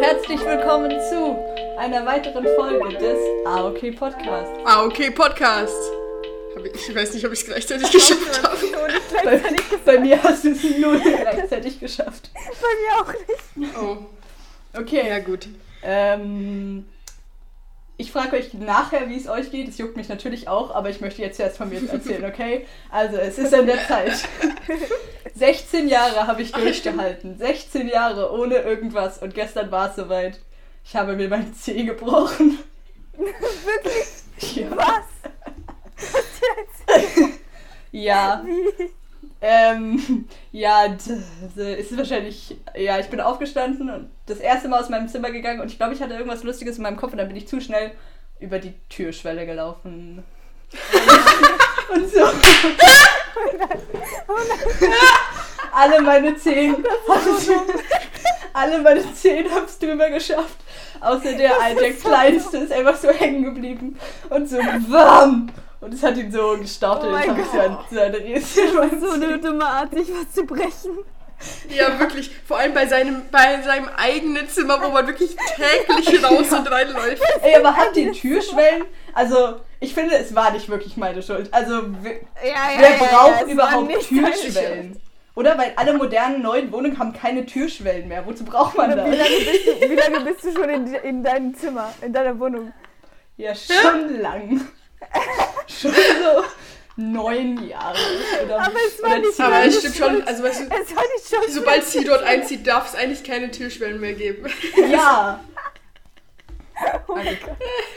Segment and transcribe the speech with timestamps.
[0.00, 1.38] Herzlich willkommen zu
[1.78, 4.52] einer weiteren Folge des AOK Podcast.
[4.66, 5.90] Ah, okay, Podcast.
[6.74, 8.58] Ich, ich weiß nicht, ob ich es gleichzeitig geschafft habe.
[9.24, 9.40] Bei,
[9.86, 12.28] bei mir hast du es null gleichzeitig geschafft.
[12.34, 13.12] Bei mir auch
[13.56, 13.74] nicht.
[13.80, 13.96] Oh,
[14.78, 15.48] Okay, ja gut.
[15.82, 16.84] ähm,
[17.98, 19.68] ich frage euch nachher, wie es euch geht.
[19.68, 22.66] Es juckt mich natürlich auch, aber ich möchte jetzt erst von mir erzählen, okay?
[22.90, 24.28] Also, es ist an der Zeit.
[25.34, 27.36] 16 Jahre habe ich durchgehalten.
[27.38, 29.18] 16 Jahre ohne irgendwas.
[29.18, 30.40] Und gestern war es soweit.
[30.84, 32.58] Ich habe mir mein Zeh gebrochen.
[33.16, 34.06] Wirklich?
[34.54, 34.66] Ja.
[34.76, 35.06] Was?
[37.90, 38.44] Ja.
[38.44, 38.90] Wie?
[39.48, 45.30] Ähm, ja, ist wahrscheinlich, ja, ich bin aufgestanden und das erste Mal aus meinem Zimmer
[45.30, 47.46] gegangen und ich glaube, ich hatte irgendwas Lustiges in meinem Kopf und dann bin ich
[47.46, 47.92] zu schnell
[48.40, 50.24] über die Türschwelle gelaufen.
[51.94, 52.26] und so.
[55.72, 56.76] Alle meine Zehen
[57.08, 57.50] haben's-
[58.52, 60.56] alle meine Zehen haben es drüber geschafft.
[61.00, 63.98] Außer der, ein- der kleinste ist einfach so hängen geblieben.
[64.30, 65.50] Und so warm.
[65.86, 69.00] Und es hat ihn so gestaucht Oh mein habe ich so ein, so ein Riesen
[69.00, 70.98] So eine dumme Art, sich was zu brechen.
[71.68, 72.28] Ja, wirklich.
[72.44, 77.22] Vor allem bei seinem, bei seinem eigenen Zimmer, wo man wirklich täglich raus und reinläuft.
[77.40, 78.86] Ey, aber hat die Türschwellen?
[79.14, 81.54] Also, ich finde, es war nicht wirklich meine Schuld.
[81.54, 85.00] Also, wer, Ja, ja, wer ja, braucht überhaupt Türschwellen?
[85.36, 85.56] Oder?
[85.56, 88.26] Weil alle modernen neuen Wohnungen haben keine Türschwellen mehr.
[88.26, 89.04] Wozu braucht man Schuld.
[89.04, 89.28] Wie das?
[89.28, 92.72] lange bist du, wie lange bist du schon in, in deinem Zimmer, in deiner Wohnung?
[93.36, 94.66] Ja, schon lang.
[95.68, 96.44] Schon so
[96.96, 97.98] neun Jahre.
[98.44, 99.40] Oder, Aber es war nicht.
[99.40, 102.66] Aber es stimmt schon, also weißt du, Es war nicht schon sobald sie dort einzieht,
[102.66, 104.46] darf es eigentlich keine Türschwellen mehr geben.
[104.90, 105.40] Ja,
[107.08, 107.56] Oh mein Gott.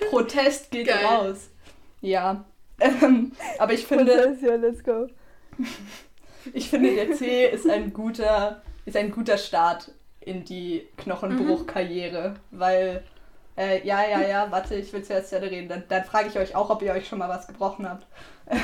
[0.09, 1.05] Protest geht Geil.
[1.05, 1.49] raus.
[2.01, 2.45] Ja.
[2.79, 5.07] Ähm, aber ich finde, ja, let's go.
[6.53, 13.03] Ich finde, der C ist ein guter, ist ein guter Start in die Knochenbruchkarriere, weil,
[13.59, 15.67] äh, ja, ja, ja, warte, ich will zuerst ja reden.
[15.67, 18.07] Dann, dann frage ich euch auch, ob ihr euch schon mal was gebrochen habt.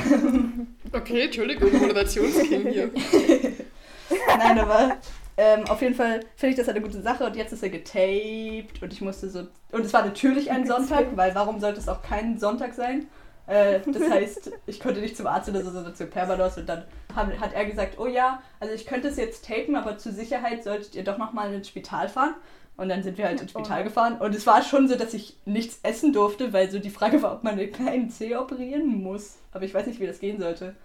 [0.94, 2.90] Okay, Entschuldigung, Moderationsking hier.
[4.38, 4.96] Nein, aber
[5.36, 8.82] ähm, auf jeden Fall finde ich das eine gute Sache und jetzt ist er getaped
[8.82, 9.48] und ich musste so.
[9.74, 13.08] Und es war natürlich ein Sonntag, weil warum sollte es auch kein Sonntag sein?
[13.48, 16.86] Äh, das heißt, ich konnte nicht zum Arzt oder so, sondern zu Perbados und dann
[17.14, 20.64] haben, hat er gesagt, oh ja, also ich könnte es jetzt tapen, aber zur Sicherheit
[20.64, 22.36] solltet ihr doch nochmal ins Spital fahren.
[22.78, 23.84] Und dann sind wir halt ins Spital Oh.
[23.86, 27.22] gefahren und es war schon so, dass ich nichts essen durfte, weil so die Frage
[27.22, 29.38] war, ob man einen kleinen Zeh operieren muss.
[29.54, 30.76] Aber ich weiß nicht, wie das gehen sollte.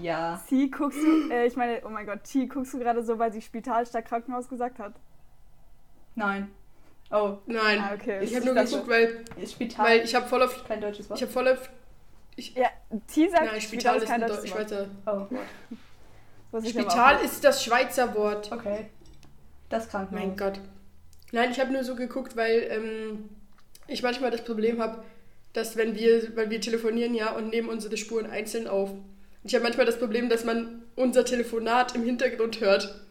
[0.00, 0.40] Ja.
[0.48, 3.32] T, guckst du, äh, ich meine, oh mein Gott, T, guckst du gerade so, weil
[3.32, 4.92] sie Spital statt Krankenhaus gesagt hat?
[6.14, 6.50] Nein.
[7.10, 8.22] Oh, Nein, Ah, okay.
[8.22, 11.18] ich habe nur geguckt, weil, Spital weil ich habe voll auf, kein deutsches Wort?
[11.18, 11.70] ich habe voll auf,
[12.36, 12.68] Ja,
[13.06, 14.88] T sagt, nein, Spital ist ein deutsches Deu- Wort.
[15.06, 15.26] Oh,
[16.62, 18.52] ich aber Spital ist das Schweizer Wort.
[18.52, 18.90] okay.
[19.70, 20.26] Das Krankenhaus.
[20.26, 20.60] Mein Gott.
[21.32, 23.28] Nein, ich habe nur so geguckt, weil ähm,
[23.86, 25.02] ich manchmal das Problem habe,
[25.52, 28.90] dass wenn wir, weil wir telefonieren ja und nehmen unsere Spuren einzeln auf.
[28.90, 29.02] Und
[29.44, 33.04] ich habe manchmal das Problem, dass man unser Telefonat im Hintergrund hört.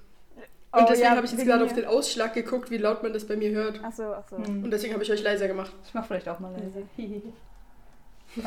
[0.71, 3.13] Und Oh, deswegen ja, habe ich jetzt gerade auf den Ausschlag geguckt, wie laut man
[3.13, 3.81] das bei mir hört.
[3.83, 4.37] Achso, achso.
[4.37, 4.63] Hm.
[4.63, 5.71] Und deswegen habe ich euch leiser gemacht.
[5.85, 6.83] Ich mach vielleicht auch mal leise.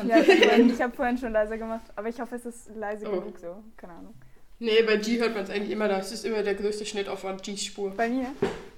[0.07, 2.69] Ja, ich habe vorhin, ich hab vorhin schon leiser gemacht, aber ich hoffe, es ist
[2.75, 3.19] leise Oh.
[3.19, 3.63] genug so.
[3.75, 4.13] Keine Ahnung.
[4.59, 7.63] Nee, bei G hört man es eigentlich immer, das ist immer der größte Schnittaufwand, Gs
[7.65, 7.89] Spur.
[7.97, 8.27] Bei mir?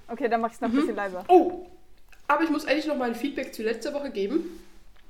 [0.08, 1.24] Okay, dann mach ich es noch ein bisschen leiser.
[1.28, 1.66] Oh,
[2.28, 4.60] aber ich muss eigentlich noch mal ein Feedback zu letzter Woche geben.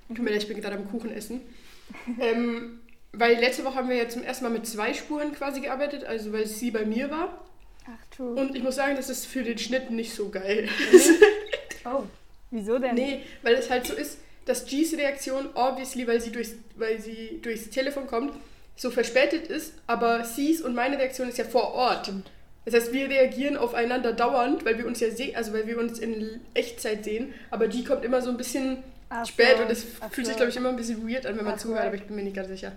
[0.08, 1.40] Tut mir leid, ich bin gerade am Kuchen essen.
[2.20, 2.80] ähm,
[3.12, 6.32] weil letzte Woche haben wir ja zum ersten Mal mit zwei Spuren quasi gearbeitet, also
[6.32, 7.44] weil sie bei mir war.
[7.86, 8.34] Ach, true.
[8.34, 10.68] Und ich muss sagen, das ist für den Schnitt nicht so geil.
[11.86, 12.04] Oh.
[12.50, 12.94] Wieso denn?
[12.94, 14.16] nee, weil es halt so ist,
[14.46, 18.32] dass Gs Reaktion, obviously, weil sie, durchs, weil sie durchs Telefon kommt,
[18.74, 22.10] so verspätet ist, aber Cs und meine Reaktion ist ja vor Ort.
[22.64, 25.98] Das heißt, wir reagieren aufeinander dauernd, weil wir uns ja sehen, also weil wir uns
[25.98, 29.62] in Echtzeit sehen, aber die kommt immer so ein bisschen Ach spät so.
[29.62, 31.58] und das Ach fühlt sich, glaube ich, immer ein bisschen weird an, wenn man Ach,
[31.58, 32.72] zuhört, aber ich bin mir nicht ganz sicher.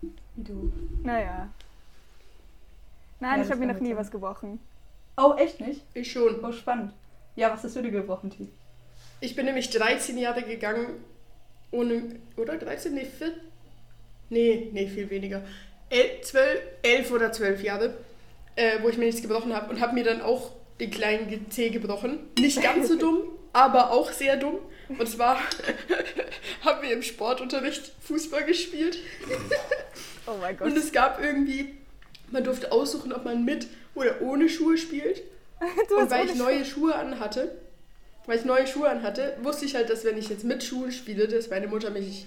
[0.00, 0.72] Wie du.
[1.02, 1.48] Naja.
[3.20, 4.58] Nein, Ja, ich habe mir noch nie gut was gebrochen.
[5.18, 5.82] Oh, echt nicht?
[5.92, 6.42] Ich schon.
[6.42, 6.92] Oh, spannend.
[7.36, 8.48] Ja, was hast du dir gebrochen, T?
[9.20, 10.86] Ich bin nämlich 13 Jahre gegangen
[11.70, 12.94] ohne, oder 13?
[12.94, 13.32] Nee, 4?
[14.30, 15.42] Nee, nee, viel weniger.
[15.90, 17.94] El, 12, 11 oder 12 Jahre,
[18.60, 21.70] äh, wo ich mir nichts gebrochen habe und habe mir dann auch den kleinen Zeh
[21.70, 22.18] gebrochen.
[22.38, 23.20] Nicht ganz so dumm,
[23.54, 24.58] aber auch sehr dumm.
[24.88, 25.38] Und zwar
[26.64, 28.98] haben wir im Sportunterricht Fußball gespielt
[30.26, 30.68] Oh mein Gott.
[30.68, 31.74] und es gab irgendwie,
[32.30, 35.22] man durfte aussuchen, ob man mit oder ohne Schuhe spielt.
[35.94, 37.54] Und weil ich neue Schuhe anhatte,
[38.26, 41.28] weil ich neue Schuhe anhatte, wusste ich halt, dass wenn ich jetzt mit Schuhen spiele,
[41.28, 42.26] dass meine Mutter mich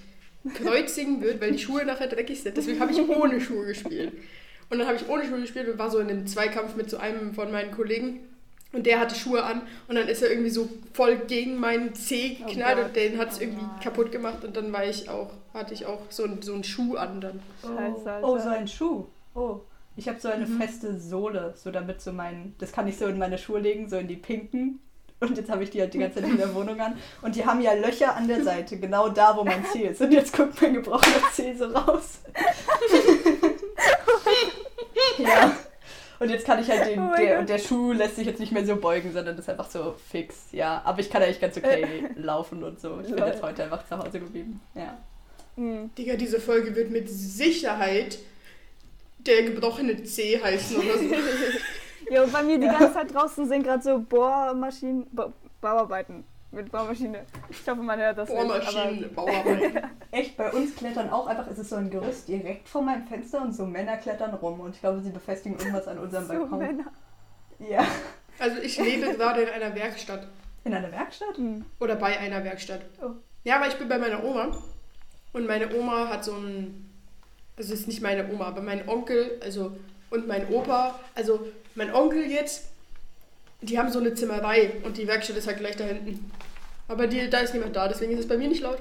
[0.54, 2.56] kreuzigen wird, weil die Schuhe nachher dreckig sind.
[2.56, 4.12] Deswegen habe ich ohne Schuhe gespielt.
[4.70, 6.98] Und dann habe ich ohne Schuhe gespielt und war so in einem Zweikampf mit so
[6.98, 8.20] einem von meinen Kollegen.
[8.72, 12.38] Und der hatte Schuhe an und dann ist er irgendwie so voll gegen meinen Zeh
[12.44, 12.86] Oh geknallt Gott.
[12.88, 13.80] und den hat es Oh irgendwie nein.
[13.84, 16.96] kaputt gemacht und dann war ich auch, hatte ich auch so, ein- so einen Schuh
[16.96, 17.40] an dann.
[17.62, 18.28] Scheiße, Alter.
[18.28, 19.06] Oh, so ein Schuh.
[19.36, 19.60] Oh.
[19.96, 23.20] Ich habe so eine feste Sohle, so damit so mein, das kann ich so in
[23.20, 24.80] meine Schuhe legen, so in die pinken.
[25.20, 26.96] Und jetzt habe ich die halt die ganze Zeit in der Wohnung an.
[27.22, 30.02] Und die haben ja Löcher an der Seite, genau da, wo mein Zeh ist.
[30.02, 32.22] Und jetzt guckt mein gebrochener Zeh so raus.
[35.18, 35.56] ja.
[36.20, 38.52] Und jetzt kann ich halt den, Oh der, und der Schuh lässt sich jetzt nicht
[38.52, 40.48] mehr so beugen, sondern ist einfach so fix.
[40.52, 43.00] Ja, aber ich kann eigentlich ganz okay laufen und so.
[43.02, 44.62] Ich bin jetzt heute einfach zu Hause geblieben.
[44.74, 44.98] Ja.
[45.56, 45.92] Hm.
[45.98, 48.18] Digga, diese Folge wird mit Sicherheit
[49.20, 51.04] der gebrochene Zeh heißen oder so.
[52.14, 55.32] Jo, bei mir die ganze Zeit draußen sind gerade so Bohrmaschinen, Ba-
[55.62, 57.26] Bauarbeiten mit Bohrmaschine.
[57.50, 59.14] Ich hoffe, man hört das Bohrmaschinen.
[59.14, 59.90] Bauarbeiten.
[60.12, 63.42] Echt, bei uns klettern auch einfach, es ist so ein Gerüst direkt vor meinem Fenster
[63.42, 66.60] und so Männer klettern rum und ich glaube, sie befestigen irgendwas an unserem so Balkon.
[66.60, 66.86] Männer.
[67.60, 67.86] Ja.
[68.40, 70.28] Also ich lebe gerade in einer Werkstatt.
[70.64, 71.38] In einer Werkstatt?
[71.38, 71.66] Hm.
[71.80, 72.82] Oder bei einer Werkstatt.
[73.02, 73.12] Oh.
[73.44, 74.56] Ja, aber ich bin bei meiner Oma.
[75.34, 76.90] Und meine Oma hat so ein.
[77.58, 79.76] Also es ist nicht meine Oma, aber mein Onkel, also
[80.10, 82.73] und mein Opa, also mein Onkel jetzt,
[83.64, 86.32] die haben so eine Zimmerei und die Werkstatt ist halt gleich da hinten.
[86.88, 88.80] Aber die, da ist niemand da, deswegen ist es bei mir nicht laut.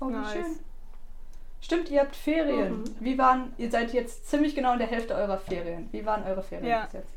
[0.00, 0.32] Oh, wie Nice.
[0.32, 0.44] schön.
[1.60, 2.80] Stimmt, ihr habt Ferien.
[2.80, 2.84] Mhm.
[3.00, 5.88] Wie waren, ihr seid jetzt ziemlich genau in der Hälfte eurer Ferien.
[5.92, 6.84] Wie waren eure Ferien Ja.
[6.84, 7.08] bis jetzt?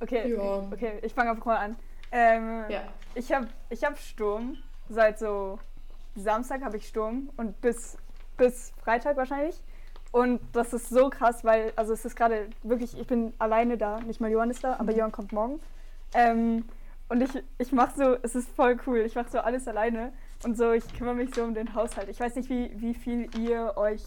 [0.00, 0.68] Okay, Ja.
[0.72, 1.76] okay, ich fange einfach mal an.
[2.12, 2.82] Ähm, Ja.
[3.14, 4.58] Ich habe ich hab Sturm.
[4.88, 5.58] Seit so
[6.14, 7.96] Samstag habe ich Sturm und bis,
[8.36, 9.56] bis Freitag wahrscheinlich.
[10.16, 14.00] Und das ist so krass, weil, also es ist gerade wirklich, ich bin alleine da,
[14.00, 15.60] nicht mal Johann ist da, aber Johann kommt morgen.
[16.14, 16.64] Ähm,
[17.10, 20.56] und ich, ich mache so, es ist voll cool, ich mache so alles alleine und
[20.56, 22.08] so, ich kümmere mich so um den Haushalt.
[22.08, 24.02] Ich weiß nicht, wie, wie viel ihr euch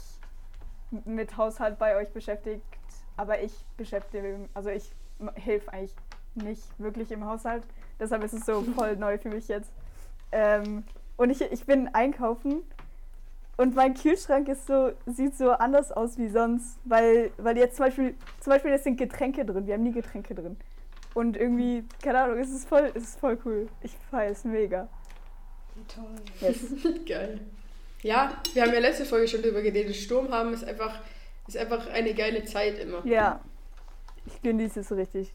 [1.05, 2.65] mit Haushalt bei euch beschäftigt,
[3.15, 4.91] aber ich beschäftige, also ich
[5.35, 5.93] helfe eigentlich
[6.33, 7.61] nicht wirklich im Haushalt.
[7.99, 9.71] Deshalb ist es so voll neu für mich jetzt.
[10.31, 10.85] Ähm,
[11.17, 12.63] und ich, ich bin einkaufen
[13.59, 17.87] und mein Kühlschrank ist so, sieht so anders aus wie sonst, weil, weil jetzt zum
[17.87, 20.55] Beispiel, zum Beispiel es sind Getränke drin, wir haben nie Getränke drin.
[21.13, 23.67] Und irgendwie, keine Ahnung, es ist voll, es ist voll cool.
[23.81, 24.87] Ich feiere es mega.
[25.93, 26.05] Toll.
[26.39, 26.67] Yes.
[27.05, 27.41] Geil.
[28.01, 29.93] Ja, wir haben ja letzte Folge schon darüber geredet.
[29.93, 31.01] Sturm haben ist einfach,
[31.45, 33.05] ist einfach eine geile Zeit immer.
[33.05, 33.41] Ja.
[34.25, 35.33] Ich genieße es richtig.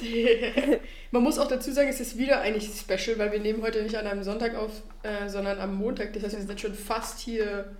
[1.10, 3.96] Man muss auch dazu sagen, es ist wieder eigentlich special, weil wir nehmen heute nicht
[3.96, 4.70] an einem Sonntag auf,
[5.02, 6.12] äh, sondern am Montag.
[6.12, 7.74] Das heißt, wir sind schon fast hier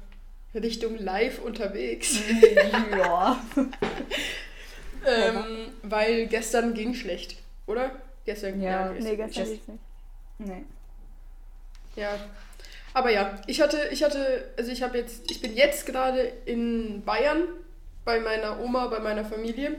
[0.54, 2.18] Richtung live unterwegs.
[2.90, 3.42] ja.
[5.06, 7.36] ähm, weil gestern ging schlecht,
[7.66, 7.92] oder?
[8.24, 8.92] Gestern Ja.
[8.92, 9.68] gestern Nee, gestern ging nicht.
[10.38, 10.64] Nee.
[11.96, 12.18] Ja.
[12.94, 17.02] Aber ja, ich hatte, ich hatte, also ich habe jetzt, ich bin jetzt gerade in
[17.04, 17.44] Bayern
[18.04, 19.76] bei meiner Oma, bei meiner Familie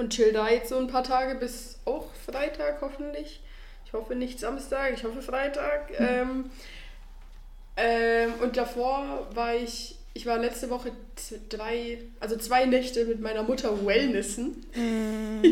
[0.00, 3.40] und chill da jetzt so ein paar Tage bis auch Freitag hoffentlich.
[3.84, 5.92] Ich hoffe nicht Samstag, ich hoffe Freitag.
[5.98, 6.50] Ähm,
[7.76, 10.92] ähm, und davor war ich, ich war letzte Woche
[11.50, 14.64] drei, also zwei Nächte mit meiner Mutter Wellnessen.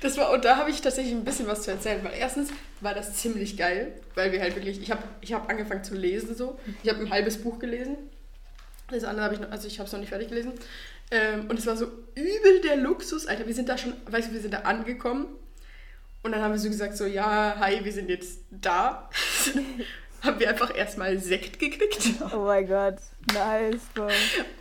[0.00, 2.50] Das war, und da habe ich tatsächlich ein bisschen was zu erzählen, weil erstens
[2.80, 6.36] war das ziemlich geil, weil wir halt wirklich, ich habe ich hab angefangen zu lesen
[6.36, 6.58] so.
[6.82, 7.96] Ich habe ein halbes Buch gelesen.
[8.90, 10.52] Das andere habe ich noch, also ich habe es noch nicht fertig gelesen.
[11.10, 13.46] Ähm, und es war so übel der Luxus, Alter.
[13.46, 15.26] Wir sind da schon, weißt du, wir sind da angekommen.
[16.22, 19.08] Und dann haben wir so gesagt, so, ja, hi, wir sind jetzt da.
[20.22, 22.00] haben wir einfach erstmal Sekt gekriegt.
[22.34, 22.96] Oh mein Gott.
[23.32, 24.08] Nice, Bro.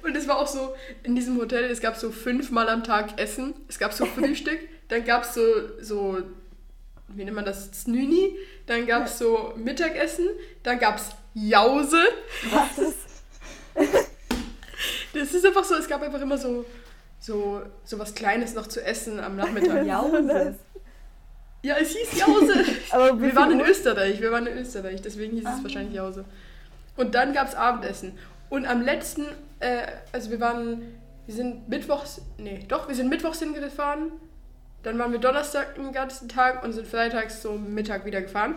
[0.04, 3.54] Und es war auch so, in diesem Hotel, es gab so fünfmal am Tag Essen.
[3.68, 5.42] Es gab so Frühstück, dann gab es so,
[5.82, 6.22] so,
[7.10, 8.38] wie nennt man das, Znüni.
[8.68, 10.27] Dann gab es so Mittagessen,
[10.63, 12.01] dann gab es Jause.
[12.51, 12.98] Was ist?
[15.14, 16.66] Das ist einfach so, es gab einfach immer so,
[17.20, 19.86] so, so was Kleines noch zu essen am Nachmittag.
[19.86, 20.56] Jause.
[21.64, 22.54] Ja, es hieß Jause.
[22.92, 23.62] Aber Wir waren in?
[23.62, 25.60] Österreich, wir waren in Österreich, deswegen hieß es Ah.
[25.64, 26.26] wahrscheinlich Jause.
[26.96, 28.18] Und dann gab es Abendessen.
[28.50, 29.26] Und am letzten,
[29.60, 30.82] äh, also wir waren,
[31.26, 34.12] wir sind mittwochs, nee, doch, wir sind mittwochs hingefahren.
[34.84, 38.56] Dann waren wir Donnerstag den ganzen Tag und sind freitags so Mittag wieder gefahren.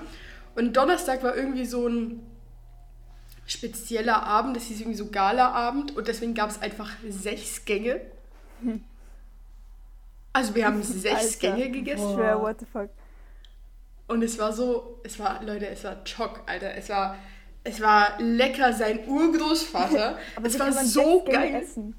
[0.54, 2.24] Und Donnerstag war irgendwie so ein
[3.50, 8.00] spezieller Abend, das hieß irgendwie so Gala-Abend und deswegen gab es einfach sechs Gänge.
[10.32, 11.56] Also wir haben sechs Alter.
[11.56, 12.14] Gänge gegessen.
[12.14, 12.90] Schwör, what the fuck.
[14.06, 16.74] Und es war so, es war, Leute, es war Schock, Alter.
[16.74, 17.16] Es war,
[17.64, 20.18] es war lecker, sein Urgroßvater.
[20.36, 21.54] Aber es war so geil.
[21.62, 21.94] Essen?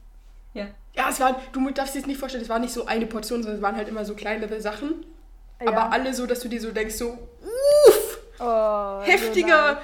[0.54, 0.68] Ja.
[0.94, 3.42] Ja, es war, du darfst dir das nicht vorstellen, es war nicht so eine Portion,
[3.44, 5.06] sondern es waren halt immer so kleinere Sachen.
[5.62, 5.68] Ja.
[5.68, 9.80] aber alle so, dass du dir so denkst, so, uff, Oh, heftiger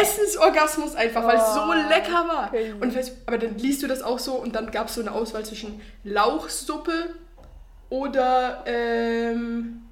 [0.00, 2.48] Essensorgasmus einfach, weil es so Oh, lecker war.
[2.48, 2.72] okay.
[2.80, 5.12] Und weißt, aber dann liest du das auch so und dann gab es so eine
[5.12, 7.14] Auswahl zwischen Lauchsuppe
[7.90, 9.82] oder ähm,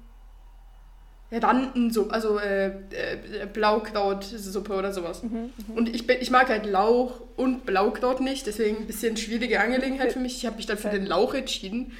[1.31, 5.23] Randensuppe, also äh, äh, Blaukrautsuppe oder sowas.
[5.23, 10.13] Mhm, Und ich, ich mag halt Lauch und Blaukraut nicht, deswegen ein bisschen schwierige Angelegenheit
[10.13, 10.37] für mich.
[10.37, 11.91] Ich habe mich dann für den Lauch entschieden.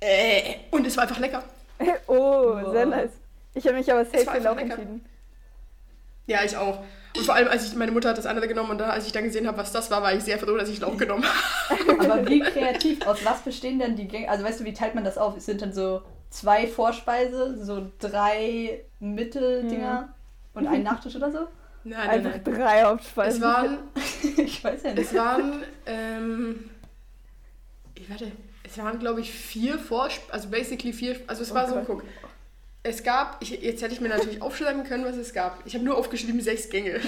[0.00, 1.40] Äh, und es war einfach lecker.
[1.78, 1.88] Mhm.
[2.06, 3.10] Oh, sehr nice.
[3.54, 4.74] Ich habe mich aber safe für Lauch lecker.
[4.74, 5.04] entschieden.
[6.26, 6.78] Ja, ich auch.
[7.16, 9.12] Und vor allem, als ich, meine Mutter hat das andere genommen und dann, als ich
[9.12, 12.00] dann gesehen habe, was das war, war ich sehr froh, dass ich Lauch genommen habe.
[12.00, 14.28] Aber wie kreativ, aus was bestehen denn die Gänge?
[14.28, 15.36] Also weißt du, wie teilt man das auf?
[15.36, 20.12] Es sind dann so zwei Vorspeise, so drei Mitteldinger
[20.54, 21.38] und ein Nachtisch oder so?
[21.84, 22.56] Nein, nein, Einfach nein.
[22.56, 23.42] drei Hauptspeisen.
[23.42, 23.78] Es waren,
[24.36, 25.02] ich weiß ja nicht.
[25.02, 26.70] es waren, ähm,
[27.94, 28.32] ich warte,
[28.64, 32.02] es waren, glaube ich, vier Vorspeisen, also basically vier, also es Oh war so, guck,
[32.86, 35.66] es gab, ich, jetzt hätte ich mir natürlich aufschreiben können, was es gab.
[35.66, 37.00] Ich habe nur aufgeschrieben, sechs Gänge.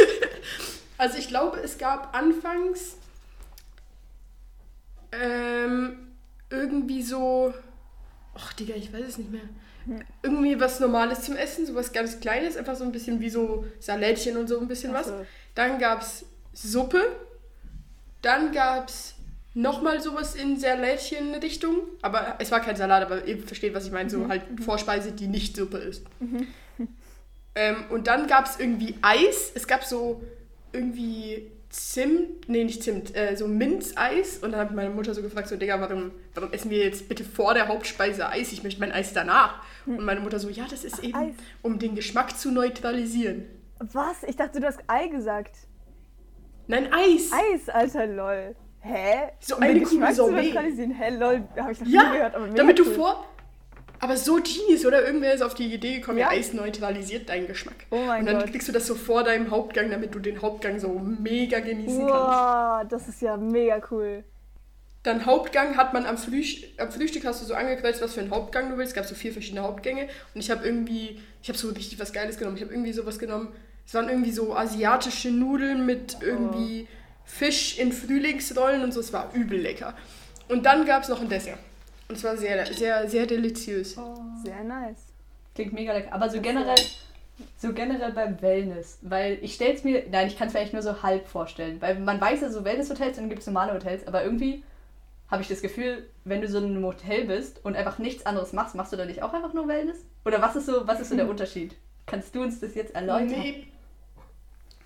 [0.98, 2.98] also ich glaube, es gab anfangs
[5.10, 6.12] ähm,
[6.50, 7.54] irgendwie so,
[8.34, 9.48] ach Digga, ich weiß es nicht mehr.
[10.22, 14.36] Irgendwie was Normales zum Essen, sowas ganz Kleines, einfach so ein bisschen wie so Salätchen
[14.36, 15.06] und so ein bisschen was.
[15.06, 15.26] So.
[15.54, 17.02] Dann gab es Suppe.
[18.20, 19.14] Dann gab es
[19.54, 21.76] nochmal sowas in Salätchen-Richtung.
[22.02, 24.10] Aber es war kein Salat, aber ihr versteht, was ich meine.
[24.10, 26.04] So halt Vorspeise, die nicht Suppe ist.
[27.54, 29.52] Ähm, und dann gab es irgendwie Eis.
[29.54, 30.22] Es gab so
[30.72, 34.38] irgendwie Zimt, nee, nicht Zimt, äh, so Minzeis.
[34.38, 37.24] Und dann hat meine Mutter so gefragt, so, Digga, warum, warum essen wir jetzt bitte
[37.24, 38.52] vor der Hauptspeise Eis?
[38.52, 39.62] Ich möchte mein Eis danach.
[39.86, 41.34] Und meine Mutter so, ja, das ist eben, Eis.
[41.62, 43.44] um den Geschmack zu neutralisieren.
[43.78, 44.22] Was?
[44.24, 45.56] Ich dachte, du hast Ei gesagt.
[46.66, 47.30] Nein, Eis.
[47.32, 48.56] Eis, alter lol.
[48.84, 49.30] Hä?
[49.40, 50.06] So eine Kugel?
[50.06, 52.34] Hä, lol, habe ich noch Ja, nie gehört.
[52.34, 52.94] Aber damit du cool.
[52.94, 53.24] vor...
[54.00, 55.06] Aber so genius, oder?
[55.06, 56.28] Irgendwer ist auf die Idee gekommen, ja.
[56.28, 57.86] Eis neutralisiert deinen Geschmack.
[57.90, 58.50] Oh mein Und dann Gott.
[58.50, 62.12] kriegst du das so vor deinem Hauptgang, damit du den Hauptgang so mega genießen kannst.
[62.12, 64.22] Wow, das ist ja mega cool.
[65.04, 68.30] Dann Hauptgang hat man am, Frühstück, am Frühstück hast du so angekreuzt, was für einen
[68.30, 68.90] Hauptgang du willst.
[68.90, 70.08] Es gab so vier verschiedene Hauptgänge.
[70.34, 72.56] Und ich habe irgendwie, ich habe so richtig was Geiles genommen.
[72.58, 73.54] Ich habe irgendwie sowas genommen.
[73.86, 76.88] Es waren irgendwie so asiatische Nudeln mit irgendwie
[77.24, 79.00] Fisch in Frühlingsrollen und so.
[79.00, 79.94] Es war übel lecker.
[80.48, 81.58] Und dann gab es noch ein Dessert.
[82.08, 83.96] Und es war sehr, sehr, sehr deliziös.
[84.44, 84.98] Sehr nice.
[85.54, 86.12] Klingt mega lecker.
[86.12, 86.74] Aber so generell,
[87.56, 90.72] so generell beim Wellness, weil ich stelle es mir, nein, ich kann es mir eigentlich
[90.74, 93.72] nur so halb vorstellen, weil man weiß ja so Wellness-Hotels und dann gibt es normale
[93.72, 94.62] Hotels, aber irgendwie
[95.30, 98.52] habe ich das Gefühl, wenn du so in einem Hotel bist und einfach nichts anderes
[98.52, 99.98] machst, machst du da nicht auch einfach nur Wellness?
[100.24, 101.74] Oder was ist so, was ist so der Unterschied?
[102.06, 103.28] Kannst du uns das jetzt erläutern?
[103.28, 103.66] Nee.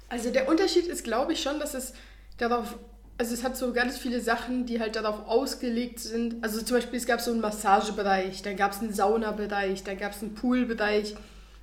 [0.08, 1.92] Also der Unterschied ist, glaube ich, schon, dass es
[2.38, 2.78] darauf,
[3.18, 6.42] also es hat so ganz viele Sachen, die halt darauf ausgelegt sind.
[6.42, 10.12] Also zum Beispiel, es gab so einen Massagebereich, dann gab es einen Saunabereich, dann gab
[10.12, 11.14] es einen Poolbereich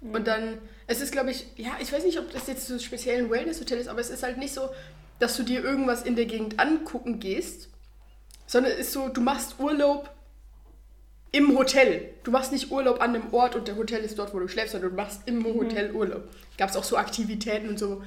[0.01, 3.23] und dann, es ist, glaube ich, ja, ich weiß nicht, ob das jetzt so speziell
[3.23, 4.69] ein Wellness-Hotel ist, aber es ist halt nicht so,
[5.19, 7.69] dass du dir irgendwas in der Gegend angucken gehst,
[8.45, 10.11] sondern es ist so, du machst Urlaub
[11.31, 12.13] im Hotel.
[12.23, 14.73] Du machst nicht Urlaub an einem Ort und der Hotel ist dort, wo du schläfst,
[14.73, 16.29] sondern du machst im Hotel Urlaub.
[16.57, 18.03] Gab es auch so Aktivitäten und so,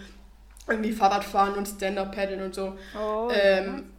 [0.68, 2.76] irgendwie Fahrradfahren und Stand-Up-Paddeln und so.
[2.98, 3.90] Oh, Ähm,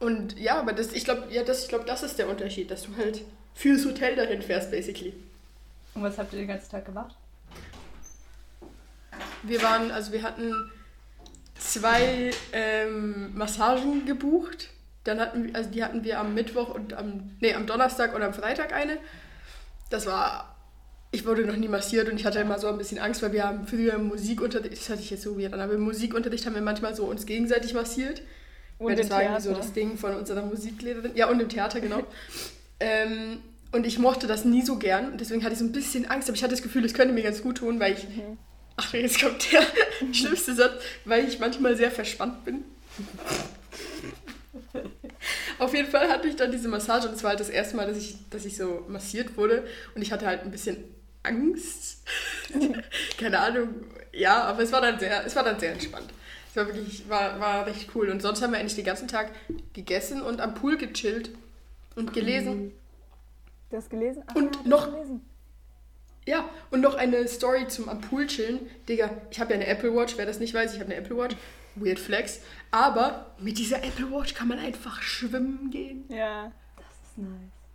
[0.00, 2.82] und ja, aber das, ich glaube, ja, das, ich glaub, das ist der Unterschied, dass
[2.82, 3.22] du halt
[3.54, 5.14] fürs Hotel dahin fährst, basically.
[5.94, 7.14] Und was habt ihr den ganzen Tag gemacht?
[9.42, 10.70] Wir waren, also wir hatten
[11.56, 14.70] zwei ähm, Massagen gebucht.
[15.04, 18.22] Dann hatten wir, also die hatten wir am Mittwoch und am, nee, am Donnerstag und
[18.22, 18.98] am Freitag eine.
[19.90, 20.51] Das war,
[21.12, 23.44] ich wurde noch nie massiert und ich hatte immer so ein bisschen Angst, weil wir
[23.44, 26.54] haben früher im Musikunterricht, das hört sich jetzt so weird an, aber im Musikunterricht haben
[26.54, 28.22] wir manchmal so uns gegenseitig massiert.
[28.78, 29.62] Und Weil das war irgendwie so Theater.
[29.62, 31.12] das Ding von unserer Musiklehrerin.
[31.14, 32.02] Ja, und im Theater, genau.
[32.80, 33.38] ähm,
[33.70, 35.18] und ich mochte das nie so gern.
[35.18, 36.28] Deswegen hatte ich so ein bisschen Angst.
[36.28, 38.04] Aber ich hatte das Gefühl, es könnte mir ganz gut tun, weil ich.
[38.04, 38.38] Mhm.
[38.76, 39.62] Ach, jetzt kommt der
[40.12, 42.64] schlimmste Satz, weil ich manchmal sehr verspannt bin.
[45.58, 47.86] Auf jeden Fall hatte ich dann diese Massage und es war halt das erste Mal,
[47.86, 49.62] dass ich, dass ich so massiert wurde.
[49.94, 50.78] Und ich hatte halt ein bisschen
[51.22, 52.02] Angst.
[53.18, 53.68] Keine Ahnung.
[54.12, 56.12] Ja, aber es war dann sehr, es war dann sehr entspannt.
[56.50, 58.10] Es war wirklich, war, war recht cool.
[58.10, 59.30] Und sonst haben wir eigentlich den ganzen Tag
[59.72, 61.30] gegessen und am Pool gechillt
[61.96, 62.72] und gelesen.
[63.70, 64.22] Du hast gelesen?
[64.26, 65.22] Ach, Und noch- gelesen.
[66.26, 68.60] Ja, und noch eine Story zum am Pool chillen.
[68.88, 71.16] Digga, ich habe ja eine Apple Watch, wer das nicht weiß, ich habe eine Apple
[71.16, 71.34] Watch.
[71.74, 72.40] Weird Flex.
[72.70, 76.04] Aber mit dieser Apple Watch kann man einfach schwimmen gehen.
[76.10, 76.52] Ja.
[76.76, 77.30] Das ist nice.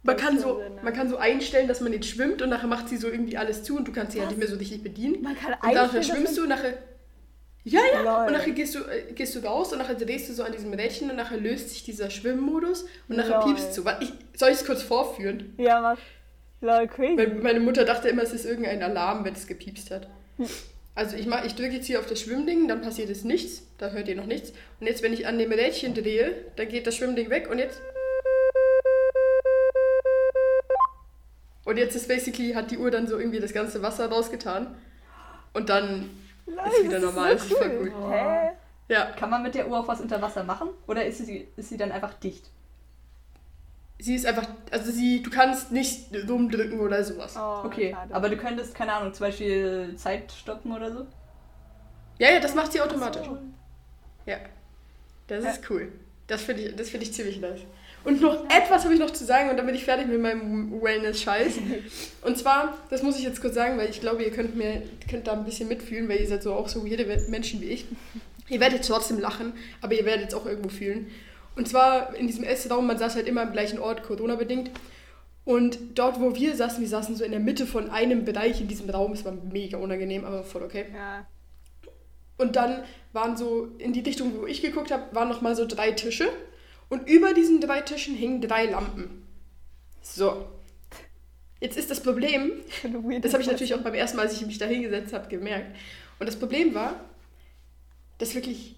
[0.07, 0.83] Man kann, so, nice.
[0.83, 3.63] man kann so einstellen, dass man jetzt schwimmt und nachher macht sie so irgendwie alles
[3.63, 5.21] zu und du kannst sie halt nicht mehr so richtig bedienen.
[5.21, 6.73] Man kann Und nachher schwimmst du, nachher.
[7.65, 8.01] Ja, ja.
[8.01, 8.27] Lol.
[8.27, 10.71] Und nachher gehst du, äh, gehst du raus und nachher drehst du so an diesem
[10.73, 13.53] Rädchen und nachher löst sich dieser Schwimmmodus und nachher Lol.
[13.53, 13.83] piepst du.
[13.99, 15.53] Ich, soll ich es kurz vorführen?
[15.57, 15.97] Ja, mach.
[16.61, 17.17] Lol, crazy.
[17.17, 20.07] Weil meine Mutter dachte immer, es ist irgendein Alarm, wenn es gepiepst hat.
[20.95, 23.63] Also ich, mach- ich drücke jetzt hier auf das Schwimmding, dann passiert es nichts.
[23.77, 24.53] Da hört ihr noch nichts.
[24.79, 27.81] Und jetzt, wenn ich an dem Rädchen drehe, dann geht das Schwimmding weg und jetzt...
[31.67, 34.73] Und jetzt ist basically, hat die Uhr dann so irgendwie das ganze Wasser rausgetan.
[35.53, 36.09] Und dann
[36.45, 37.37] Lol, ist wieder normal.
[37.37, 37.93] So Das ist voll cool.
[37.99, 38.11] cool.
[38.13, 38.49] Hä?
[38.87, 40.69] Ja, Kann man mit der Uhr auch was unter Wasser machen?
[40.87, 42.49] Oder ist sie, ist sie dann einfach dicht?
[43.99, 44.47] sie ist einfach...
[44.71, 47.35] Also sie, du kannst nicht rumdrücken oder sowas.
[47.37, 48.13] Oh, Okay, schade.
[48.15, 51.07] aber du könntest, keine Ahnung, zum Beispiel Zeit stoppen oder so?
[52.19, 53.25] Ja, ja, das macht sie automatisch.
[53.25, 53.37] So.
[54.25, 54.37] Ja,
[55.27, 55.49] das Ja.
[55.49, 55.91] ist cool.
[56.27, 57.61] Das finde ich, das find ich ziemlich nice.
[58.03, 60.81] Und noch etwas habe ich noch zu sagen und dann bin ich fertig mit meinem
[60.81, 61.57] Wellness-Scheiß.
[62.21, 65.27] Und zwar, das muss ich jetzt kurz sagen, weil ich glaube, ihr könnt, mir, könnt
[65.27, 67.85] da ein bisschen mitfühlen, weil ihr seid so auch so weirde Menschen wie ich.
[68.49, 71.07] Ihr werdet trotzdem lachen, aber ihr werdet es auch irgendwo fühlen.
[71.55, 74.71] Und zwar in diesem Essraum, man saß halt immer am gleichen Ort, Corona-bedingt.
[75.43, 78.67] Und dort, wo wir saßen, wir saßen so in der Mitte von einem Bereich in
[78.67, 79.13] diesem Raum.
[79.13, 80.85] Es war mega unangenehm, aber voll okay.
[80.93, 81.25] Ja.
[82.37, 85.91] Und dann waren so, in die Richtung, wo ich geguckt habe, waren nochmal so drei
[85.91, 86.29] Tische.
[86.89, 89.27] Und über diesen drei Tischen hingen drei Lampen.
[90.01, 90.47] So.
[91.59, 92.51] Jetzt ist das Problem,
[93.21, 95.75] das habe ich natürlich auch beim ersten Mal, als ich mich da hingesetzt habe, gemerkt.
[96.19, 97.03] Und das Problem war,
[98.19, 98.75] dass wirklich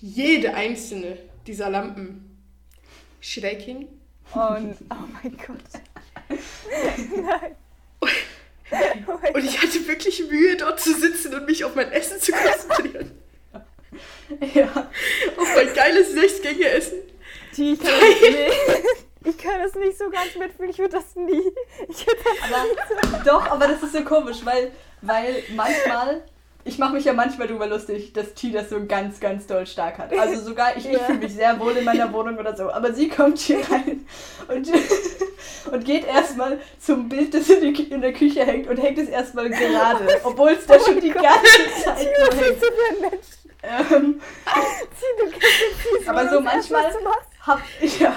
[0.00, 2.38] jede einzelne dieser Lampen
[3.20, 3.88] schräg hing.
[4.34, 6.38] Und, oh mein Gott.
[7.24, 7.56] Nein.
[9.06, 12.32] Oh Und ich hatte wirklich Mühe, dort zu sitzen und mich auf mein Essen zu
[12.32, 13.10] konzentrieren.
[14.54, 14.90] Ja.
[15.36, 16.98] auf mein geiles Sechsgänge-Essen.
[17.56, 17.58] Gott.
[17.58, 19.30] Ich kann, das, nee.
[19.30, 20.70] ich kann das nicht so ganz mitfühlen.
[20.70, 21.52] Ich würde das nie.
[21.88, 26.22] Ich würd das Aber, doch, aber das ist so komisch, weil, weil manchmal,
[26.64, 29.98] ich mache mich ja manchmal darüber lustig, dass T das so ganz, ganz doll stark
[29.98, 30.16] hat.
[30.16, 31.00] Also sogar ich, ich Ja.
[31.00, 32.70] fühle mich sehr wohl in meiner Wohnung oder so.
[32.70, 34.06] Aber sie kommt hier rein
[34.48, 34.70] und,
[35.72, 39.08] und geht erstmal zum Bild, das in, die, in der Küche hängt und hängt es
[39.08, 41.30] erstmal gerade, obwohl es da schon die ganze
[41.84, 42.62] Zeit so Was hängt.
[43.64, 44.20] Ähm,
[45.94, 46.92] nicht Aber so manchmal-.
[47.46, 48.14] Hab ich ja.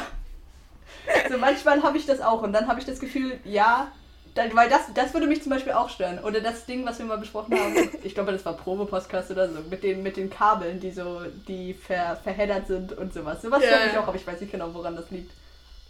[1.29, 3.91] So manchmal habe ich das auch und dann habe ich das Gefühl, ja,
[4.33, 6.19] dann, weil das, das würde mich zum Beispiel auch stören.
[6.19, 9.61] Oder das Ding, was wir mal besprochen haben, ich glaube, das war Probe-Podcast oder so,
[9.69, 13.41] mit den, mit den Kabeln, die so, die ver, verheddert sind und sowas.
[13.41, 13.99] Sowas Ja, stört mich ja.
[14.01, 15.31] auch, aber ich weiß nicht genau, woran das liegt.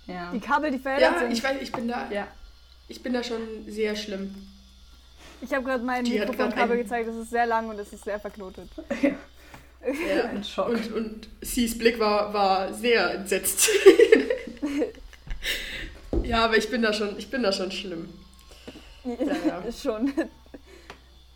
[0.05, 0.31] Ja.
[0.31, 1.31] Die Kabel, die verheddert Ja, sind.
[1.31, 2.07] ich weiß, ich bin da.
[2.11, 2.27] Ja.
[2.87, 4.35] Ich bin da schon sehr schlimm.
[5.41, 8.69] Ich habe gerade mein Mikrofonkabel gezeigt, es ist sehr lang und es ist sehr verknotet.
[9.01, 9.11] Ja.
[9.85, 10.69] Ein Schock.
[10.69, 13.69] Und, und Cs Blick war, war sehr entsetzt.
[16.23, 18.09] ja, aber ich bin da schon, ich bin da schon schlimm.
[19.03, 19.63] ja.
[19.83, 20.11] Schon.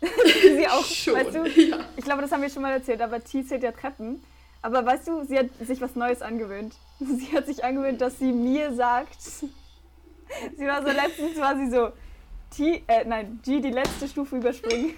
[0.56, 1.14] sie auch, schon.
[1.14, 1.78] weißt du, Ja.
[1.96, 4.22] ich glaube, das haben wir schon mal erzählt, aber T zählt ja Treppen.
[4.62, 6.74] Aber weißt du, sie hat sich was Neues angewöhnt.
[6.98, 11.90] Sie hat sich angewöhnt, dass sie mir sagt, sie war so letztens, war sie so,
[12.54, 14.94] T, äh, nein, G die letzte Stufe überspringen.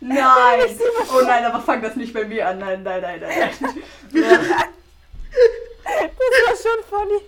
[0.00, 0.78] Nein!
[1.12, 2.58] Oh nein, aber fang das nicht bei mir an.
[2.58, 3.50] Nein, nein, nein, nein.
[4.10, 4.34] nein.
[5.82, 7.20] Das war schon funny.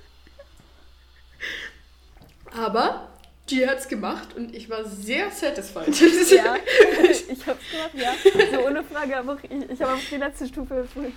[2.53, 3.09] Aber
[3.47, 5.89] G hat's gemacht und ich war sehr satisfied.
[6.31, 6.57] Ja,
[7.03, 8.13] ich hab's gemacht, ja.
[8.53, 11.17] So ohne Frage, aber ich, ich habe auch die letzte Stufe überspringen.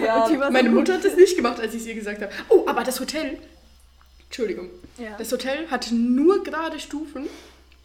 [0.00, 0.78] Ja, Die so Meine gut.
[0.78, 2.32] Mutter hat das nicht gemacht, als ich es ihr gesagt habe.
[2.48, 3.38] Oh, aber das Hotel.
[4.24, 4.70] Entschuldigung.
[4.96, 5.16] Ja.
[5.18, 7.28] Das Hotel hatte nur gerade Stufen.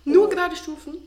[0.05, 0.97] Nur gerade Stufen.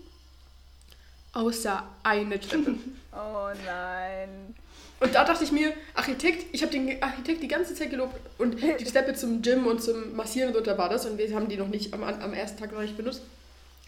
[1.32, 2.74] Außer eine Treppe.
[3.12, 4.54] Oh nein.
[5.00, 8.62] Und da dachte ich mir, Architekt, ich habe den Architekt die ganze Zeit gelobt und
[8.62, 11.66] die Treppe zum Gym und zum Massieren runter war das und wir haben die noch
[11.66, 13.22] nicht am, am ersten Tag noch nicht benutzt.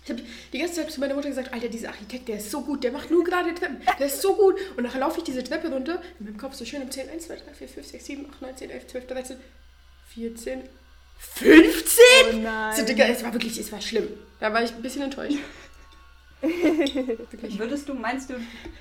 [0.05, 2.63] Ich habe die ganze Zeit zu meiner Mutter gesagt, Alter, dieser Architekt, der ist so
[2.63, 4.57] gut, der macht nur gerade Treppen, der ist so gut.
[4.77, 7.27] Und nachher laufe ich diese Treppe runter, in meinem Kopf so schön im 10, 1,
[7.27, 9.37] 2, 3, 4, 5, 6, 7, 8, 9, 10, 11, 12, 13,
[10.15, 10.63] 14,
[11.19, 12.03] 15?
[12.33, 12.77] Oh nein.
[12.77, 14.09] So, Digga, es war wirklich, es war schlimm.
[14.41, 15.39] Da war ich ein bisschen enttäuscht.
[16.43, 18.35] Würdest du, meinst du,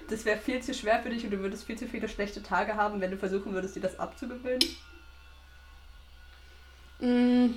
[0.10, 2.76] das wäre viel zu schwer für dich und du würdest viel zu viele schlechte Tage
[2.76, 4.60] haben, wenn du versuchen würdest, dir das abzugewöhnen?
[7.00, 7.50] Mm.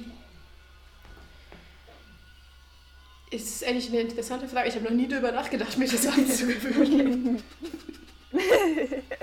[3.30, 4.68] Es ist eigentlich eine interessante Frage.
[4.68, 7.42] Ich habe noch nie darüber nachgedacht, mir das anzugewöhnen.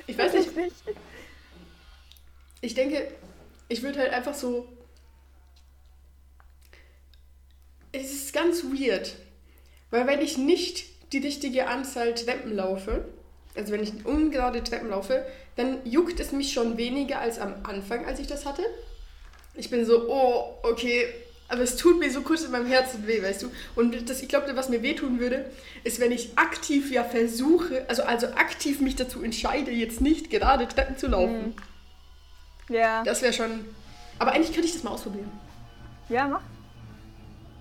[0.08, 0.50] Ich weiß nicht.
[2.62, 3.12] ich denke,
[3.68, 4.68] ich würde halt einfach so.
[7.92, 9.18] Es ist ganz weird.
[9.92, 13.06] Weil wenn ich nicht die richtige Anzahl Treppen laufe,
[13.56, 15.26] also wenn ich ungerade Treppen laufe,
[15.58, 18.64] dann juckt es mich schon weniger als am Anfang, als ich das hatte.
[19.56, 21.08] Ich bin so, oh, okay,
[21.50, 23.52] aber es tut mir so kurz in meinem Herzen weh, weißt du?
[23.76, 25.52] Und das, ich glaube, was mir wehtun würde,
[25.84, 30.66] ist, wenn ich aktiv ja versuche, also, also aktiv mich dazu entscheide, jetzt nicht gerade
[30.66, 31.54] Treppen zu laufen.
[32.70, 33.04] Ja.
[33.04, 33.66] Das wäre schon.
[34.18, 35.30] Aber eigentlich könnte ich das mal ausprobieren.
[36.08, 36.42] Ja, mach.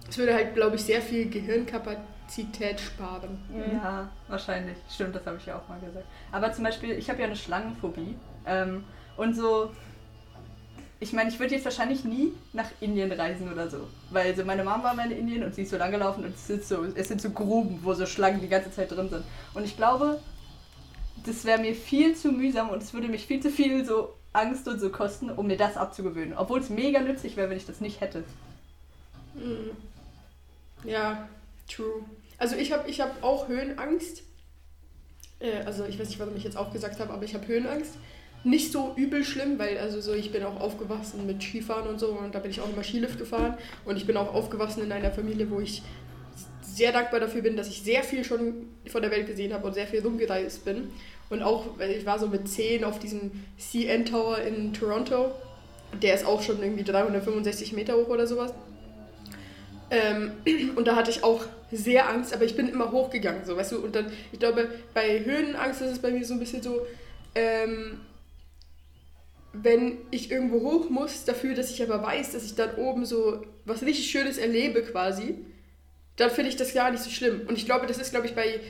[0.08, 3.38] Es würde halt, glaube ich, sehr viel Gehirnkapazität sparen.
[3.72, 4.76] Ja, wahrscheinlich.
[4.88, 6.06] Stimmt, das habe ich ja auch mal gesagt.
[6.32, 8.16] Aber zum Beispiel, ich habe ja eine Schlangenphobie.
[8.46, 8.84] Ähm,
[9.16, 9.70] und so,
[11.02, 13.88] ich meine, ich würde jetzt wahrscheinlich nie nach Indien reisen oder so.
[14.10, 16.34] Weil so meine Mama war mal in Indien und sie ist so lang gelaufen und
[16.34, 19.24] es sind so, es sind so Gruben, wo so Schlangen die ganze Zeit drin sind.
[19.54, 20.20] Und ich glaube,
[21.24, 24.68] das wäre mir viel zu mühsam und es würde mich viel zu viel so Angst
[24.68, 26.36] und so kosten, um mir das abzugewöhnen.
[26.36, 28.24] Obwohl es mega nützlich wäre, wenn ich das nicht hätte.
[29.34, 29.70] Mhm.
[30.84, 31.28] Ja,
[31.66, 32.04] true.
[32.40, 34.22] Also ich habe ich hab auch Höhenangst.
[35.38, 37.92] Äh, also ich weiß nicht, warum ich jetzt auch gesagt habe, aber ich habe Höhenangst.
[38.42, 42.08] Nicht so übel schlimm, weil also so ich bin auch aufgewachsen mit Skifahren und so
[42.08, 45.10] und da bin ich auch immer Skilift gefahren und ich bin auch aufgewachsen in einer
[45.10, 45.82] Familie, wo ich
[46.62, 49.74] sehr dankbar dafür bin, dass ich sehr viel schon von der Welt gesehen habe und
[49.74, 50.88] sehr viel rumgereist bin.
[51.28, 55.32] Und auch, ich war so mit 10 auf diesem CN Tower in Toronto.
[56.00, 58.54] Der ist auch schon irgendwie 365 Meter hoch oder sowas.
[59.90, 60.32] Ähm,
[60.76, 63.78] und da hatte ich auch sehr Angst, aber ich bin immer hochgegangen, so, weißt du.
[63.78, 66.86] Und dann, ich glaube, bei Höhenangst ist es bei mir so ein bisschen so,
[67.34, 68.00] ähm,
[69.52, 73.42] wenn ich irgendwo hoch muss, dafür, dass ich aber weiß, dass ich dann oben so
[73.64, 75.36] was richtig Schönes erlebe quasi,
[76.16, 77.42] dann finde ich das gar nicht so schlimm.
[77.48, 78.60] Und ich glaube, das ist, glaube ich, bei,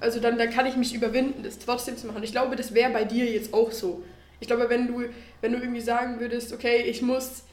[0.00, 2.22] also dann, dann kann ich mich überwinden, das trotzdem zu machen.
[2.22, 4.02] Ich glaube, das wäre bei dir jetzt auch so.
[4.40, 5.04] Ich glaube, wenn du,
[5.40, 7.44] wenn du irgendwie sagen würdest, okay, ich muss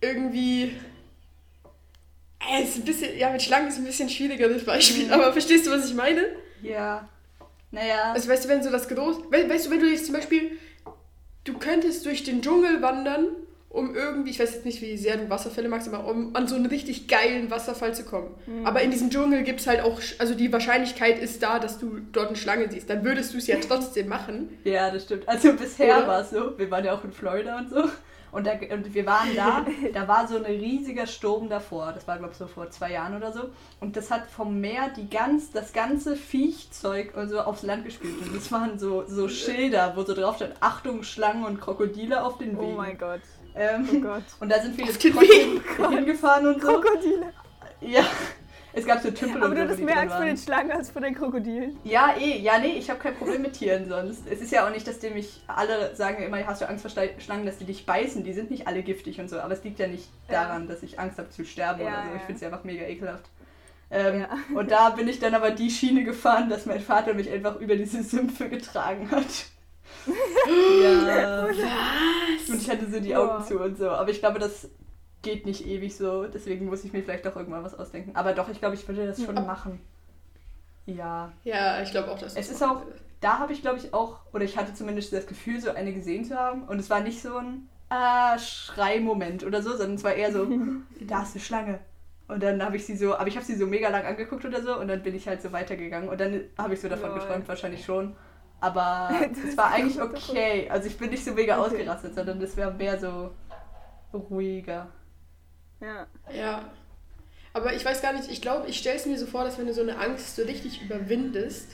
[0.00, 0.72] irgendwie
[2.50, 5.12] äh, ist ein bisschen, ja, mit Schlangen ist ein bisschen schwieriger das Beispiel, Mhm.
[5.12, 6.22] aber verstehst du, was ich meine?
[6.62, 7.08] Ja.
[7.70, 8.12] Naja.
[8.12, 10.52] Also weißt du, wenn so das groß, we weißt du, wenn du jetzt zum Beispiel,
[11.44, 13.28] du könntest durch den Dschungel wandern,
[13.68, 16.56] um irgendwie, ich weiß jetzt nicht, wie sehr du Wasserfälle magst, aber um an so
[16.56, 18.34] einen richtig geilen Wasserfall zu kommen.
[18.64, 22.00] Aber in diesem Dschungel gibt es halt auch, also die Wahrscheinlichkeit ist da, dass du
[22.10, 22.90] dort eine Schlange siehst.
[22.90, 24.58] Dann würdest du es ja trotzdem machen.
[24.64, 25.28] Ja, das stimmt.
[25.28, 27.84] Also bisher war es so, wir waren ja auch in Florida und so.
[28.32, 31.92] Und, da, und wir waren da, da war so ein riesiger Sturm davor.
[31.92, 33.50] Das war, glaube ich, so vor zwei Jahren oder so.
[33.80, 38.20] Und das hat vom Meer die ganz, das ganze Viechzeug und so aufs Land gespült.
[38.22, 42.38] Und das waren so, so Schilder, wo so drauf stand, Achtung, Schlangen und Krokodile auf
[42.38, 42.76] den Oh Wegen.
[42.76, 43.20] mein Gott.
[43.54, 44.22] Ähm, Oh Gott.
[44.38, 45.18] Und da sind wir Auf jetzt
[45.90, 46.68] hingefahren und so.
[46.68, 47.32] Krokodile.
[47.80, 48.04] Ja,
[48.72, 51.02] es gab so Tümpel Aber und du die mehr Angst vor den Schlangen als vor
[51.02, 51.76] den Krokodilen.
[51.84, 54.22] Ja, eh, ja, nee, ich habe kein Problem mit Tieren sonst.
[54.30, 56.90] Es ist ja auch nicht, dass die mich, alle sagen immer, hast du Angst vor
[57.18, 58.22] Schlangen, dass die dich beißen.
[58.24, 60.44] Die sind nicht alle giftig und so, aber es liegt ja nicht Ja.
[60.44, 62.08] daran, dass ich Angst habe zu sterben Ja, oder so.
[62.14, 62.26] Ich ja.
[62.26, 63.24] finde es einfach mega ekelhaft.
[63.90, 64.28] Ähm, Ja.
[64.54, 67.74] Und da bin ich dann aber die Schiene gefahren, dass mein Vater mich einfach über
[67.76, 69.26] diese Sümpfe getragen hat.
[70.82, 71.44] ja.
[71.44, 73.44] Und ich hatte so die Augen Boah.
[73.46, 73.90] zu und so.
[73.90, 74.68] Aber ich glaube, das
[75.22, 76.24] geht nicht ewig so.
[76.26, 78.16] Deswegen muss ich mir vielleicht doch irgendwann was ausdenken.
[78.16, 79.42] Aber doch, ich glaube, ich würde das schon Ja.
[79.42, 79.80] machen.
[80.86, 81.32] Ja.
[81.44, 82.82] Ja, ich glaube auch, dass Es ist auch-.
[83.20, 86.24] Da habe ich, glaube ich, auch, oder ich hatte zumindest das Gefühl, so eine gesehen
[86.24, 86.62] zu haben.
[86.64, 90.46] Und es war nicht so ein ah, Schreimoment oder so, sondern es war eher so,
[91.02, 91.80] da ist eine Schlange.
[92.28, 94.62] Und dann habe ich sie so, aber ich habe sie so mega lang angeguckt oder
[94.62, 97.18] so und dann bin ich halt so weitergegangen und dann habe ich so davon Lol.
[97.18, 98.14] geträumt, wahrscheinlich schon.
[98.60, 99.10] Aber
[99.48, 100.68] es war eigentlich okay.
[100.70, 101.74] Also ich bin nicht so mega Okay.
[101.74, 103.32] ausgerastet, sondern es wäre mehr so
[104.14, 104.86] ruhiger.
[105.80, 106.06] Ja.
[106.32, 106.70] Ja.
[107.52, 109.66] Aber ich weiß gar nicht, ich glaube, ich stelle es mir so vor, dass wenn
[109.66, 111.72] du so eine Angst so richtig überwindest,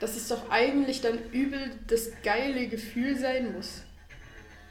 [0.00, 3.82] dass es doch eigentlich dann übel das geile Gefühl sein muss.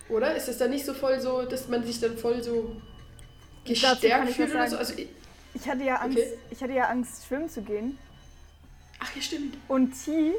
[0.10, 0.36] Oder?
[0.36, 2.76] Ist das dann nicht so voll so, dass man sich dann voll so
[3.66, 4.78] gestärkt fühlt oder so?
[4.78, 5.10] Also, ich-
[5.54, 6.34] Ich hatte ja Angst, Okay.
[6.50, 7.98] ich hatte ja Angst, schwimmen zu gehen.
[9.00, 9.56] ach ja, stimmt.
[9.68, 10.34] Und T,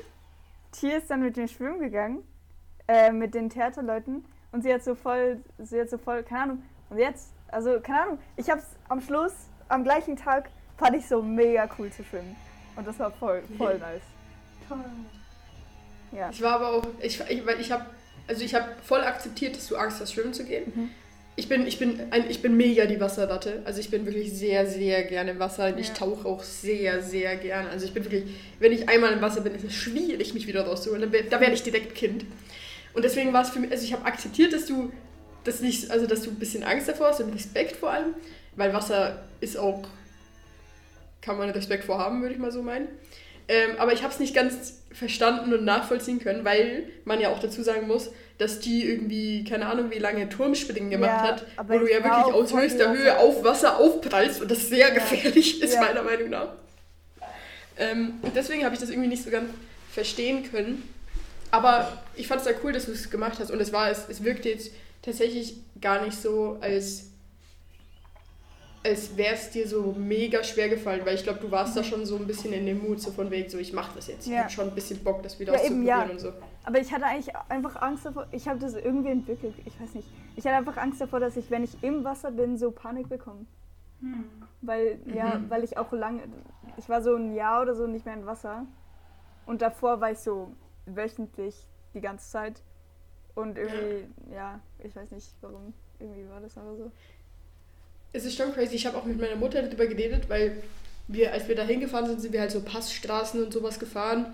[0.72, 2.22] T ist dann mit mir schwimmen gegangen,
[2.88, 4.24] äh, mit den Theaterleuten.
[4.52, 6.62] Und sie hat so voll, sie hat so voll, keine Ahnung.
[6.90, 9.32] Und jetzt, also keine Ahnung, ich hab's am Schluss,
[9.68, 12.36] am gleichen Tag, fand ich so mega cool zu schwimmen.
[12.76, 14.02] Und das war voll, voll nice.
[14.68, 14.78] Toll.
[16.12, 16.30] Ja.
[16.30, 17.86] Ich war aber auch, ich, ich, weil ich habe,
[18.28, 20.72] also ich habe voll akzeptiert, dass du Angst hast, schwimmen zu gehen.
[20.74, 20.90] Mhm.
[21.36, 23.62] Ich bin, ich bin, ein, ich bin mega die Wasserratte.
[23.64, 25.66] Also ich bin wirklich sehr, sehr gerne im Wasser.
[25.66, 25.94] Und Ich Ja.
[25.94, 27.68] tauche auch sehr, sehr gerne.
[27.70, 28.24] Also ich bin wirklich,
[28.60, 31.10] wenn ich einmal im Wasser bin, ist es schwierig, mich wieder rauszuholen.
[31.30, 32.24] Da werde ich direkt Kind.
[32.94, 34.92] Und deswegen war es für mich, also ich habe akzeptiert, dass du
[35.44, 38.14] das nicht, also dass du ein bisschen Angst davor hast und Respekt vor allem,
[38.56, 39.82] weil Wasser ist auch,
[41.22, 42.88] kann man Respekt vor haben, würde ich mal so meinen.
[43.46, 47.40] Ähm, aber ich habe es nicht ganz verstanden und nachvollziehen können, weil man ja auch
[47.40, 51.78] dazu sagen muss, dass die irgendwie, keine Ahnung, wie lange Turmspringen gemacht Ja, hat, wo
[51.78, 55.74] du ja wirklich aus höchster Höhe Wasser- auf Wasser aufprallst und das sehr gefährlich ist,
[55.74, 55.80] Ja.
[55.82, 56.48] meiner Meinung nach.
[57.76, 59.50] Ähm, deswegen habe ich das irgendwie nicht so ganz
[59.92, 60.88] verstehen können.
[61.50, 64.04] Aber ich fand es sehr cool, dass du es gemacht hast und es war, es,
[64.08, 64.70] es wirkte jetzt
[65.04, 67.10] tatsächlich gar nicht so, als,
[68.82, 72.04] als wäre es dir so mega schwer gefallen, weil ich glaube, du warst da schon
[72.06, 74.26] so ein bisschen in dem Mut, so von wegen, so ich mache das jetzt.
[74.26, 74.40] Ich Ja.
[74.40, 76.12] habe schon ein bisschen Bock, das wieder Ja, eben, auszuprobieren ja.
[76.12, 76.32] und so.
[76.64, 80.08] Aber ich hatte eigentlich einfach Angst davor, ich habe das irgendwie entwickelt, ich weiß nicht.
[80.36, 83.44] Ich hatte einfach Angst davor, dass ich, wenn ich im Wasser bin, so Panik bekomme.
[84.00, 84.24] Hm.
[84.62, 85.50] Weil, ja, Mhm.
[85.50, 86.22] weil ich auch lange,
[86.78, 88.66] ich war so ein Jahr oder so nicht mehr in Wasser.
[89.46, 90.52] Und davor war ich so
[90.86, 92.62] wöchentlich die ganze Zeit.
[93.34, 95.72] Und irgendwie, ja, ich weiß nicht warum.
[95.98, 96.90] Irgendwie war das aber so.
[98.12, 98.76] Es ist schon crazy.
[98.76, 100.62] Ich habe auch mit meiner Mutter darüber geredet, weil
[101.08, 104.26] wir, als wir da hingefahren sind, sind wir halt so Passstraßen und sowas gefahren,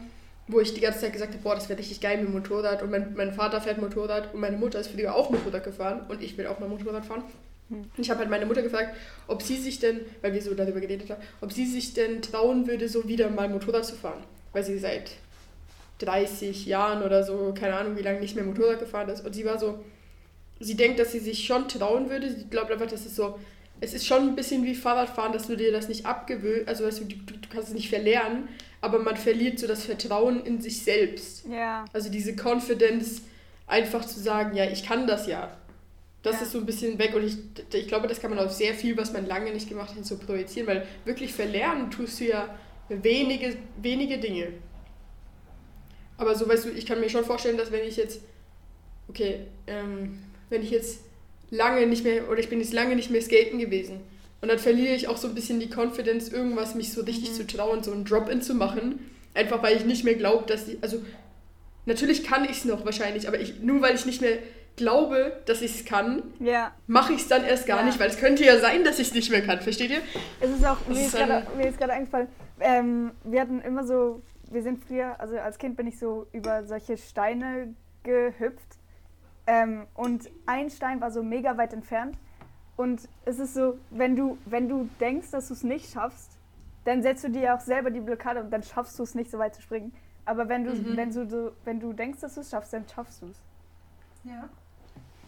[0.49, 2.83] wo ich die ganze Zeit gesagt habe, boah, das wäre richtig geil mit dem Motorrad.
[2.83, 6.23] Und mein, mein Vater fährt Motorrad und meine Mutter ist früher auch Motorrad gefahren und
[6.23, 7.25] ich will auch mal Motorrad fahren.
[7.71, 7.79] Hm.
[7.79, 10.81] Und ich habe halt meine Mutter gefragt, ob sie sich denn, weil wir so darüber
[10.81, 14.23] geredet haben, ob sie sich denn trauen würde, so wieder mal Motorrad zu fahren.
[14.53, 15.13] Weil sie seit
[16.01, 19.25] 30 Jahren oder so, keine Ahnung, wie lange nicht mehr Motorrad gefahren ist.
[19.25, 19.79] Und sie war so,
[20.59, 22.31] sie denkt, dass sie sich schon trauen würde.
[22.31, 23.39] Sie glaubt einfach, dass es so,
[23.81, 27.01] es ist schon ein bisschen wie Fahrradfahren, dass du dir das nicht abgewöhnst, also weißt
[27.01, 28.49] du, du, du kannst es nicht verlernen,
[28.83, 31.47] aber man verliert so das Vertrauen in sich selbst.
[31.51, 31.85] Ja.
[31.93, 33.23] Also diese Confidence,
[33.67, 35.51] einfach zu sagen, ja, ich kann das ja.
[36.23, 36.43] Das Ja.
[36.43, 37.37] ist so ein bisschen weg und ich,
[37.73, 40.19] ich glaube, das kann man auf sehr viel, was man lange nicht gemacht hat, so
[40.19, 42.55] projizieren, weil wirklich verlernen tust du ja
[42.91, 44.49] wenige, wenige Dinge.
[46.21, 48.21] Aber so, weißt du, ich kann mir schon vorstellen, dass wenn ich jetzt,
[49.09, 50.19] okay, ähm,
[50.51, 51.01] wenn ich jetzt
[51.51, 54.01] lange nicht mehr, oder ich bin jetzt lange nicht mehr skaten gewesen
[54.43, 57.35] und dann verliere ich auch so ein bisschen die Confidence, irgendwas mich so richtig Mhm.
[57.35, 60.77] zu trauen, so einen Drop-In zu machen, einfach weil ich nicht mehr glaube, dass die,
[60.83, 61.03] also
[61.87, 64.37] natürlich kann ich es noch wahrscheinlich, aber ich, nur weil ich nicht mehr
[64.77, 66.73] glaube, dass ich es kann, Ja.
[66.87, 67.85] mache ich es dann erst gar Ja.
[67.87, 70.01] nicht, weil es könnte ja sein, dass ich es nicht mehr kann, versteht ihr?
[70.41, 72.29] Es ist auch, Das mir ist gerade ist gerade eingefallen,
[72.61, 76.65] ähm, wir hatten immer so, wir sind früher, also als Kind bin ich so über
[76.67, 78.79] solche Steine gehüpft
[79.47, 82.17] ähm, und ein Stein war so mega weit entfernt
[82.77, 86.31] und es ist so, wenn du, wenn du denkst, dass du es nicht schaffst,
[86.85, 89.39] dann setzt du dir auch selber die Blockade und dann schaffst du es nicht so
[89.39, 89.93] weit zu springen.
[90.25, 90.97] Aber wenn du, Mhm.
[90.97, 93.37] wenn du, so, wenn du denkst, dass du es schaffst, dann schaffst du es.
[94.25, 94.49] Ja.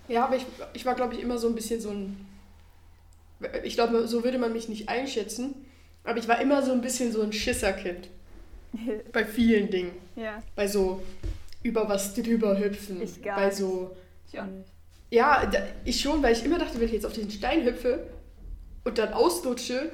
[0.08, 2.26] Ja, aber ich, ich war, glaube ich, immer so ein bisschen so ein.
[3.64, 5.54] Ich glaube, so würde man mich nicht einschätzen.
[6.04, 8.08] Aber ich war immer so ein bisschen so ein Schisserkind.
[9.12, 9.92] Bei vielen Dingen.
[10.16, 10.42] ja.
[10.54, 11.02] Bei so
[11.62, 13.00] über was drüber hüpfen.
[13.02, 13.96] Ich gar Bei so.
[14.30, 14.68] Ich auch nicht.
[15.10, 18.06] Ja, da, ich schon, weil ich immer dachte, wenn ich jetzt auf den Stein hüpfe
[18.84, 19.92] und dann ausrutsche,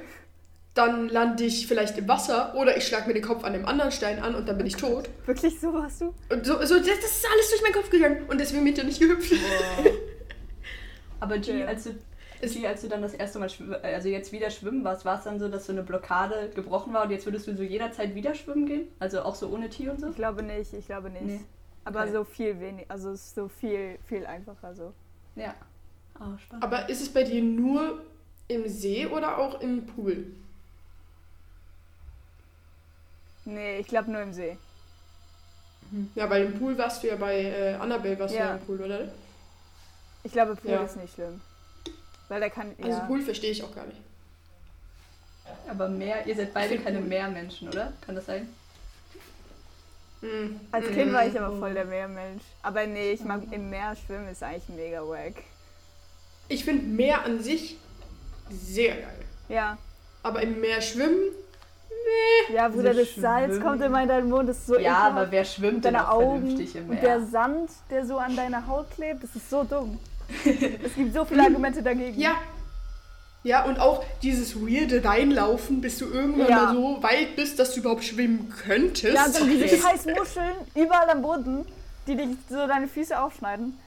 [0.73, 3.91] dann lande ich vielleicht im Wasser oder ich schlage mir den Kopf an dem anderen
[3.91, 5.09] Stein an und dann bin ich tot.
[5.25, 6.13] Wirklich so warst du?
[6.29, 8.77] Und so, so das, das ist alles durch meinen Kopf gegangen und deswegen bin ich
[8.79, 9.33] ja nicht gehüpft.
[11.19, 11.95] Aber G, als du,
[12.41, 15.23] G, als du dann das erste Mal, schw- also jetzt wieder schwimmen warst, war es
[15.25, 18.33] dann so, dass so eine Blockade gebrochen war und jetzt würdest du so jederzeit wieder
[18.35, 18.87] schwimmen gehen?
[18.99, 20.07] Also auch so ohne Tee und so?
[20.09, 21.25] Ich glaube nicht, ich glaube nicht.
[21.25, 21.41] Nee.
[21.85, 22.11] Aber Okay.
[22.11, 24.93] so viel wenig, also es ist so viel, viel einfacher so.
[25.35, 25.53] Ja.
[26.19, 26.63] Oh, spannend.
[26.63, 28.01] Aber ist es bei dir nur
[28.47, 30.25] im See oder auch im Pool?
[33.45, 34.57] Nee, ich glaube nur im See.
[36.15, 38.45] Ja, weil im Pool warst du ja bei äh, Annabelle, warst du Ja.
[38.49, 39.07] ja im Pool, oder?
[40.23, 40.83] Ich glaube, Pool Ja.
[40.83, 41.41] ist nicht schlimm.
[42.29, 43.05] Weil der kann, Also ja.
[43.05, 43.99] Pool verstehe ich auch gar nicht.
[45.67, 47.05] Aber Meer, ihr seid beide find keine cool.
[47.07, 47.91] Meermenschen, oder?
[48.05, 48.47] Kann das sein?
[50.21, 50.59] Hm.
[50.71, 50.93] Als Hm.
[50.93, 52.43] Kind war ich aber voll der Meermensch.
[52.61, 55.43] Aber nee, ich mag im Meer schwimmen, ist eigentlich mega wack.
[56.49, 57.77] Ich finde Meer an sich
[58.49, 59.19] sehr geil.
[59.47, 59.77] Ja.
[60.23, 61.19] Aber im Meer schwimmen,
[62.53, 63.63] Ja, Bruder, Also das Salz schwimmen.
[63.63, 65.11] kommt immer in deinen Mund, das ist so ja, ekelhaft.
[65.11, 67.27] aber wer schwimmt denn auch Augen vernünftig im und der Meer?
[67.27, 69.99] Sand, der so an deiner Haut klebt, das ist so dumm.
[70.83, 72.19] es gibt so viele Argumente dagegen.
[72.19, 72.35] ja.
[73.41, 76.63] Ja, und auch dieses weirde Reinlaufen, bis du irgendwann Ja.
[76.65, 79.15] mal so weit bist, dass du überhaupt schwimmen könntest.
[79.15, 79.79] Ja, dann diese Okay.
[79.81, 81.65] scheiß Muscheln überall am Boden,
[82.05, 83.77] die dich so deine Füße aufschneiden.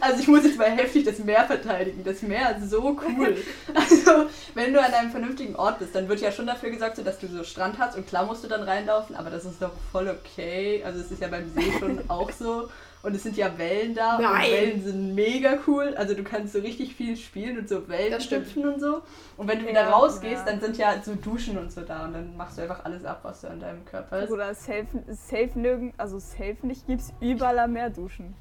[0.00, 2.02] Also ich muss jetzt mal heftig das Meer verteidigen.
[2.02, 3.36] Das Meer ist so cool.
[3.74, 7.02] Also wenn du an einem vernünftigen Ort bist, dann wird ja schon dafür gesorgt, so,
[7.02, 9.72] dass du so Strand hast und klar musst du dann reinlaufen, aber das ist doch
[9.92, 10.82] voll okay.
[10.82, 12.68] Also es ist ja beim See schon auch so.
[13.04, 14.50] Und es sind ja Wellen da und Nein.
[14.50, 15.94] Wellen sind mega cool.
[15.96, 19.02] Also du kannst so richtig viel spielen und so Wellen hüpfen und so.
[19.36, 20.52] Und wenn du wieder Ja, rausgehst, ja.
[20.52, 23.20] dann sind ja so Duschen und so da und dann machst du einfach alles ab,
[23.22, 24.30] was du an deinem Körper ist.
[24.30, 28.34] Oder safe, safe nirgend, also safe nicht gibt's überall am Meer duschen.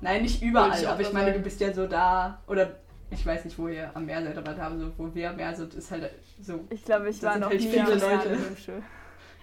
[0.00, 3.44] Nein, nicht überall, ich aber ich meine, du bist ja so da, oder ich weiß
[3.44, 5.90] nicht, wo ihr am Meer seid, aber da so, wo wir am Meer sind, ist
[5.90, 6.10] halt
[6.42, 6.64] so.
[6.70, 8.38] Ich glaube, ich Da war noch halt nie viele Leute.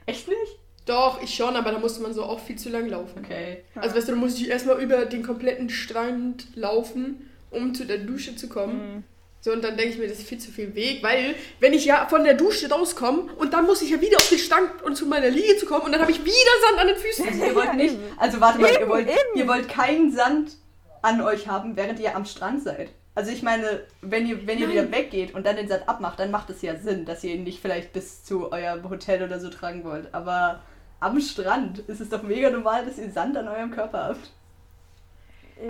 [0.06, 0.60] Echt nicht?
[0.88, 3.24] Doch, ich schon, aber da musste man so auch viel zu lang laufen.
[3.24, 3.64] Okay.
[3.76, 8.00] Also weißt du, da musste ich erstmal über den kompletten Strand laufen, um zu der
[8.00, 8.96] Dusche zu kommen.
[8.96, 9.04] Mhm.
[9.42, 11.86] So, und dann denke ich mir, das ist viel zu viel Weg, weil, wenn ich
[11.86, 14.96] ja von der Dusche rauskomme und dann muss ich ja wieder auf den Stand und
[14.96, 16.34] zu meiner Liege zu kommen und dann habe ich wieder
[16.68, 17.28] Sand an den Füßen.
[17.28, 17.96] Also ihr wollt nicht.
[18.18, 19.18] Also warte mal, ihr wollt, eben.
[19.36, 20.54] ihr wollt keinen Sand
[21.02, 22.90] an euch haben, während ihr am Strand seid.
[23.14, 24.76] Also ich meine, wenn ihr, wenn ihr Nein.
[24.76, 27.44] wieder weggeht und dann den Sand abmacht, dann macht es ja Sinn, dass ihr ihn
[27.44, 30.14] nicht vielleicht bis zu eurem Hotel oder so tragen wollt.
[30.14, 30.62] Aber
[31.00, 34.32] am Strand ist es doch mega normal, dass ihr Sand an eurem Körper habt.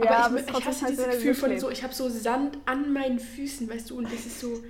[0.04, 2.58] Ja, aber ich, ist ich hasse scheiße, dieses Gefühl von so, ich habe so Sand
[2.66, 4.62] an meinen Füßen, weißt du, und das ist so,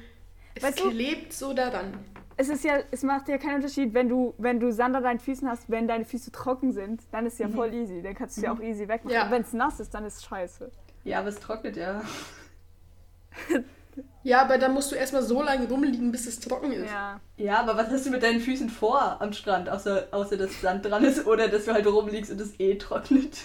[0.55, 1.93] Es Weißt klebt so daran.
[2.39, 5.19] Es ist ja, es macht ja keinen Unterschied, wenn du, wenn du Sand an deinen
[5.19, 8.03] Füßen hast, wenn deine Füße trocken sind, dann ist es ja voll easy.
[8.03, 9.15] Dann kannst du es ja auch easy wegmachen.
[9.15, 9.25] Ja.
[9.25, 10.71] Und wenn es nass ist, dann ist es scheiße.
[11.03, 12.01] Ja, aber es trocknet ja.
[14.23, 16.89] Ja, aber dann musst du erstmal so lange rumliegen, bis es trocken ist.
[16.89, 17.19] Ja.
[17.37, 20.85] Ja, aber was hast du mit deinen Füßen vor am Strand, außer, außer dass Sand
[20.85, 23.37] dran ist oder dass du halt rumliegst und es eh trocknet?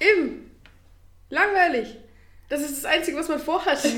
[0.00, 0.50] Eben.
[1.30, 1.98] Langweilig.
[2.54, 3.78] Das ist das Einzige, was man vorhat.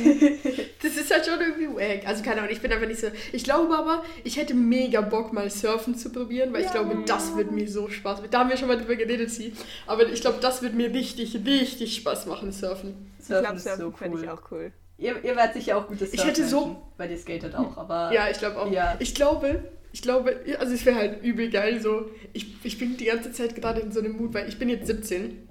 [0.82, 2.06] Das ist halt schon irgendwie wack.
[2.06, 3.08] Also keine Ahnung, ich bin einfach nicht so.
[3.32, 7.36] Ich glaube aber, ich hätte mega Bock, mal Surfen zu probieren, weil ich glaube, das
[7.36, 8.30] wird mir so Spaß machen.
[8.30, 9.52] Da haben wir schon mal drüber geredet, sie.
[9.86, 13.10] Aber ich glaube, das wird mir richtig, richtig Spaß machen, Surfen.
[13.18, 14.28] Ich Surfen glaube, ist Surfen so fände ich cool.
[14.30, 14.72] auch cool.
[14.98, 18.10] Ihr, ihr werdet sicher auch gutes Ich hätte so- Surfen, Weil ihr skatet auch, aber...
[18.12, 18.70] Ja, ich glaube auch.
[18.70, 18.94] Ja.
[19.00, 22.10] Ich glaube, ich glaube, also es wäre halt übel geil so.
[22.32, 24.86] Ich, ich bin die ganze Zeit gerade in so einem Mut, weil ich bin jetzt
[24.86, 25.48] 17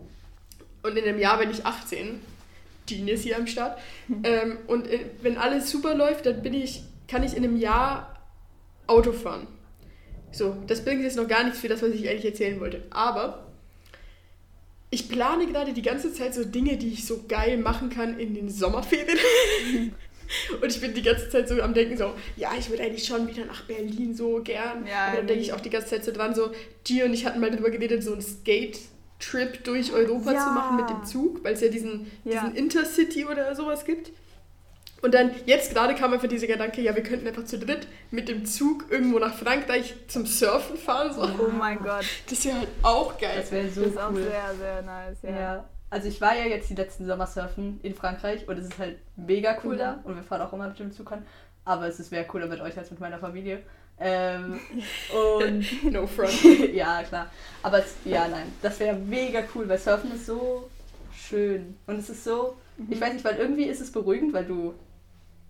[0.84, 2.22] und in einem Jahr bin ich 18.
[2.90, 3.80] Dean ist hier am Start.
[4.24, 8.20] ähm, und äh, wenn alles super läuft, dann bin ich, kann ich in einem Jahr
[8.88, 9.48] Auto fahren.
[10.32, 12.84] So, das bringt jetzt noch gar nichts für das, was ich eigentlich erzählen wollte.
[12.90, 13.46] Aber
[14.90, 18.34] ich plane gerade die ganze Zeit so Dinge, die ich so geil machen kann in
[18.34, 19.18] den Sommerferien.
[20.62, 23.28] Und ich bin die ganze Zeit so am Denken so, ja, ich würde eigentlich schon
[23.28, 24.86] wieder nach Berlin so gern.
[24.88, 26.50] Ja, und dann denke ich auch die ganze Zeit so dran, so,
[26.84, 28.22] G und ich hatten mal darüber geredet, so einen
[29.20, 30.40] Skate-Trip durch Europa Ja.
[30.40, 32.42] zu machen mit dem Zug, weil es ja diesen, Ja.
[32.42, 34.12] diesen Intercity oder sowas gibt.
[35.02, 38.28] Und dann, jetzt gerade kam einfach dieser Gedanke, ja, wir könnten einfach zu dritt mit
[38.28, 41.14] dem Zug irgendwo nach Frankreich zum Surfen fahren.
[41.14, 41.22] So.
[41.24, 42.06] Oh mein Gott.
[42.30, 43.38] Das wäre halt auch geil.
[43.38, 44.24] Das wäre so Das ist auch cool.
[44.24, 45.18] sehr, sehr nice.
[45.22, 45.30] Ja.
[45.30, 45.70] Ja.
[45.92, 48.98] Also ich war ja jetzt die letzten Sommer surfen in Frankreich und es ist halt
[49.16, 49.80] mega cool Mhm.
[49.80, 51.24] da und wir fahren auch immer mit dem Zug an.
[51.66, 53.62] Aber es ist wäre cooler mit euch als mit meiner Familie.
[54.00, 54.60] Ähm,
[55.38, 56.44] und No front.
[56.74, 57.28] ja, klar.
[57.64, 60.70] Aber es, ja, nein, das wäre mega cool, weil Surfen ist so
[61.14, 61.76] schön.
[61.88, 62.56] Und es ist so,
[62.90, 64.74] ich weiß nicht, weil irgendwie ist es beruhigend, weil du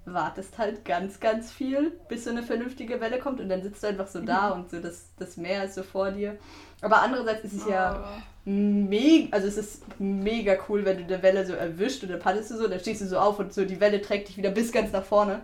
[0.06, 3.88] wartest halt ganz, ganz viel, bis so eine vernünftige Welle kommt und dann sitzt du
[3.88, 6.38] einfach so da und so das, das Meer ist so vor dir.
[6.82, 11.45] Aber andererseits ist es ja mega, also es ist mega cool, wenn du eine Welle
[11.45, 13.80] so erwischt und dann paddelst du so, dann stehst du so auf und so die
[13.80, 15.41] Welle trägt dich wieder bis ganz nach vorne.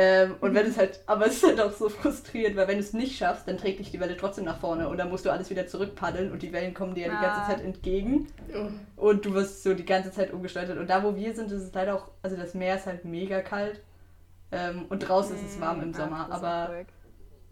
[0.00, 2.84] Ähm, und wenn es halt, aber es ist halt auch so frustrierend, weil wenn du
[2.84, 5.30] es nicht schaffst, dann trägt dich die Welle trotzdem nach vorne und dann musst du
[5.30, 7.46] alles wieder zurückpaddeln und die Wellen kommen dir ja die ganze Ah.
[7.48, 8.68] Zeit entgegen Oh.
[9.08, 10.78] und du wirst so die ganze Zeit umgestaltet.
[10.78, 13.40] Und da, wo wir sind, ist es leider auch, also das Meer ist halt mega
[13.40, 13.80] kalt
[14.52, 16.74] ähm, und draußen ist es warm im Mm, Sommer, ach, das aber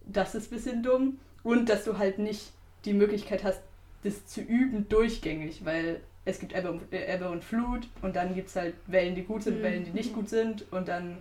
[0.06, 1.18] das ist ein bisschen dumm.
[1.42, 2.52] Und dass du halt nicht
[2.84, 3.60] die Möglichkeit hast,
[4.04, 8.36] das zu üben durchgängig, weil es gibt Ebbe und, äh, Ebbe und Flut und dann
[8.36, 9.62] gibt es halt Wellen, die gut sind, Mhm.
[9.64, 11.18] Wellen, die nicht gut sind und dann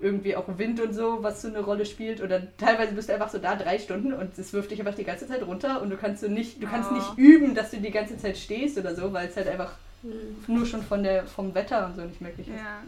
[0.00, 2.20] irgendwie auch Wind und so, was so eine Rolle spielt.
[2.20, 5.04] Dann teilweise bist du einfach so da drei Stunden und es wirft dich einfach die
[5.04, 6.94] ganze Zeit runter und du kannst so nicht, du kannst Ah.
[6.94, 10.44] nicht üben, dass du die ganze Zeit stehst oder so, weil es halt einfach Hm.
[10.54, 12.54] nur schon von der, vom Wetter und so nicht möglich ist.
[12.56, 12.82] Ja.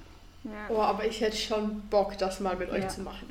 [0.44, 0.50] Ja.
[0.70, 2.88] Oh, aber ich hätte schon Bock, das mal mit euch Ja.
[2.88, 3.28] zu machen.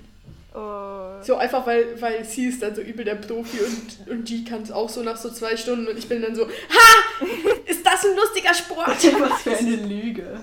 [0.53, 1.23] Oh.
[1.23, 4.63] So einfach, weil, weil sie ist dann so übel der Profi und, und die kann
[4.63, 7.25] es auch so nach so zwei Stunden und ich bin dann so, ha!
[7.65, 8.87] Ist das ein lustiger Sport?
[9.21, 10.41] Was für eine Lüge.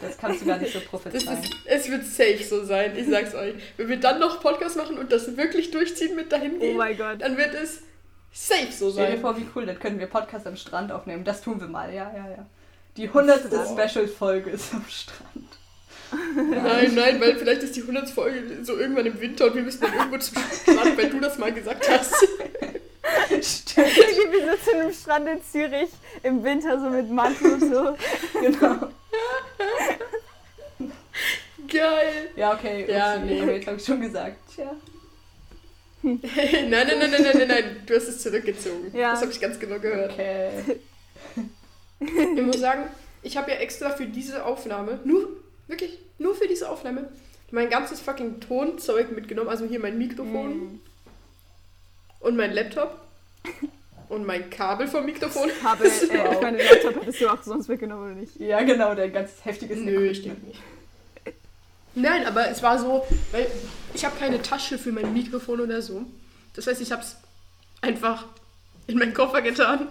[0.00, 1.42] Das kannst du gar nicht so prophezeien.
[1.42, 3.54] ist, es wird safe so sein, ich sag's euch.
[3.76, 6.96] Wenn wir dann noch Podcast machen und das wirklich durchziehen mit dahin oh gehen, mein
[6.96, 7.20] Gott.
[7.20, 7.80] dann wird es
[8.32, 9.20] safe so Stell dir sein.
[9.20, 11.24] vor, wie cool, dann können wir Podcast am Strand aufnehmen.
[11.24, 12.46] Das tun wir mal, ja, ja, ja.
[12.96, 13.76] Die hundertste Oh.
[13.78, 15.46] Special-Folge ist am Strand.
[16.36, 18.08] Nein, nein, weil vielleicht ist die 100.
[18.08, 21.36] Folge so irgendwann im Winter und wir müssen dann irgendwo zum Strand, weil du das
[21.36, 22.14] mal gesagt hast.
[23.42, 25.90] Stimmt, Wir sitzen im Strand in Zürich
[26.22, 27.96] im Winter so mit Mantel und so.
[28.40, 28.88] genau.
[31.68, 32.30] Geil.
[32.36, 32.86] Ja, okay.
[32.90, 33.42] Ja, nee.
[33.42, 34.36] aber Jetzt habe ich schon gesagt.
[34.54, 34.70] Tja.
[36.02, 36.20] nein,
[36.70, 38.96] nein, nein, nein, nein, nein, nein, du hast es zurückgezogen.
[38.96, 39.12] Ja.
[39.12, 40.12] Das habe ich ganz genau gehört.
[40.12, 40.50] Okay.
[42.00, 42.84] Ich muss sagen,
[43.22, 45.28] ich habe ja extra für diese Aufnahme, nur,
[45.66, 47.08] wirklich, nur für diese Aufnahme,
[47.50, 49.48] mein ganzes fucking Tonzeug mitgenommen.
[49.48, 50.80] Also hier mein Mikrofon Hm.
[52.20, 53.00] Und mein Laptop
[54.08, 55.50] und mein Kabel vom Mikrofon.
[55.62, 55.90] Habe, äh,
[56.34, 58.36] ich meine, Laptop hättest du auch sonst mitgenommen oder nicht?
[58.40, 60.60] Ja, genau, dein ganz heftiges Nö, ich denke nicht.
[61.94, 63.46] Nein, aber es war so, weil
[63.94, 66.04] ich habe keine Tasche für mein Mikrofon oder so.
[66.54, 67.16] Das heißt, ich habe es
[67.80, 68.26] einfach
[68.86, 69.88] in meinen Koffer getan.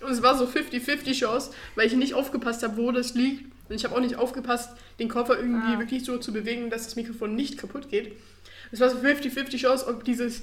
[0.00, 3.44] Und es war so 50-50 Chance, weil ich nicht aufgepasst habe, wo das liegt.
[3.68, 5.78] Und ich habe auch nicht aufgepasst, den Koffer irgendwie Ah.
[5.78, 8.16] wirklich so zu bewegen, dass das Mikrofon nicht kaputt geht.
[8.70, 10.40] Es war so 50-50 Chance, ob dieses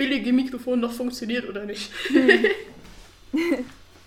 [0.00, 1.92] billige Mikrofon noch funktioniert oder nicht.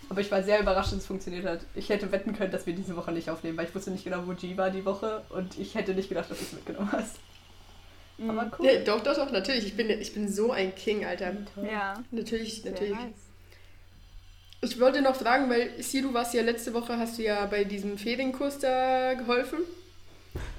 [0.09, 1.59] Aber ich war sehr überrascht, dass es funktioniert hat.
[1.75, 4.25] Ich hätte wetten können, dass wir diese Woche nicht aufnehmen, weil ich wusste nicht genau,
[4.25, 7.17] wo G war die Woche und ich hätte nicht gedacht, dass du es mitgenommen hast.
[8.27, 8.65] Aber cool.
[8.65, 9.67] Nee, doch, doch, doch, natürlich.
[9.67, 11.33] Ich bin, ich bin so ein King, Alter.
[11.63, 12.03] Ja.
[12.09, 12.93] Natürlich, Sehr natürlich.
[12.93, 13.13] nice.
[14.61, 17.65] Ich wollte noch fragen, weil Sie, du warst ja letzte Woche, hast du ja bei
[17.65, 19.59] diesem Ferienkurs da geholfen.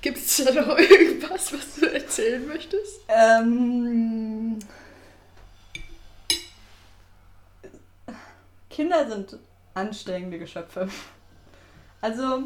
[0.01, 3.01] Gibt es da noch irgendwas, was du erzählen möchtest?
[3.09, 4.59] Ähm,
[8.75, 9.39] Kinder sind
[9.75, 10.89] anstrengende Geschöpfe.
[12.01, 12.43] Also,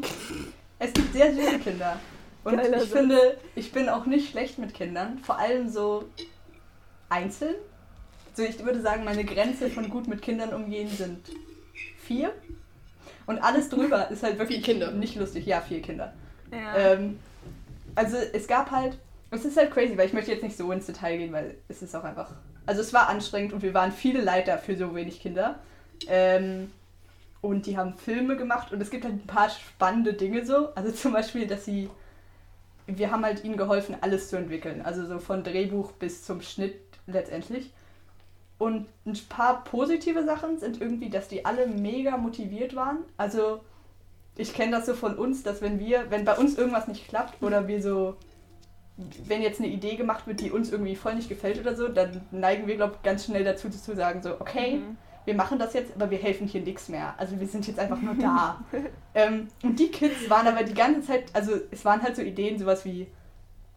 [0.77, 1.99] es gibt sehr süße Kinder.
[2.43, 2.99] Und Geiler ich Satz.
[2.99, 5.17] finde, ich bin auch nicht schlecht mit Kindern.
[5.19, 6.05] Vor allem so
[7.09, 7.55] einzeln.
[8.35, 11.19] So, ich würde sagen, meine Grenze von gut mit Kindern umgehen sind
[11.97, 12.31] vier.
[13.25, 14.91] Und alles drüber ist halt wirklich Vier Kinder.
[14.91, 15.45] nicht lustig.
[15.47, 16.13] Ja, vier Kinder.
[16.51, 16.75] Ja.
[16.77, 17.19] Ähm,
[17.95, 18.97] also es gab halt,
[19.31, 21.81] es ist halt crazy, weil ich möchte jetzt nicht so ins Detail gehen, weil es
[21.81, 22.31] ist auch einfach,
[22.65, 25.59] also es war anstrengend und wir waren viele Leiter für so wenig Kinder.
[26.07, 26.71] Ähm,
[27.41, 30.73] und die haben Filme gemacht und es gibt halt ein paar spannende Dinge so.
[30.75, 31.89] Also zum Beispiel, dass sie,
[32.85, 34.81] wir haben halt ihnen geholfen, alles zu entwickeln.
[34.81, 36.75] Also so von Drehbuch bis zum Schnitt
[37.07, 37.71] letztendlich.
[38.57, 42.97] Und ein paar positive Sachen sind irgendwie, dass die alle mega motiviert waren.
[43.15, 43.61] Also
[44.35, 47.41] ich kenne das so von uns, dass wenn wir, wenn bei uns irgendwas nicht klappt
[47.41, 48.17] oder wir so,
[48.97, 52.19] wenn jetzt eine Idee gemacht wird, die uns irgendwie voll nicht gefällt oder so, dann
[52.31, 54.97] neigen wir, glaube ich, ganz schnell dazu zu sagen, so, okay, Mhm.
[55.29, 57.13] Wir machen das jetzt, aber wir helfen hier nichts mehr.
[57.17, 58.65] Also wir sind jetzt einfach nur da.
[59.13, 62.57] ähm, und die Kids waren aber die ganze Zeit, also es waren halt so Ideen,
[62.57, 63.05] sowas wie,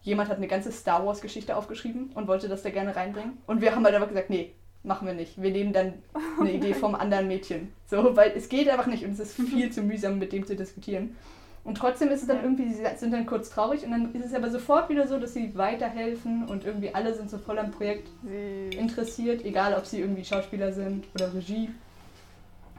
[0.01, 3.37] jemand hat eine ganze Star Wars Geschichte aufgeschrieben und wollte das da gerne reinbringen.
[3.47, 5.43] Und wir haben halt aber gesagt, nee, machen wir nicht.
[5.43, 5.93] Wir nehmen dann
[6.41, 7.71] eine Idee vom anderen Mädchen.
[7.87, 10.57] So, weil es geht einfach nicht und es ist viel zu mühsam, mit dem zu
[10.57, 11.19] diskutieren.
[11.65, 14.35] Und trotzdem ist es dann irgendwie, sie sind dann kurz traurig und dann ist es
[14.35, 18.09] aber sofort wieder so, dass sie weiterhelfen und irgendwie alle sind so voll am Projekt
[18.25, 21.71] Sie, interessiert, egal ob sie irgendwie Schauspieler sind oder Regie.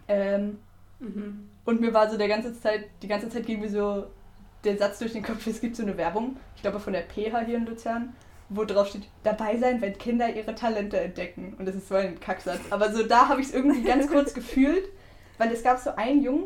[0.08, 0.58] Ähm,
[1.00, 1.50] Mhm.
[1.66, 4.06] und mir war so der ganze Zeit, die ganze Zeit ging mir so
[4.64, 7.42] der Satz durch den Kopf, es gibt so eine Werbung, ich glaube von der PH
[7.46, 8.14] hier in Luzern,
[8.48, 11.56] wo drauf steht, dabei sein, wenn Kinder ihre Talente entdecken.
[11.58, 12.60] Und das ist so ein Kacksatz.
[12.70, 14.84] Aber so da habe ich es irgendwie ganz kurz gefühlt,
[15.38, 16.46] weil es gab so einen Jungen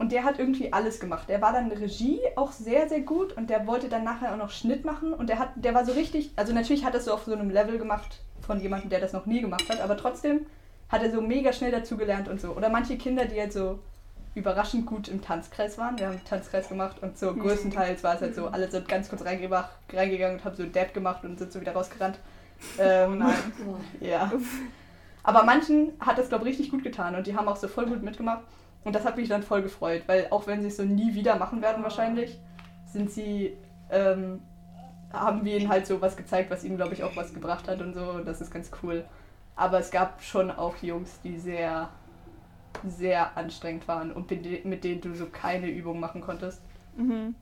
[0.00, 1.28] und der hat irgendwie alles gemacht.
[1.28, 4.50] Der war dann Regie auch sehr, sehr gut und der wollte dann nachher auch noch
[4.50, 7.12] Schnitt machen und der hat, der war so richtig, also natürlich hat er es so
[7.12, 10.46] auf so einem Level gemacht von jemandem, der das noch nie gemacht hat, aber trotzdem
[10.88, 12.48] hat er so mega schnell dazugelernt und so.
[12.52, 13.78] Oder manche Kinder, die halt so
[14.34, 15.98] überraschend gut im Tanzkreis waren.
[15.98, 17.40] Wir haben einen Tanzkreis gemacht und so Mhm.
[17.40, 21.24] größtenteils war es halt so, alle sind ganz kurz reingegangen und haben so Dab gemacht
[21.24, 22.18] und sind so wieder rausgerannt.
[22.78, 23.34] Ähm, nein.
[24.00, 24.32] ja.
[25.22, 27.86] Aber manchen hat das, glaube ich, richtig gut getan und die haben auch so voll
[27.86, 28.42] gut mitgemacht.
[28.84, 31.36] Und das hat mich dann voll gefreut, weil auch wenn sie es so nie wieder
[31.36, 32.38] machen werden wahrscheinlich,
[32.86, 33.56] sind sie,
[33.90, 34.40] ähm,
[35.12, 37.80] haben wir ihnen halt so was gezeigt, was ihnen, glaube ich, auch was gebracht hat
[37.82, 38.02] und so.
[38.10, 39.04] Und das ist ganz cool.
[39.56, 41.90] Aber es gab schon auch Jungs, die sehr,
[42.86, 46.62] sehr anstrengend waren und mit de- mit denen du so keine Übung machen konntest.
[46.96, 47.34] Mhm.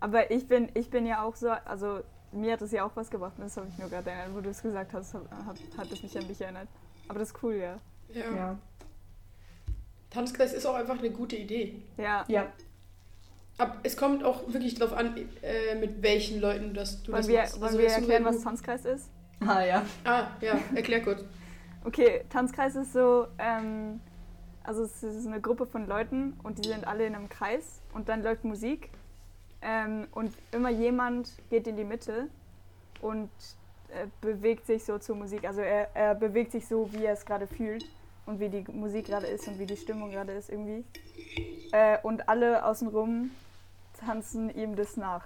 [0.00, 2.00] Aber ich bin, ich bin ja auch so, also
[2.32, 4.40] mir hat das ja auch was gebracht, und das habe ich nur gerade erinnert, wo
[4.40, 5.22] du es gesagt hast, hat,
[5.76, 6.68] hat es mich an dich erinnert.
[7.08, 7.76] Aber das ist cool, ja.
[8.14, 8.36] Ja.
[8.36, 8.58] Ja.
[10.12, 11.82] Tanzkreis ist auch einfach eine gute Idee.
[11.96, 12.24] Ja.
[12.28, 12.46] Ja.
[13.58, 17.28] Aber es kommt auch wirklich darauf an, äh, mit welchen Leuten das, du Wollen das
[17.28, 17.54] wir, machst.
[17.56, 19.10] wollen Also, wir erklären, was Tanzkreis ist?
[19.40, 19.84] Ah ja.
[20.04, 21.24] Ah, ja, erklär kurz.
[21.84, 24.00] Okay, Tanzkreis ist so, ähm,
[24.62, 28.08] also es ist eine Gruppe von Leuten und die sind alle in einem Kreis und
[28.08, 28.90] dann läuft Musik
[29.62, 32.28] ähm, und immer jemand geht in die Mitte
[33.00, 33.30] und
[33.88, 35.44] äh, bewegt sich so zur Musik.
[35.44, 37.84] Also er, er bewegt sich so, wie er es gerade fühlt
[38.26, 40.84] und wie die Musik gerade ist und wie die Stimmung gerade ist irgendwie.
[41.72, 43.30] Äh, und alle außenrum
[43.98, 45.24] tanzen ihm das nach.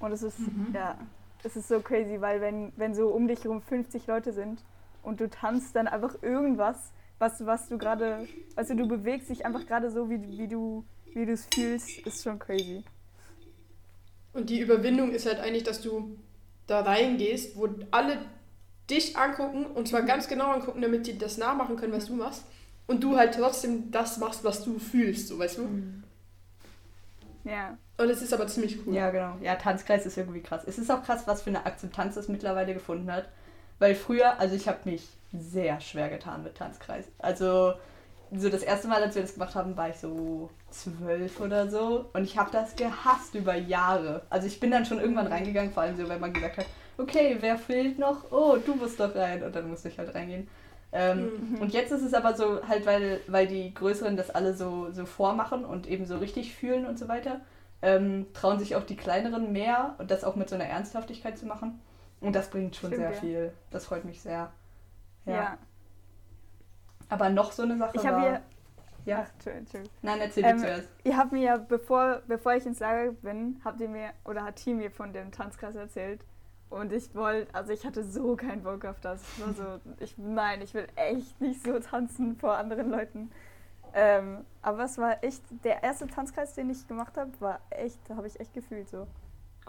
[0.00, 0.38] Und es ist,
[0.72, 0.98] ja,
[1.44, 4.62] es ist so crazy, weil wenn, wenn so um dich herum 50 Leute sind
[5.02, 8.26] und du tanzt dann einfach irgendwas, was, was du gerade,
[8.56, 10.84] also du bewegst dich einfach gerade so, wie, wie du
[11.14, 12.82] wie du es fühlst, ist schon crazy.
[14.32, 16.16] Und die Überwindung ist halt eigentlich, dass du
[16.66, 18.18] da reingehst, wo alle
[18.92, 22.44] dich angucken und zwar ganz genau angucken, damit die das nachmachen können, was du machst.
[22.86, 25.68] Und du halt trotzdem das machst, was du fühlst, so weißt du?
[27.44, 27.78] Ja.
[27.96, 28.94] Und es ist aber ziemlich cool.
[28.94, 29.36] Ja, genau.
[29.40, 30.62] Ja, Tanzkreis ist irgendwie krass.
[30.66, 33.28] Es ist auch krass, was für eine Akzeptanz es mittlerweile gefunden hat.
[33.78, 37.04] Weil früher, also ich habe mich sehr schwer getan mit Tanzkreis.
[37.18, 37.74] Also
[38.34, 42.06] so das erste Mal, als wir das gemacht haben, war ich so zwölf oder so.
[42.12, 44.22] Und ich habe das gehasst über Jahre.
[44.30, 46.66] Also ich bin dann schon irgendwann reingegangen, vor allem so, wenn man gesagt hat,
[46.98, 48.30] okay, wer fehlt noch?
[48.32, 49.42] Oh, du musst doch rein.
[49.42, 50.48] Und dann musste ich halt reingehen.
[50.92, 51.60] Ähm, Mhm.
[51.60, 55.06] Und jetzt ist es aber so, halt, weil, weil die Größeren das alle so, so
[55.06, 57.40] vormachen und eben so richtig fühlen und so weiter,
[57.82, 61.46] ähm, trauen sich auch die Kleineren mehr und das auch mit so einer Ernsthaftigkeit zu
[61.46, 61.80] machen.
[62.20, 63.18] Und das bringt schon Stimmt, sehr ja.
[63.20, 63.52] viel.
[63.70, 64.52] Das freut mich sehr.
[65.26, 65.32] Ja.
[65.34, 65.58] Ja.
[67.08, 68.12] Aber noch so eine Sache Ich war...
[68.12, 68.42] habe hier.
[69.04, 69.26] Ja.
[69.26, 69.90] Ach, Entschuldigung.
[70.02, 70.88] Nein, erzähl Ähm, zuerst.
[71.04, 74.56] Ihr habt mir ja, bevor, bevor ich ins Lager bin, habt ihr mir, oder hat
[74.56, 76.24] Team mir von dem Tanzkreis erzählt.
[76.72, 79.20] Und ich wollte, also ich hatte so keinen Bock auf das.
[79.36, 83.30] Ich war so, ich, nein, ich will echt nicht so tanzen vor anderen Leuten.
[83.92, 88.16] Ähm, aber es war echt, der erste Tanzkreis, den ich gemacht habe, war echt, da
[88.16, 89.06] habe ich echt gefühlt so.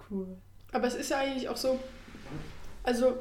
[0.10, 0.38] Cool.
[0.72, 1.78] Aber es ist ja eigentlich auch so,
[2.84, 3.18] also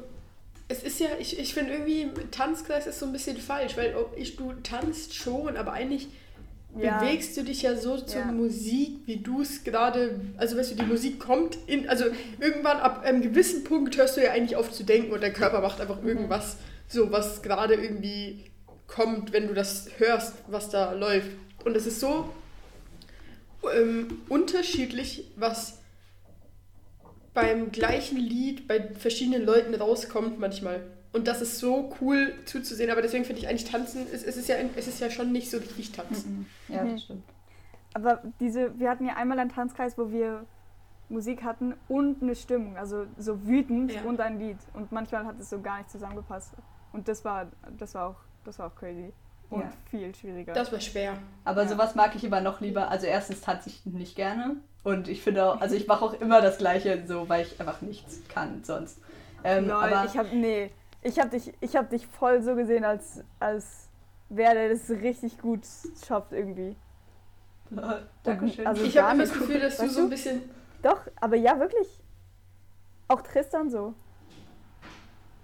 [0.69, 4.37] es ist ja, ich, ich finde irgendwie, Tanzkreis ist so ein bisschen falsch, weil ich,
[4.37, 6.07] du tanzt schon, aber eigentlich
[6.77, 6.99] Ja.
[6.99, 8.31] bewegst du dich ja so zur Ja.
[8.31, 12.05] Musik, wie du es gerade, also weißt du, die Musik kommt in, also
[12.39, 15.61] irgendwann ab einem gewissen Punkt hörst du ja eigentlich auf zu denken und der Körper
[15.61, 16.07] macht einfach Mhm.
[16.07, 16.57] irgendwas,
[16.87, 18.45] so was gerade irgendwie
[18.87, 21.29] kommt, wenn du das hörst, was da läuft.
[21.63, 22.29] Und es ist so
[23.75, 25.79] ähm, unterschiedlich, was
[27.33, 30.81] beim gleichen Lied bei verschiedenen Leuten rauskommt manchmal.
[31.13, 34.47] Und das ist so cool zuzusehen, aber deswegen finde ich eigentlich Tanzen, es, es, ist
[34.49, 36.47] ja, es ist ja schon nicht so richtig Tanzen.
[36.67, 36.91] Ja, Mhm.
[36.93, 37.23] das stimmt.
[37.93, 40.45] Aber diese, wir hatten ja einmal einen Tanzkreis, wo wir
[41.09, 44.01] Musik hatten und eine Stimmung, also so wütend Ja.
[44.03, 44.57] und ein Lied.
[44.73, 46.53] Und manchmal hat es so gar nicht zusammengepasst.
[46.91, 47.47] Und das war,
[47.77, 49.13] das war auch, das war auch crazy.
[49.51, 49.69] Und Ja.
[49.91, 50.53] viel schwieriger.
[50.53, 51.15] Das war schwer.
[51.45, 51.67] Aber Ja.
[51.67, 52.89] sowas mag ich immer noch lieber.
[52.89, 54.55] Also erstens tanze ich nicht gerne.
[54.83, 57.81] Und ich finde auch, also ich mache auch immer das Gleiche so, weil ich einfach
[57.81, 58.97] nichts kann sonst.
[59.43, 60.71] Ähm, Lol, aber ich hab, nee,
[61.03, 63.89] ich hab dich, ich hab dich voll so gesehen, als, als
[64.29, 65.61] wer der das richtig gut
[66.05, 66.75] schafft irgendwie.
[68.23, 68.67] Dankeschön.
[68.67, 69.33] Also Ich habe immer das.
[69.33, 70.41] Gefühl, dass du so ein bisschen.
[70.81, 71.87] Doch, aber ja, wirklich.
[73.07, 73.93] Auch Tristan so.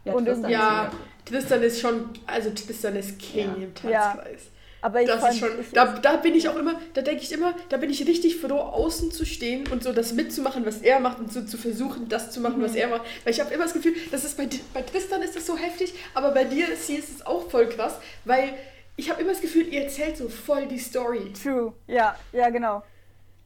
[0.06, 0.92] ja, und Tristan Ja,
[1.26, 2.10] Tristan ist schon.
[2.28, 3.64] Also Tristan ist King Ja.
[3.64, 4.50] im Tanzkreis.
[4.82, 5.60] Aber ich Das fand, ist schon.
[5.60, 8.38] ich, Da, da bin ich auch immer, da denke ich immer, da bin ich richtig
[8.38, 12.08] froh, außen zu stehen und so das mitzumachen, was er macht und so zu versuchen,
[12.08, 12.78] das zu machen, was Mhm.
[12.78, 13.02] er macht.
[13.24, 15.94] Weil ich habe immer das Gefühl, das ist bei, bei Tristan ist das so heftig,
[16.14, 18.54] aber bei dir, sie ist es auch voll krass, weil
[18.96, 21.32] ich habe immer das Gefühl, ihr erzählt so voll die Story.
[21.42, 22.84] True, ja, ja, genau.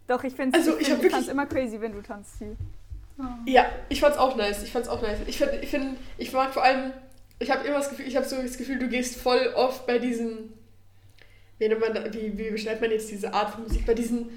[0.08, 2.56] Doch, ich finde Also, ich, ich find, wirklich- immer crazy, wenn du tanzt, Ziel.
[3.46, 4.64] Ja, ich fand's auch nice.
[4.64, 5.20] Ich fand's auch nice.
[5.28, 6.92] Ich finde, ich, find, ich mag vor allem,
[7.40, 10.00] ich habe immer das Gefühl, ich habe so das Gefühl, du gehst voll oft bei
[10.00, 10.52] diesen,
[11.60, 14.30] wie, man, wie, wie beschreibt man jetzt diese Art von Musik, bei diesen,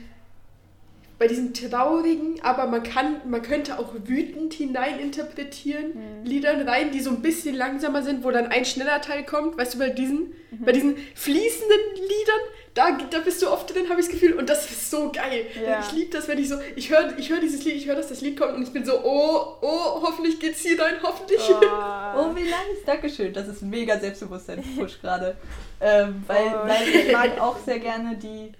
[1.18, 6.24] bei diesen traurigen, aber man kann, man könnte auch wütend hineininterpretieren, Mhm.
[6.26, 9.74] Liedern rein, die so ein bisschen langsamer sind, wo dann ein schneller Teil kommt, weißt
[9.74, 10.64] du, bei diesen, Mhm.
[10.64, 12.40] bei diesen fließenden Liedern,
[12.74, 15.46] da, da bist du oft drin, habe ich das Gefühl, und das ist so geil.
[15.66, 15.80] Ja.
[15.80, 18.08] Ich liebe das, wenn ich so, ich höre ich hör dieses Lied, ich höre, dass
[18.08, 21.40] das Lied kommt und ich bin so, oh, oh, hoffentlich geht's hier rein, hoffentlich.
[21.50, 21.56] Oh,
[22.36, 22.84] wie nice.
[22.84, 23.32] Dankeschön.
[23.32, 25.36] Das ist mega Selbstbewusstsein-Push gerade.
[25.80, 26.68] Ähm, weil, Oh.
[26.68, 28.52] weil ich mag auch sehr gerne die,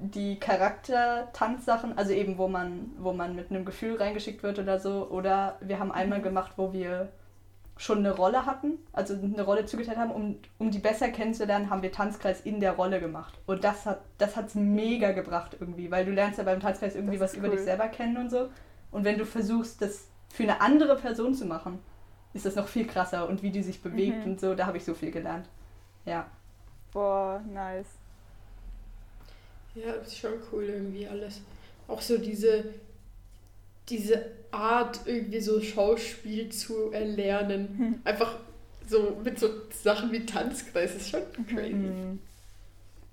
[0.00, 5.08] die Charakter-Tanzsachen, also eben, wo man, wo man mit einem Gefühl reingeschickt wird oder so.
[5.10, 7.08] Oder wir haben einmal gemacht, wo wir
[7.76, 11.82] schon eine Rolle hatten, also eine Rolle zugeteilt haben, um, um die besser kennenzulernen, haben
[11.82, 13.38] wir Tanzkreis in der Rolle gemacht.
[13.46, 17.20] Und das hat das hat's mega gebracht irgendwie, weil du lernst ja beim Tanzkreis irgendwie
[17.20, 17.54] was ist über cool.
[17.54, 18.48] dich selber kennen und so.
[18.90, 21.78] Und wenn du versuchst, das für eine andere Person zu machen,
[22.34, 24.32] ist das noch viel krasser und wie die sich bewegt Mhm.
[24.32, 25.48] und so, da habe ich so viel gelernt.
[26.04, 26.26] Ja.
[26.92, 27.86] Boah, nice.
[29.84, 31.40] Ja, das ist schon cool irgendwie alles.
[31.86, 32.64] Auch so diese,
[33.88, 37.68] diese Art, irgendwie so Schauspiel zu erlernen.
[37.78, 38.00] Hm.
[38.04, 38.36] Einfach
[38.86, 41.72] so mit so Sachen wie Tanzkreis, ist schon crazy.
[41.74, 42.18] Mhm.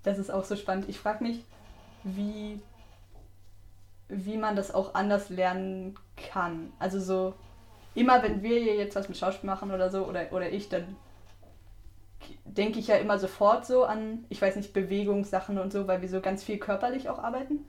[0.04, 0.86] Das ist auch so spannend.
[0.88, 1.44] Ich frage mich,
[2.04, 2.60] wie,
[4.08, 5.96] wie man das auch anders lernen
[6.32, 6.72] kann.
[6.80, 7.34] Also so,
[7.94, 10.96] immer wenn wir hier jetzt was mit Schauspiel machen oder so, oder, oder ich, dann
[12.46, 16.10] denke ich ja immer sofort so an, ich weiß nicht, Bewegungssachen und so, weil wir
[16.10, 17.66] so ganz viel körperlich auch arbeiten.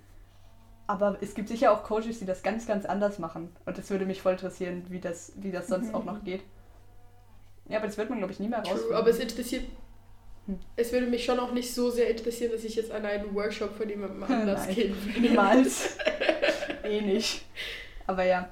[0.88, 3.50] Aber es gibt sicher auch Coaches, die das ganz, ganz anders machen.
[3.66, 5.94] Und das würde mich voll interessieren, wie das, wie das sonst Mhm.
[5.96, 6.42] auch noch geht.
[7.68, 8.86] Ja, aber das wird man, glaube ich, nie mehr rausfinden.
[8.88, 9.64] True, aber es interessiert.
[10.46, 10.61] Hm.
[10.76, 13.74] Es würde mich schon auch nicht so sehr interessieren, dass ich jetzt an einen Workshop
[13.76, 15.20] von jemandem anders gehen würde.
[15.20, 15.96] Niemals.
[16.84, 17.44] eh nicht.
[18.07, 18.48] Aber ja,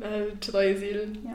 [0.00, 1.28] Äh, treue Seelen.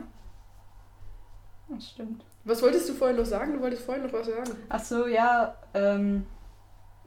[1.68, 2.24] das stimmt.
[2.44, 3.52] Was wolltest du vorhin noch sagen?
[3.52, 4.52] Du wolltest vorhin noch was sagen.
[4.68, 6.26] Ach so, ja, ähm,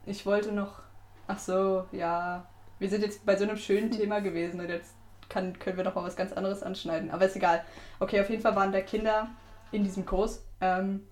[0.05, 0.81] ich wollte noch,
[1.27, 2.45] ach so, ja,
[2.79, 4.93] wir sind jetzt bei so einem schönen Thema gewesen und jetzt
[5.29, 7.63] kann, können wir noch mal was ganz anderes anschneiden, aber ist egal.
[7.99, 9.29] Okay, auf jeden Fall waren da Kinder
[9.71, 11.07] in diesem Kurs ähm,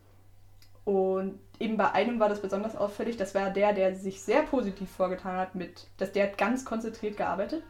[0.84, 4.91] und eben bei einem war das besonders auffällig, das war der, der sich sehr positiv
[4.91, 7.63] vorgetan hat mit, dass der hat ganz konzentriert gearbeitet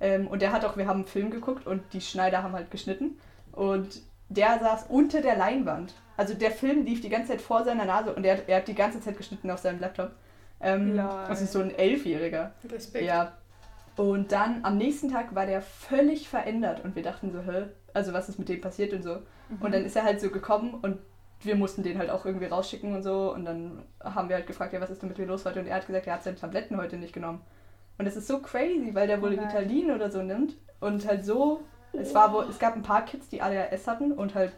[0.00, 2.70] ähm, und der hat auch, wir haben einen Film geguckt und die Schneider haben halt
[2.70, 3.18] geschnitten
[3.52, 5.94] und der saß unter der Leinwand.
[6.16, 8.68] Also der Film lief die ganze Zeit vor seiner Nase und er, hat- er hat
[8.68, 10.12] die ganze Zeit geschnitten auf seinem Laptop.
[10.60, 10.98] Ähm,
[11.30, 12.52] ist so ein Elfjähriger.
[12.70, 13.04] Respekt.
[13.04, 13.32] Ja.
[13.96, 17.64] Und dann am nächsten Tag war der völlig verändert und wir dachten so, hä?
[17.94, 19.18] Also was ist mit dem passiert und so.
[19.60, 20.98] Und dann ist er halt so gekommen und
[21.42, 23.32] wir mussten den halt auch irgendwie rausschicken und so.
[23.32, 25.60] Und dann haben wir halt gefragt, ja, was ist denn mit dir los heute?
[25.60, 27.40] Und er hat gesagt, er hat seine Tabletten heute nicht genommen.
[27.98, 29.42] Und das ist so crazy, weil der wohl Oh.
[29.42, 30.56] Ritalin oder so nimmt.
[30.80, 31.60] Und halt so,
[31.92, 34.52] es war wohl, es gab ein paar Kids, die ADHS hatten und halt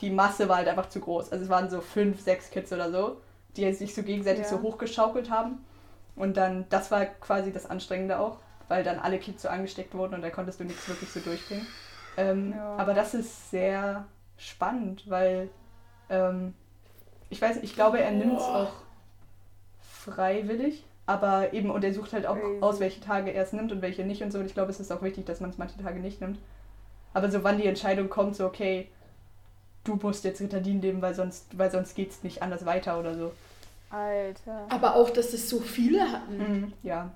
[0.00, 1.32] die Masse war halt einfach zu groß.
[1.32, 3.20] Also es waren so fünf, sechs Kids oder so,
[3.56, 4.48] die sich so gegenseitig Ja.
[4.48, 5.64] so hochgeschaukelt haben.
[6.14, 8.38] Und dann, das war quasi das Anstrengende auch,
[8.68, 11.66] weil dann alle Kids so angesteckt wurden und da konntest du nichts wirklich so durchbringen.
[12.16, 12.76] Ähm, Ja.
[12.76, 14.04] Aber das ist sehr
[14.36, 15.48] spannend, weil
[16.10, 16.54] ähm,
[17.30, 18.72] ich weiß, ich glaube, er nimmt es auch
[19.80, 22.60] freiwillig, aber eben, und er sucht halt auch Crazy.
[22.60, 24.38] aus, welche Tage er es nimmt und welche nicht und so.
[24.38, 26.38] Und ich glaube, es ist auch wichtig, dass man es manche Tage nicht nimmt.
[27.14, 28.88] Aber so, wann die Entscheidung kommt, so, okay,
[29.84, 33.14] du musst jetzt Ritalin nehmen, weil sonst, weil sonst geht es nicht anders weiter oder
[33.14, 33.32] so.
[33.88, 34.66] Alter.
[34.68, 36.36] Aber auch, dass es so viele hatten.
[36.36, 36.72] Mhm.
[36.82, 37.10] Ja.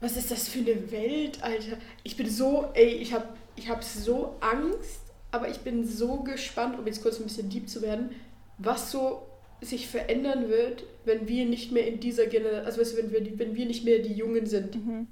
[0.00, 1.76] Was ist das für eine Welt, Alter?
[2.02, 6.76] Ich bin so, ey, ich hab, ich hab so Angst, aber ich bin so gespannt,
[6.76, 8.10] um jetzt kurz ein bisschen deep zu werden,
[8.58, 9.28] was so
[9.62, 13.20] sich verändern wird, wenn wir nicht mehr in dieser Generation, also weißt du, wenn wir,
[13.20, 15.06] die- wenn wir nicht mehr die Jungen sind, Mhm.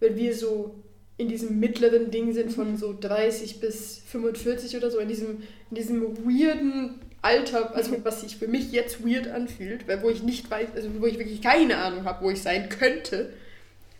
[0.00, 0.76] wenn wir so
[1.18, 5.74] in diesem mittleren Ding sind von so 30 bis 45 oder so, in diesem, in
[5.76, 10.50] diesem weirden Alter, also was sich für mich jetzt weird anfühlt, weil wo ich nicht
[10.50, 13.32] weiß, also wo ich wirklich keine Ahnung habe, wo ich sein könnte,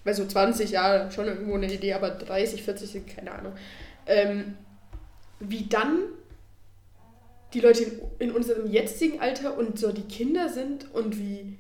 [0.04, 3.54] weil so 20 Jahre schon irgendwo eine Idee, aber 30, 40 sind keine Ahnung.
[4.06, 4.54] Ähm,
[5.40, 6.00] wie dann
[7.56, 11.56] die Leute in, in unserem jetzigen Alter und so die Kinder sind und wie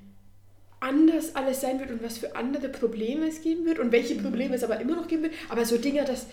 [0.78, 4.54] anders alles sein wird und was für andere Probleme es geben wird und welche Probleme
[4.54, 5.32] es aber immer noch geben wird.
[5.48, 6.26] Aber so Dinge, dass,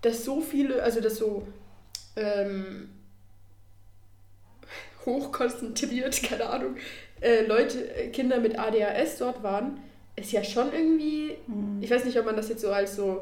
[0.00, 1.46] dass so viele, also dass so
[2.16, 2.88] ähm,
[5.04, 6.76] hochkonzentriert, keine Ahnung,
[7.20, 9.80] äh, Leute, äh, Kinder mit ADHS dort waren,
[10.16, 11.36] ist ja schon irgendwie,
[11.82, 13.20] ich weiß nicht, ob man das jetzt so als so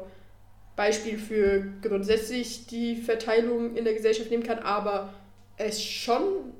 [0.77, 5.13] Beispiel für grundsätzlich die Verteilung in der Gesellschaft nehmen kann, aber
[5.59, 6.53] ist schon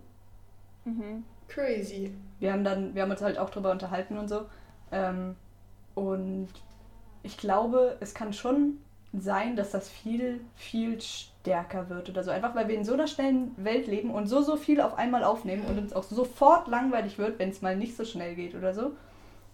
[0.86, 1.24] Mhm.
[1.48, 2.14] crazy.
[2.40, 4.46] wir haben dann, wir haben uns halt auch drüber unterhalten und so.
[4.92, 5.36] Ähm,
[5.96, 6.48] und
[7.24, 8.78] ich glaube, es kann schon
[9.14, 12.32] sein, dass das viel, viel stärker wird oder so.
[12.32, 15.24] Einfach weil wir in so einer schnellen Welt leben und so, so viel auf einmal
[15.24, 18.74] aufnehmen und uns auch sofort langweilig wird, wenn es mal nicht so schnell geht oder
[18.74, 18.92] so.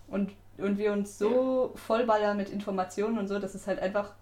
[0.07, 4.13] Und, und wir uns so vollballern mit Informationen und so, dass es halt einfach,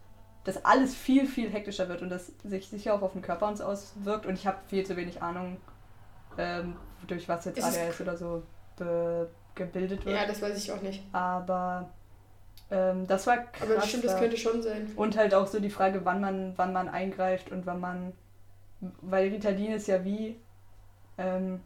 [0.43, 3.61] dass alles viel, viel hektischer wird und das sich sicher auch auf den Körper uns
[3.61, 4.25] auswirkt.
[4.25, 5.57] Und ich habe viel zu wenig Ahnung,
[6.37, 6.75] ähm,
[7.07, 8.43] durch was jetzt ist ADHS oder so
[9.55, 10.15] gebildet wird.
[10.15, 11.03] Ja, das weiß ich auch nicht.
[11.11, 11.89] Aber
[12.71, 13.69] ähm, das war krass.
[13.69, 14.19] Aber stimmt, das da.
[14.19, 14.91] könnte schon sein.
[14.95, 18.13] Und halt auch so die Frage, wann man, wann man eingreift und wann man.
[19.01, 20.39] Weil Ritalin ist ja wie.
[21.17, 21.61] Ähm,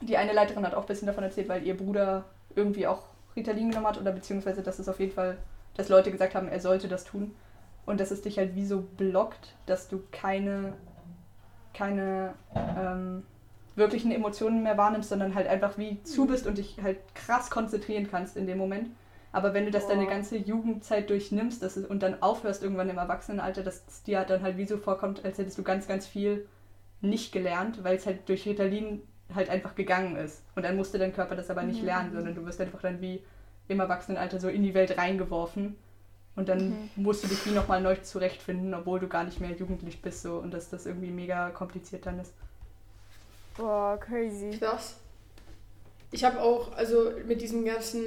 [0.00, 3.02] die eine Leiterin hat auch ein bisschen davon erzählt, weil ihr Bruder irgendwie auch
[3.36, 5.38] Ritalin genommen hat oder beziehungsweise, dass es auf jeden Fall,
[5.76, 7.34] dass Leute gesagt haben, er sollte das tun.
[7.86, 10.74] Und dass es dich halt wie so blockt, dass du keine,
[11.74, 13.24] keine ähm,
[13.76, 18.08] wirklichen Emotionen mehr wahrnimmst, sondern halt einfach wie zu bist und dich halt krass konzentrieren
[18.10, 18.88] kannst in dem Moment.
[19.32, 20.10] Aber wenn du das deine Boah.
[20.10, 24.42] ganze Jugendzeit durchnimmst das ist, und dann aufhörst irgendwann im Erwachsenenalter, dass es dir dann
[24.42, 26.46] halt wie so vorkommt, als hättest du ganz, ganz viel
[27.00, 29.02] nicht gelernt, weil es halt durch Ritalin
[29.34, 30.44] halt einfach gegangen ist.
[30.54, 31.86] Und dann musste dein Körper das aber nicht Mhm.
[31.86, 33.24] lernen, sondern du wirst einfach dann wie
[33.66, 35.76] im Erwachsenenalter so in die Welt reingeworfen.
[36.36, 36.90] Und dann Mhm.
[36.96, 40.36] musst du dich wie nochmal neu zurechtfinden, obwohl du gar nicht mehr jugendlich bist so
[40.38, 42.32] und dass das irgendwie mega kompliziert dann ist.
[43.56, 44.50] Boah, crazy.
[44.58, 44.96] Krass.
[46.10, 48.04] Ich habe auch, also mit diesem ganzen,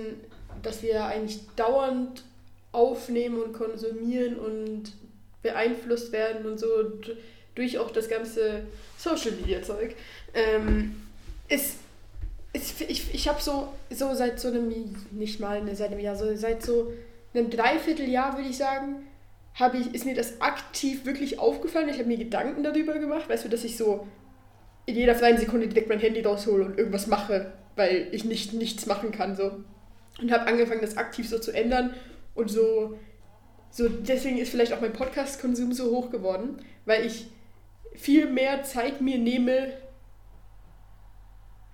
[0.62, 2.24] dass wir eigentlich dauernd
[2.72, 4.94] aufnehmen und konsumieren und
[5.42, 6.68] beeinflusst werden und so
[7.56, 8.64] durch auch das ganze
[8.98, 9.96] Social Media Zeug,
[10.34, 11.02] ähm,
[11.48, 11.78] ist,
[12.54, 14.72] ist ich, ich habe so, so seit so einem,
[15.12, 16.92] nicht mal ne, seit einem Jahr, so seit so
[17.38, 19.08] einem Dreivierteljahr würde ich sagen,
[19.56, 21.90] habe ich, ist mir das aktiv wirklich aufgefallen.
[21.90, 24.08] Ich habe mir Gedanken darüber gemacht, weißt du, dass ich so
[24.86, 28.86] in jeder freien Sekunde direkt mein Handy raushole und irgendwas mache, weil ich nicht nichts
[28.86, 29.64] machen kann so
[30.22, 31.94] und habe angefangen das aktiv so zu ändern
[32.36, 32.98] und so
[33.70, 37.28] so deswegen ist vielleicht auch mein Podcast Konsum so hoch geworden, weil ich
[37.94, 39.74] viel mehr Zeit mir nehme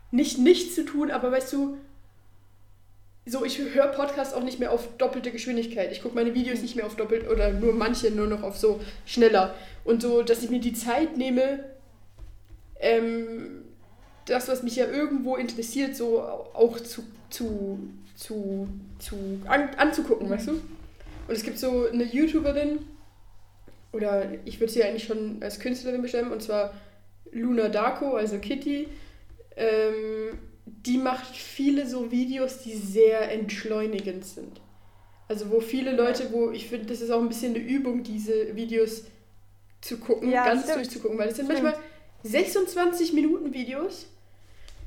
[0.09, 1.77] nicht nichts zu tun, aber weißt du
[3.25, 5.91] so ich höre Podcasts auch nicht mehr auf doppelte Geschwindigkeit.
[5.91, 8.81] Ich gucke meine Videos nicht mehr auf doppelt oder nur manche nur noch auf so
[9.05, 9.55] schneller
[9.85, 11.63] und so, dass ich mir die Zeit nehme
[12.83, 13.63] ähm,
[14.25, 17.79] das, was mich ja irgendwo interessiert, so auch zu, zu,
[18.15, 18.67] zu,
[18.99, 19.15] zu
[19.45, 20.51] an, anzugucken, weißt du?
[20.51, 22.79] Und es gibt so eine YouTuberin,
[23.91, 26.73] oder ich würde sie eigentlich schon als Künstlerin beschreiben, und zwar
[27.31, 28.87] Luna Darko, also Kitty.
[29.55, 30.37] Ähm,
[30.85, 34.59] die macht viele so Videos, die sehr entschleunigend sind.
[35.27, 38.55] Also wo viele Leute, wo ich finde, das ist auch ein bisschen eine Übung, diese
[38.55, 39.05] Videos
[39.81, 40.77] zu gucken, Ja, ganz stimmt.
[40.77, 41.63] durchzugucken, weil es sind Stimmt.
[41.63, 41.83] manchmal
[42.23, 44.07] 26 Minuten Videos,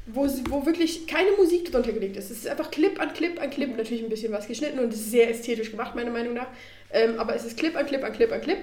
[0.06, 2.30] wo, wo wirklich keine Musik drunter gelegt ist.
[2.30, 5.00] Es ist einfach Clip an Clip an Clip, natürlich ein bisschen was geschnitten und es
[5.00, 6.48] ist sehr ästhetisch gemacht, meiner Meinung nach.
[6.92, 8.58] Ähm, aber es ist Clip an Clip an Clip an Clip,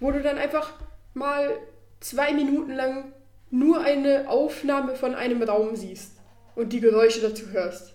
[0.00, 0.74] wo du dann einfach
[1.14, 1.56] mal
[2.00, 3.12] zwei Minuten lang
[3.50, 6.12] nur eine Aufnahme von einem Raum siehst.
[6.54, 7.94] Und die Geräusche dazu hörst.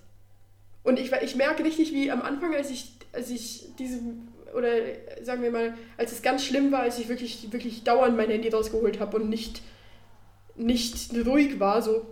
[0.83, 3.99] Und ich, ich merke richtig, wie am Anfang, als ich, als ich diese,
[4.55, 4.69] oder
[5.21, 8.49] sagen wir mal, als es ganz schlimm war, als ich wirklich, wirklich dauernd mein Handy
[8.49, 9.61] rausgeholt habe und nicht,
[10.55, 12.05] nicht ruhig war, so,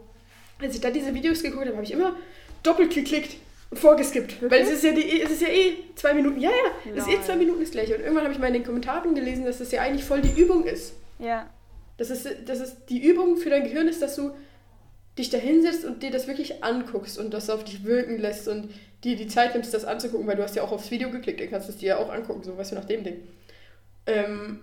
[0.61, 2.15] als ich dann diese Videos geguckt habe, habe ich immer
[2.63, 3.37] doppelt geklickt
[3.69, 4.41] und vorgeskippt.
[4.49, 6.39] Weil es ist, ja die, es ist ja eh zwei Minuten.
[6.39, 7.95] Ja, ja, es ist eh zwei Minuten das gleiche.
[7.95, 10.39] Und irgendwann habe ich mal in den Kommentaren gelesen, dass das ja eigentlich voll die
[10.39, 10.93] Übung ist.
[11.19, 11.49] Ja.
[11.97, 14.31] Das ist, das ist die Übung für dein Gehirn ist, dass du
[15.17, 18.69] dich da hinsetzt und dir das wirklich anguckst und das auf dich wirken lässt und
[19.03, 21.49] dir die Zeit nimmst, das anzugucken, weil du hast ja auch aufs Video geklickt, dann
[21.49, 23.21] kannst du es dir ja auch angucken, so weißt du, nach dem Ding.
[24.07, 24.61] Ähm,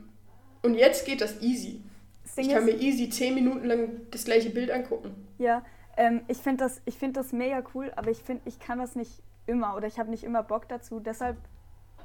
[0.62, 1.80] und jetzt geht das easy.
[2.24, 5.14] Das ich kann mir easy zehn Minuten lang das gleiche Bild angucken.
[5.38, 5.64] Ja,
[5.96, 9.22] ähm, ich finde das, find das mega cool, aber ich finde, ich kann das nicht
[9.46, 11.00] immer oder ich habe nicht immer Bock dazu.
[11.00, 11.36] Deshalb,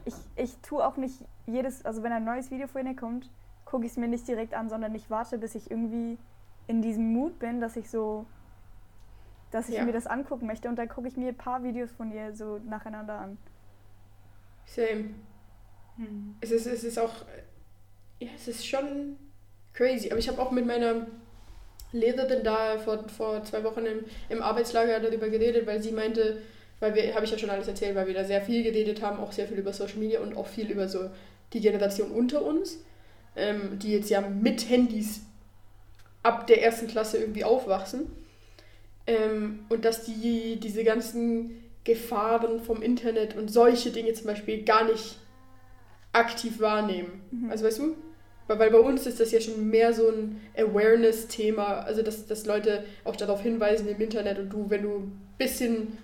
[0.05, 3.29] ich, ich tue auch nicht jedes, also wenn ein neues Video ihr kommt,
[3.65, 6.17] gucke ich es mir nicht direkt an, sondern ich warte, bis ich irgendwie
[6.67, 8.25] in diesem Mut bin, dass ich so
[9.51, 9.85] dass ich ja.
[9.85, 12.59] mir das angucken möchte und dann gucke ich mir ein paar Videos von ihr so
[12.67, 13.37] nacheinander an.
[14.65, 15.11] Same.
[15.97, 16.35] Hm.
[16.41, 17.25] Es, ist, es ist auch,
[18.19, 19.17] ja, es ist schon
[19.73, 20.09] crazy.
[20.09, 21.07] Aber ich habe auch mit meiner
[21.91, 26.41] Lehrerin da vor, vor zwei Wochen im, im Arbeitslager darüber geredet, weil sie meinte,
[26.79, 29.19] weil wir, habe ich ja schon alles erzählt, weil wir da sehr viel geredet haben,
[29.19, 31.09] auch sehr viel über Social Media und auch viel über so
[31.53, 32.79] die Generation unter uns,
[33.35, 35.21] ähm, die jetzt ja mit Handys
[36.23, 38.11] ab der ersten Klasse irgendwie aufwachsen.
[39.07, 44.83] Ähm, und dass die diese ganzen Gefahren vom Internet und solche Dinge zum Beispiel gar
[44.83, 45.17] nicht
[46.11, 47.21] aktiv wahrnehmen.
[47.31, 47.49] Mhm.
[47.49, 47.95] Also weißt du?
[48.47, 52.45] Weil, weil bei uns ist das ja schon mehr so ein Awareness-Thema, also dass, dass
[52.45, 55.97] Leute auch darauf hinweisen im Internet und du, wenn du ein bisschen,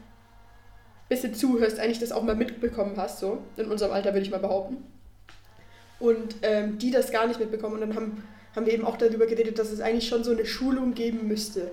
[1.09, 4.39] bisschen zuhörst, eigentlich das auch mal mitbekommen hast, so in unserem Alter würde ich mal
[4.39, 4.77] behaupten.
[5.99, 8.23] Und ähm, die das gar nicht mitbekommen und dann haben,
[8.55, 11.71] haben wir eben auch darüber geredet, dass es eigentlich schon so eine Schulung geben müsste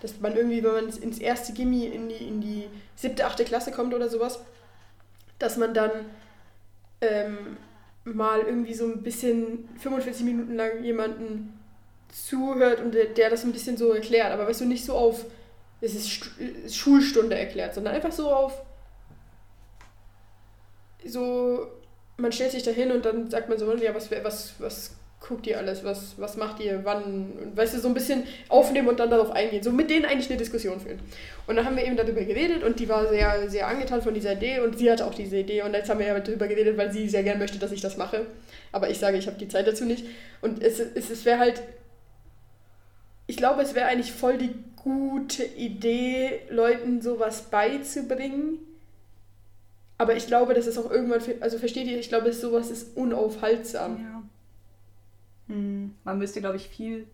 [0.00, 3.70] dass man irgendwie, wenn man ins erste Gimmi in die, in die siebte, achte Klasse
[3.70, 4.40] kommt oder sowas,
[5.38, 5.90] dass man dann
[7.00, 7.56] ähm,
[8.04, 11.58] mal irgendwie so ein bisschen 45 Minuten lang jemanden
[12.08, 14.32] zuhört und der, der das ein bisschen so erklärt.
[14.32, 15.26] Aber weißt du, nicht so auf,
[15.80, 18.62] es ist Schulstunde erklärt, sondern einfach so auf,
[21.04, 21.66] so,
[22.16, 24.90] man stellt sich da hin und dann sagt man so, ja, was, was, was
[25.20, 28.98] guckt ihr alles, was, was macht ihr, wann, weißt du, so ein bisschen aufnehmen und
[28.98, 29.62] dann darauf eingehen.
[29.62, 30.98] So mit denen eigentlich eine Diskussion führen.
[31.46, 34.32] Und dann haben wir eben darüber geredet und die war sehr, sehr angetan von dieser
[34.32, 36.90] Idee und sie hatte auch diese Idee und jetzt haben wir ja darüber geredet, weil
[36.90, 38.26] sie sehr gern möchte, dass ich das mache.
[38.72, 40.06] Aber ich sage, ich habe die Zeit dazu nicht.
[40.40, 41.62] Und es, es, es wäre halt,
[43.26, 48.58] ich glaube, es wäre eigentlich voll die gute Idee, Leuten sowas beizubringen.
[49.98, 53.98] Aber ich glaube, dass es auch irgendwann, also versteht ihr, ich glaube, sowas ist unaufhaltsam.
[54.02, 54.19] Ja.
[55.50, 57.08] Hm, man müsste, glaube ich, viel,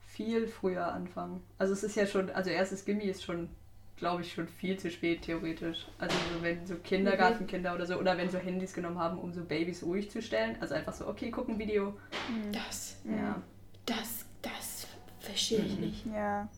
[0.00, 1.42] viel früher anfangen.
[1.58, 3.50] Also es ist ja schon, also erstes Gimmi ist schon,
[3.96, 5.86] glaube ich, schon viel zu spät theoretisch.
[5.98, 9.44] Also so, wenn so Kindergartenkinder oder so, oder wenn so Handys genommen haben, um so
[9.44, 10.56] Babys ruhig zu stellen.
[10.60, 11.94] Also einfach so, okay, guck ein Video.
[12.28, 12.52] Hm.
[12.52, 13.42] Das, ja.
[13.84, 14.86] Das, das
[15.20, 15.80] verstehe ich mhm.
[15.80, 16.06] nicht.
[16.06, 16.48] Ja.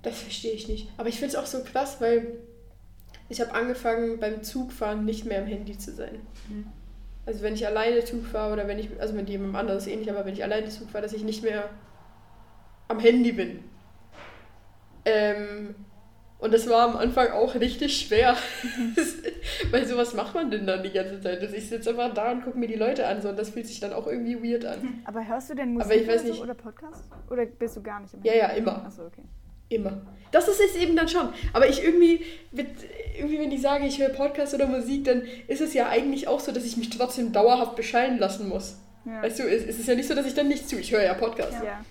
[0.00, 0.90] Das verstehe ich nicht.
[0.96, 2.38] Aber ich finde es auch so krass, weil
[3.28, 6.20] ich habe angefangen beim Zugfahren nicht mehr am Handy zu sein.
[6.48, 6.72] Mhm
[7.28, 10.24] also wenn ich alleine Zug fahre oder wenn ich, also mit jemandem anderes ähnlich, aber
[10.24, 11.68] wenn ich alleine Zug fahre, dass ich nicht mehr
[12.88, 13.62] am Handy bin.
[15.04, 15.74] Ähm,
[16.38, 18.34] und das war am Anfang auch richtig schwer.
[19.70, 21.42] Weil sowas macht man denn dann die ganze Zeit.
[21.42, 23.66] Also ich sitze einfach da und gucke mir die Leute an so, und das fühlt
[23.66, 25.02] sich dann auch irgendwie weird an.
[25.04, 27.10] Aber hörst du denn Musik weiß nicht, oder Podcast?
[27.28, 28.38] Oder bist du gar nicht im Handy?
[28.38, 28.86] Ja, ja, immer.
[28.86, 29.24] Achso, okay.
[29.68, 30.00] Immer.
[30.30, 31.28] Das ist es eben dann schon.
[31.52, 32.68] Aber ich irgendwie, mit,
[33.16, 36.40] irgendwie, wenn ich sage, ich höre Podcast oder Musik, dann ist es ja eigentlich auch
[36.40, 38.78] so, dass ich mich trotzdem dauerhaft bescheiden lassen muss.
[39.04, 39.22] Ja.
[39.22, 40.80] Weißt du, es, es, ist ja nicht so, dass ich dann nichts tue.
[40.80, 41.56] Ich höre ja Podcast.
[41.64, 41.84] Ja.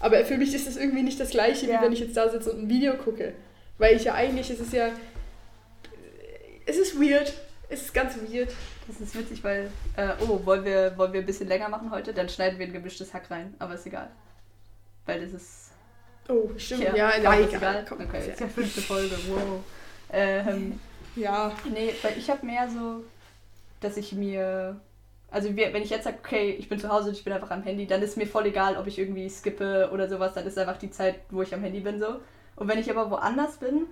[0.00, 1.78] Aber für mich ist es irgendwie nicht das Gleiche, ja.
[1.78, 3.34] wie wenn ich jetzt da sitze und ein Video gucke.
[3.78, 4.88] Weil ich ja eigentlich, es ist ja.
[6.64, 7.32] Es ist weird.
[7.68, 8.50] Es ist ganz weird.
[8.88, 9.70] Das ist witzig, weil.
[9.96, 12.12] Äh, oh, wollen wir, wollen wir ein bisschen länger machen heute?
[12.14, 13.54] Dann schneiden wir ein gemischtes Hack rein.
[13.58, 14.10] Aber ist egal.
[15.06, 15.61] Weil das ist
[16.28, 16.82] Oh, stimmt.
[16.82, 17.48] Ja, ja, ja egal.
[17.54, 17.84] egal.
[17.88, 19.16] Komm, okay, ist ja fünfte Folge.
[19.28, 19.60] Wow.
[20.12, 20.78] Ähm,
[21.16, 21.52] ja.
[21.70, 23.04] Nee, weil ich habe mehr so,
[23.80, 24.80] dass ich mir.
[25.30, 27.62] Also wenn ich jetzt sage, okay, ich bin zu Hause und ich bin einfach am
[27.62, 30.76] Handy, dann ist mir voll egal, ob ich irgendwie skippe oder sowas, dann ist einfach
[30.76, 32.20] die Zeit, wo ich am Handy bin so.
[32.54, 33.86] Und wenn ich aber woanders bin,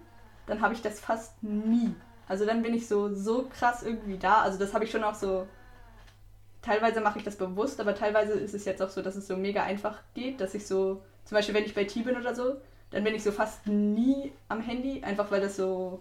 [0.47, 1.95] dann habe ich das fast nie.
[2.28, 4.43] Also dann bin ich so, so krass irgendwie da.
[4.43, 5.47] Also das habe ich schon auch so.
[6.61, 9.35] Teilweise mache ich das bewusst, aber teilweise ist es jetzt auch so, dass es so
[9.35, 12.56] mega einfach geht, dass ich so zum Beispiel, wenn ich bei T bin oder so,
[12.90, 16.00] dann bin ich so fast nie am Handy, einfach weil das so,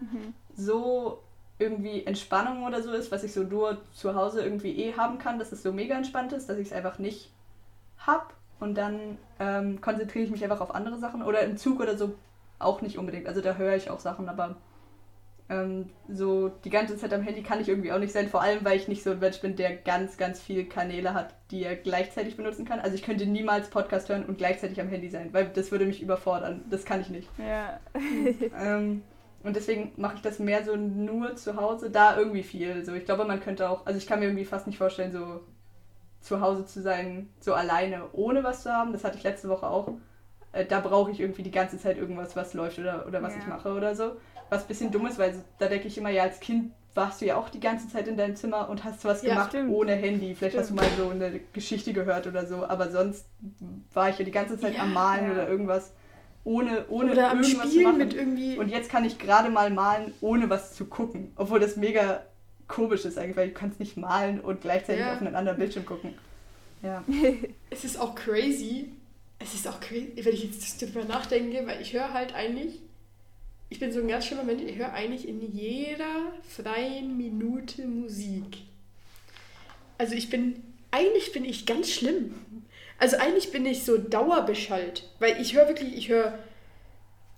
[0.00, 0.32] mhm.
[0.56, 1.22] so
[1.58, 5.38] irgendwie Entspannung oder so ist, was ich so nur zu Hause irgendwie eh haben kann,
[5.38, 7.30] dass es so mega entspannt ist, dass ich es einfach nicht
[7.98, 8.34] hab.
[8.60, 11.22] und dann ähm, konzentriere ich mich einfach auf andere Sachen.
[11.22, 12.14] Oder im Zug oder so
[12.58, 13.26] auch nicht unbedingt.
[13.26, 14.56] Also da höre ich auch Sachen, aber
[15.48, 18.28] ähm, so die ganze Zeit am Handy kann ich irgendwie auch nicht sein.
[18.28, 21.34] Vor allem, weil ich nicht so ein Mensch bin, der ganz, ganz viele Kanäle hat,
[21.50, 22.80] die er gleichzeitig benutzen kann.
[22.80, 26.02] Also ich könnte niemals Podcast hören und gleichzeitig am Handy sein, weil das würde mich
[26.02, 26.64] überfordern.
[26.70, 27.28] Das kann ich nicht.
[27.38, 27.78] Ja.
[28.60, 29.02] ähm,
[29.44, 32.84] und deswegen mache ich das mehr so nur zu Hause, da irgendwie viel.
[32.84, 35.42] So, ich glaube, man könnte auch, also ich kann mir irgendwie fast nicht vorstellen, so
[36.20, 38.92] zu Hause zu sein, so alleine, ohne was zu haben.
[38.92, 39.92] Das hatte ich letzte Woche auch.
[40.50, 43.40] Äh, da brauche ich irgendwie die ganze Zeit irgendwas, was läuft oder, oder was Ja.
[43.40, 44.16] ich mache oder so.
[44.50, 47.26] Was ein bisschen dumm ist, weil da denke ich immer, ja, als Kind warst du
[47.26, 49.70] ja auch die ganze Zeit in deinem Zimmer und hast was Ja, gemacht stimmt.
[49.70, 50.34] ohne Handy.
[50.34, 50.96] Vielleicht hast du Stimmt.
[50.98, 53.26] mal so eine Geschichte gehört oder so, aber sonst
[53.92, 55.32] war ich ja die ganze Zeit Ja, am Malen ja.
[55.32, 55.92] oder irgendwas,
[56.44, 57.98] ohne, ohne Oder am irgendwas zu Spielen machen.
[57.98, 58.56] mit irgendwie.
[58.56, 61.32] Und jetzt kann ich gerade mal malen, ohne was zu gucken.
[61.36, 62.22] Obwohl das mega
[62.68, 66.14] komisch ist eigentlich, weil du kannst nicht malen und gleichzeitig auf einen anderen Bildschirm gucken.
[66.82, 67.02] Ja.
[67.70, 68.92] Es ist auch crazy.
[69.38, 72.80] Es ist auch crazy, wenn ich jetzt darüber nachdenke, weil ich höre halt eigentlich,
[73.68, 78.58] ich bin so ein ganz schlimmer Mensch, ich höre eigentlich in jeder freien Minute Musik.
[79.98, 82.34] Also ich bin, eigentlich bin ich ganz schlimm.
[82.98, 86.38] Also eigentlich bin ich so dauerbeschallt, weil ich höre wirklich, ich höre,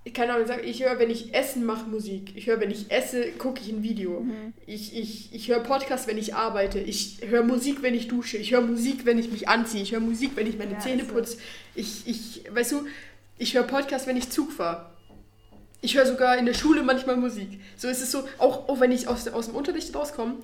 [0.05, 2.33] ich kann auch sagen, ich höre, wenn ich Essen mache Musik.
[2.37, 4.25] Ich höre, wenn ich esse, gucke ich ein Video.
[4.67, 6.79] Ich, ich, ich höre Podcasts, wenn ich arbeite.
[6.79, 8.39] Ich höre Musik, wenn ich dusche.
[8.39, 9.83] Ich höre Musik, wenn ich mich anziehe.
[9.83, 11.39] Ich höre Musik, wenn ich meine Ja, Zähne putze.
[11.75, 12.87] Ich, ich, weißt du,
[13.39, 14.87] ich höre Podcasts, wenn ich Zug fahre.
[15.81, 17.61] Ich höre sogar in der Schule manchmal Musik.
[17.77, 20.37] So ist es so, auch, auch wenn ich aus, aus dem Unterricht rauskomme,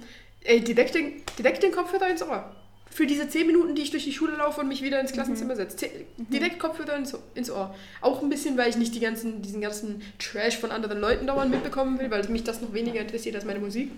[0.45, 2.55] ey, direkt den, direkt den Kopfhörer ins Ohr.
[2.91, 5.57] Für diese 10 Minuten, die ich durch die Schule laufe und mich wieder ins Klassenzimmer
[5.57, 5.77] setze.
[5.87, 5.91] Zeh-
[6.33, 7.75] Direkt Kopfhörer ins, ins Ohr.
[8.01, 11.51] Auch ein bisschen, weil ich nicht die ganzen, diesen ganzen Trash von anderen Leuten dauernd
[11.51, 13.91] mitbekommen will, weil mich das noch weniger interessiert als meine Musik.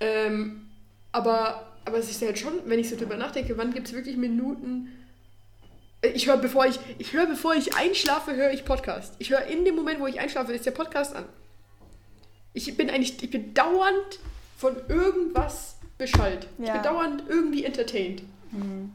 [0.00, 0.66] Ähm,
[1.12, 4.18] aber, aber es ist halt schon, wenn ich so drüber nachdenke, wann gibt es wirklich
[4.18, 4.92] Minuten.
[6.14, 9.14] Ich höre, bevor ich, ich höre, bevor ich einschlafe, höre ich Podcast.
[9.18, 11.24] Ich höre in dem Moment, wo ich einschlafe, ist der Podcast an.
[12.52, 14.18] Ich bin eigentlich, ich bin dauernd
[14.56, 16.46] von irgendwas beschallt.
[16.58, 16.74] Ich Ja.
[16.74, 18.22] bin dauernd irgendwie entertained.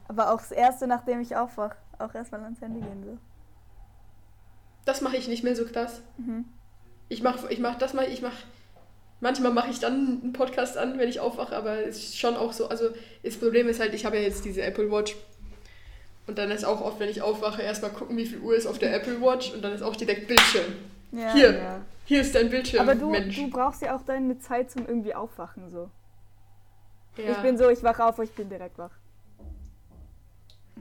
[0.08, 3.18] Aber auch das erste, nachdem ich aufwach, auch erstmal ans Handy gehen so.
[4.86, 6.02] Das mache ich nicht mehr so krass.
[6.18, 6.46] Mhm.
[7.10, 8.38] Ich mache ich mach das mal, ich mache.
[9.20, 12.54] Manchmal mache ich dann einen Podcast an, wenn ich aufwache, aber es ist schon auch
[12.54, 12.70] so.
[12.70, 12.90] Also,
[13.22, 15.16] das Problem ist halt, ich habe ja jetzt diese Apple Watch.
[16.28, 18.80] Und dann ist auch oft, wenn ich aufwache, erstmal gucken, wie viel Uhr ist auf
[18.80, 20.74] der Apple Watch und dann ist auch direkt Bildschirm.
[21.12, 21.34] Ja.
[21.34, 21.82] Hier, Ja.
[22.06, 23.36] hier ist dein Bildschirm, Aber du, Mensch.
[23.36, 25.90] du brauchst ja auch deine Zeit zum irgendwie aufwachen so.
[27.18, 27.32] ja.
[27.32, 28.92] Ich bin so, ich wache auf, ich bin direkt wach.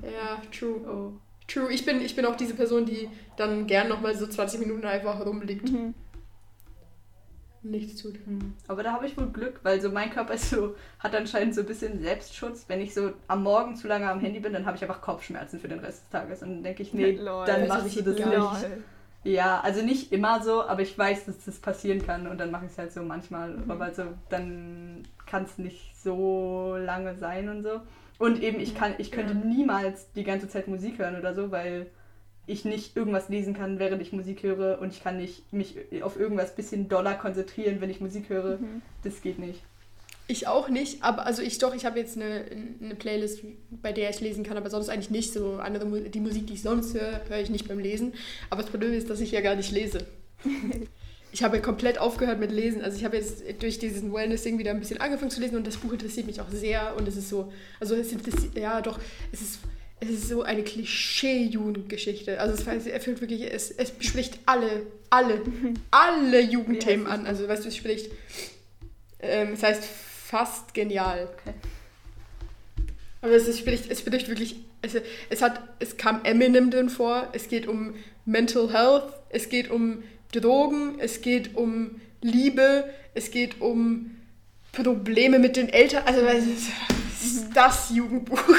[0.02, 0.80] ja, true.
[0.88, 1.12] Oh.
[1.48, 1.72] True.
[1.72, 5.24] Ich bin, ich bin auch diese Person, die dann gern nochmal so 20 Minuten einfach
[5.26, 5.94] rumliegt Mhm.
[7.62, 8.14] Nichts tut.
[8.24, 8.54] Hm.
[8.68, 11.60] Aber da habe ich wohl Glück, weil so mein Körper ist so, hat anscheinend so
[11.60, 12.64] ein bisschen Selbstschutz.
[12.68, 15.60] Wenn ich so am Morgen zu lange am Handy bin, dann habe ich einfach Kopfschmerzen
[15.60, 16.42] für den Rest des Tages.
[16.42, 17.46] Und dann denke ich, nee, Lol.
[17.46, 18.28] dann mache ich das lol.
[18.28, 18.66] nicht.
[19.22, 22.64] Ja, also nicht immer so, aber ich weiß, dass das passieren kann und dann mache
[22.64, 23.50] ich es halt so manchmal.
[23.50, 23.70] Mhm.
[23.70, 27.80] Aber also dann kann es nicht so lange sein und so.
[28.18, 29.38] Und eben, ich kann, ich könnte Ja.
[29.40, 31.86] niemals die ganze Zeit Musik hören oder so, weil
[32.50, 36.18] ich nicht irgendwas lesen kann, während ich Musik höre und ich kann nicht mich auf
[36.18, 38.58] irgendwas bisschen doller konzentrieren, wenn ich Musik höre.
[38.58, 38.82] Mhm.
[39.04, 39.62] Das geht nicht.
[40.26, 42.44] Ich auch nicht, aber also ich doch, ich habe jetzt eine,
[42.80, 43.42] eine Playlist,
[43.82, 45.54] bei der ich lesen kann, aber sonst eigentlich nicht so.
[45.54, 48.12] Andere, die Musik, die ich sonst höre, höre ich nicht beim Lesen.
[48.48, 50.06] Aber das Problem ist, dass ich ja gar nicht lese.
[51.32, 52.82] Ich habe komplett aufgehört mit Lesen.
[52.82, 55.76] Also ich habe jetzt durch diesen Wellness-Ding wieder ein bisschen angefangen zu lesen und das
[55.76, 56.96] Buch interessiert mich auch sehr.
[56.96, 58.98] Und es ist so, also es interessiert, ja doch,
[59.30, 59.60] es ist,
[60.00, 62.40] es ist so eine Klischee-Jugendgeschichte.
[62.40, 65.42] Also es erfüllt wirklich, es, es bespricht alle, alle,
[65.90, 67.26] alle Jugendthemen an.
[67.26, 68.10] Also weißt du, es spricht,
[69.20, 71.28] ähm, es heißt fast genial.
[71.40, 71.54] Okay.
[73.20, 74.96] Aber es, ist, spricht, es spricht wirklich, es,
[75.28, 77.94] es, hat, es kam Eminem drin vor, es geht um
[78.24, 84.16] Mental Health, es geht um Drogen, es geht um Liebe, es geht um
[84.72, 86.04] Probleme mit den Eltern.
[86.06, 86.70] Also es ist,
[87.54, 88.40] das Jugendbuch.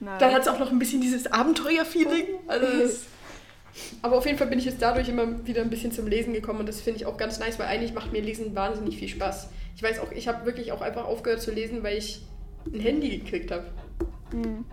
[0.00, 2.26] Dann hat es auch noch ein bisschen dieses Abenteuer-Feeling.
[2.46, 3.04] Also es-
[4.02, 6.60] aber auf jeden Fall bin ich jetzt dadurch immer wieder ein bisschen zum Lesen gekommen
[6.60, 9.48] und das finde ich auch ganz nice, weil eigentlich macht mir Lesen wahnsinnig viel Spaß.
[9.76, 12.22] Ich weiß auch, ich habe wirklich auch einfach aufgehört zu lesen, weil ich
[12.72, 13.64] ein Handy gekriegt habe.
[14.32, 14.64] Mhm.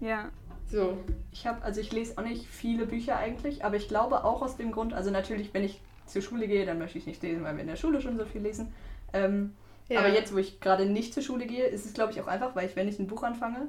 [0.00, 0.28] Ja.
[0.70, 0.98] So.
[1.32, 4.56] Ich habe, also ich lese auch nicht viele Bücher eigentlich, aber ich glaube auch aus
[4.56, 7.54] dem Grund, also natürlich, wenn ich zur Schule gehe, dann möchte ich nicht lesen, weil
[7.54, 8.72] wir in der Schule schon so viel lesen.
[9.12, 9.52] Ähm,
[9.90, 9.98] Ja.
[9.98, 12.54] Aber jetzt, wo ich gerade nicht zur Schule gehe, ist es, glaube ich, auch einfach,
[12.54, 13.68] weil ich, wenn ich ein Buch anfange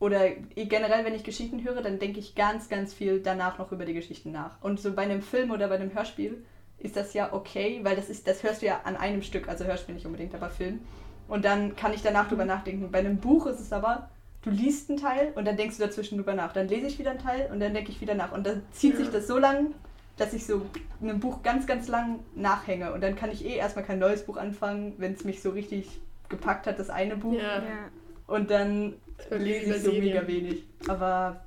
[0.00, 3.84] oder generell, wenn ich Geschichten höre, dann denke ich ganz, ganz viel danach noch über
[3.84, 4.60] die Geschichten nach.
[4.62, 6.42] Und so bei einem Film oder bei einem Hörspiel
[6.78, 9.64] ist das ja okay, weil das ist, das hörst du ja an einem Stück, also
[9.64, 10.80] Hörspiel nicht unbedingt, aber Film.
[11.28, 12.90] Und dann kann ich danach drüber nachdenken.
[12.90, 14.08] Bei einem Buch ist es aber,
[14.42, 16.52] du liest einen Teil und dann denkst du dazwischen drüber nach.
[16.52, 18.32] Dann lese ich wieder einen Teil und dann denke ich wieder nach.
[18.32, 19.74] Und dann zieht sich das so lang,
[20.16, 20.66] dass ich so
[21.00, 22.92] in einem Buch ganz, ganz lang nachhänge.
[22.92, 25.88] Und dann kann ich eh erstmal kein neues Buch anfangen, wenn es mich so richtig
[26.28, 27.38] gepackt hat, das eine Buch.
[27.38, 27.58] Ja.
[27.58, 27.90] Ja.
[28.26, 28.94] Und dann
[29.30, 30.04] lese ich so Serien.
[30.04, 30.64] mega wenig.
[30.88, 31.44] Aber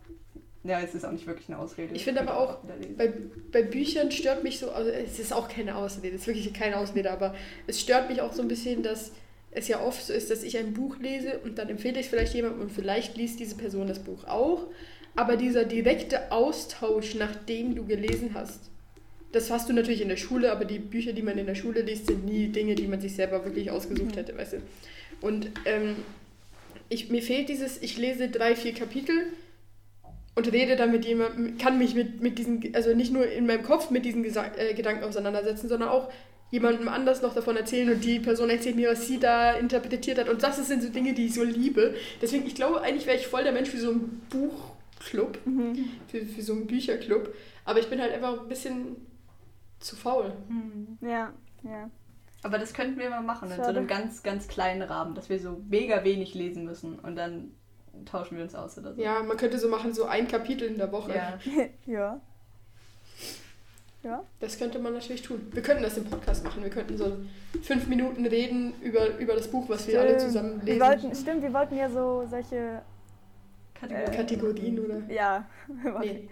[0.64, 1.94] ja, es ist auch nicht wirklich eine Ausrede.
[1.94, 2.58] Ich finde aber auch.
[2.98, 3.14] Bei,
[3.52, 6.78] bei Büchern stört mich so, also es ist auch keine Ausrede, es ist wirklich keine
[6.78, 7.36] Ausrede, aber
[7.68, 9.12] es stört mich auch so ein bisschen, dass
[9.52, 12.10] es ja oft so ist, dass ich ein Buch lese und dann empfehle ich es
[12.10, 14.68] vielleicht jemandem und vielleicht liest diese Person das Buch auch,
[15.16, 18.70] aber dieser direkte Austausch, nachdem du gelesen hast,
[19.32, 21.82] das hast du natürlich in der Schule, aber die Bücher, die man in der Schule
[21.82, 24.58] liest, sind nie Dinge, die man sich selber wirklich ausgesucht hätte, weißt du.
[25.22, 25.96] Und ähm,
[26.90, 29.16] ich, mir fehlt dieses, ich lese drei, vier Kapitel
[30.36, 33.64] und rede dann mit jemandem, kann mich mit, mit diesen, also nicht nur in meinem
[33.64, 36.12] Kopf mit diesen Gesa äh, Gedanken auseinandersetzen, sondern auch
[36.52, 40.30] jemandem anders noch davon erzählen und die Person erzählt mir, was sie da interpretiert hat.
[40.30, 41.96] Und das sind so Dinge, die ich so liebe.
[42.22, 44.22] Deswegen, ich glaube, eigentlich wäre ich voll der Mensch für so einen
[45.00, 45.90] Buchclub, Mhm.
[46.08, 47.34] für, für so einen Bücherclub.
[47.66, 48.96] Aber ich bin halt einfach ein bisschen
[49.80, 50.32] zu faul.
[50.48, 50.98] Hm.
[51.02, 51.34] Ja,
[51.64, 51.90] ja.
[52.44, 53.80] Aber das könnten wir mal machen, in so Schade.
[53.80, 57.52] einem ganz, ganz kleinen Rahmen, dass wir so mega wenig lesen müssen und dann
[58.06, 59.02] tauschen wir uns aus oder so.
[59.02, 61.16] Ja, man könnte so machen, so ein Kapitel in der Woche.
[61.16, 61.40] Ja.
[61.86, 62.22] ja.
[64.04, 64.24] Ja.
[64.40, 65.48] Das könnte man natürlich tun.
[65.52, 66.62] Wir könnten das im Podcast machen.
[66.62, 67.18] Wir könnten so
[67.64, 70.82] fünf Minuten reden über, über das Buch, was wir alle zusammen Wir lesen.
[70.88, 72.84] wollten, stimmt, wir wollten ja so solche.
[73.76, 74.12] Kategorien.
[74.12, 75.02] Äh, Kategorien, oder?
[75.14, 75.50] Ja.
[76.02, 76.30] Nee.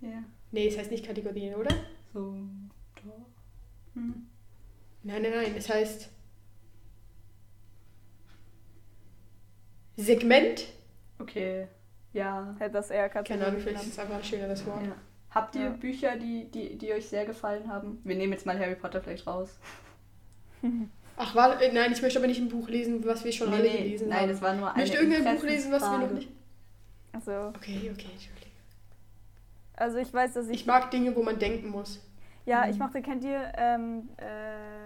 [0.00, 0.22] Ja.
[0.52, 1.74] nee, es heißt nicht Kategorien, oder?
[2.12, 2.36] So.
[3.04, 3.26] Doch.
[3.94, 4.26] Hm.
[5.02, 5.54] Nein, nein, nein.
[5.56, 6.10] Es heißt
[9.96, 10.66] Segment.
[11.18, 11.68] Okay.
[12.12, 12.54] Ja.
[12.58, 14.82] Hätte das eher Keine Kategorien Ahnung, vielleicht ist es einfach ein schöneres Wort.
[14.86, 14.92] ja.
[15.30, 15.70] Habt ihr Ja.
[15.70, 17.98] Bücher, die, die, die euch sehr gefallen haben?
[18.04, 19.58] Wir nehmen jetzt mal Harry Potter vielleicht raus.
[21.16, 23.68] Ach, war, äh, nein, ich möchte aber nicht ein Buch lesen, was wir schon alle
[23.68, 24.28] gelesen nein, haben.
[24.28, 26.28] das war nur ich eine möchte irgendein Buch lesen, was wir noch nicht.
[27.14, 28.50] Also, Okay, okay, Entschuldigung.
[29.74, 30.60] also ich weiß, dass ich.
[30.60, 32.00] Ich mag Dinge, wo man denken muss.
[32.44, 32.82] ja, ich Mhm.
[32.82, 33.52] mochte, kennt ihr.
[33.56, 34.84] Ähm, äh,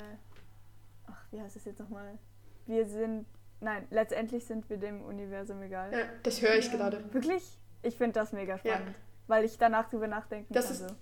[1.06, 2.18] ach, wie heißt es jetzt nochmal?
[2.66, 3.26] Wir sind.
[3.60, 5.92] Nein, letztendlich sind wir dem Universum egal.
[5.92, 6.76] Ja, das höre ich Ja.
[6.76, 7.12] gerade.
[7.12, 7.58] Wirklich?
[7.82, 8.74] Ich finde das mega Ja.
[8.76, 8.94] spannend.
[9.26, 10.72] Weil ich danach drüber nachdenken Das kann.
[10.74, 10.94] ist- so.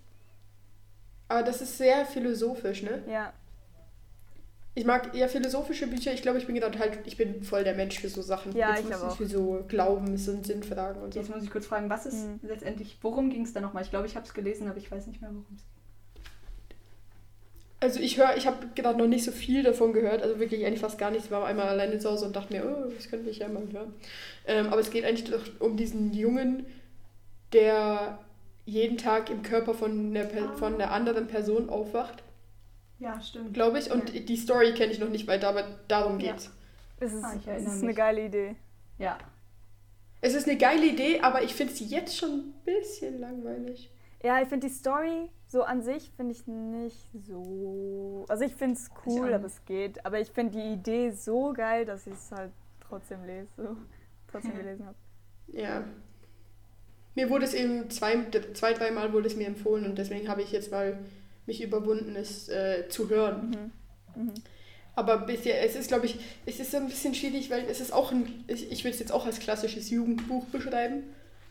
[1.29, 3.03] Aber das ist sehr philosophisch, ne?
[3.09, 3.33] Ja,
[4.77, 6.13] Ich mag eher philosophische Bücher.
[6.13, 8.55] Ich glaube, ich bin gerade halt, ich bin voll der Mensch für so Sachen.
[8.55, 9.17] Ja, Jetzt ich aber auch.
[9.17, 11.21] Für so Glaubens- und Sinnfragen und so.
[11.21, 12.41] Jetzt muss ich kurz fragen, was ist Hm.
[12.43, 13.83] letztendlich, worum ging es da nochmal?
[13.85, 15.63] Ich glaube, ich habe es gelesen, aber ich weiß nicht mehr, worum es
[17.81, 20.81] Also ich höre, ich habe gerade noch nicht so viel davon gehört, also wirklich eigentlich
[20.81, 21.27] fast gar nichts.
[21.27, 23.63] Ich war einmal alleine zu Hause und dachte mir, oh, das könnte ich ja mal
[23.73, 23.95] hören.
[24.47, 26.67] Ähm, aber es geht eigentlich doch um diesen Jungen,
[27.55, 28.19] der
[28.67, 32.23] jeden Tag im Körper von einer, von einer anderen Person aufwacht,
[32.99, 33.53] Ja, stimmt.
[33.55, 33.91] glaube ich.
[33.91, 36.33] Und die Story kenne ich noch nicht weiter, aber darum Ja.
[36.33, 36.51] geht's.
[36.99, 38.57] es ist, Ah, ich es ist eine geile Idee.
[38.99, 39.19] Ja.
[40.23, 43.91] Es ist eine geile Idee, aber ich finde sie jetzt schon ein bisschen langweilig.
[44.25, 46.97] Ja, ich finde die Story so an sich finde ich nicht
[47.29, 48.25] so.
[48.29, 50.05] Also ich finde es cool, aber es geht.
[50.05, 53.77] Aber ich finde die Idee so geil, dass ich es halt trotzdem lese, so
[54.27, 54.97] trotzdem gelesen habe.
[55.53, 55.85] Ja.
[57.15, 60.51] Mir wurde es eben zwei, zwei dreimal wurde es mir empfohlen und deswegen habe ich
[60.53, 60.99] jetzt mal
[61.47, 63.73] mich überwunden, es äh, zu hören.
[64.15, 64.23] Mhm.
[64.23, 64.35] Mhm.
[64.95, 66.17] Aber bisher, es ist, glaube ich,
[66.47, 69.01] es ist so ein bisschen schwierig, weil es ist auch ein, ich, ich würde es
[69.01, 71.03] jetzt auch als klassisches Jugendbuch beschreiben.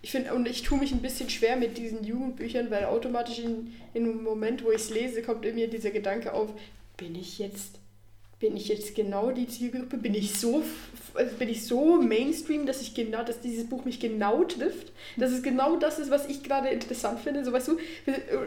[0.01, 3.73] Ich finde, und ich tue mich ein bisschen schwer mit diesen Jugendbüchern, weil automatisch in,
[3.93, 6.49] in einem Moment, wo ich es lese, kommt in mir dieser Gedanke auf,
[6.97, 7.79] bin ich jetzt,
[8.39, 9.97] bin ich jetzt genau die Zielgruppe?
[9.97, 10.63] Bin ich so,
[11.15, 14.91] also bin ich so Mainstream, dass ich genau, dass dieses Buch mich genau trifft?
[15.17, 17.43] Dass es genau das ist, was ich gerade interessant finde?
[17.43, 17.77] So weißt du,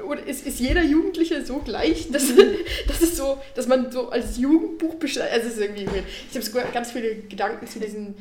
[0.07, 2.11] oder ist, ist jeder Jugendliche so gleich?
[2.11, 2.25] Dass,
[2.87, 5.33] das ist so, dass man so als Jugendbuch beschreibt.
[5.33, 6.05] Also es ist irgendwie weird.
[6.31, 8.15] Ich habe sogar ganz viele Gedanken zu diesen,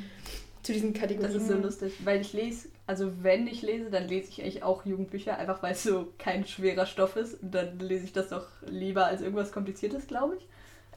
[0.63, 1.37] zu diesen Das Kategorien.
[1.37, 4.85] ist so lustig, weil ich lese, also wenn ich lese, dann lese ich eigentlich auch
[4.85, 7.41] Jugendbücher, einfach weil es so kein schwerer Stoff ist.
[7.41, 10.47] Und dann lese ich das doch lieber als irgendwas Kompliziertes, glaube ich.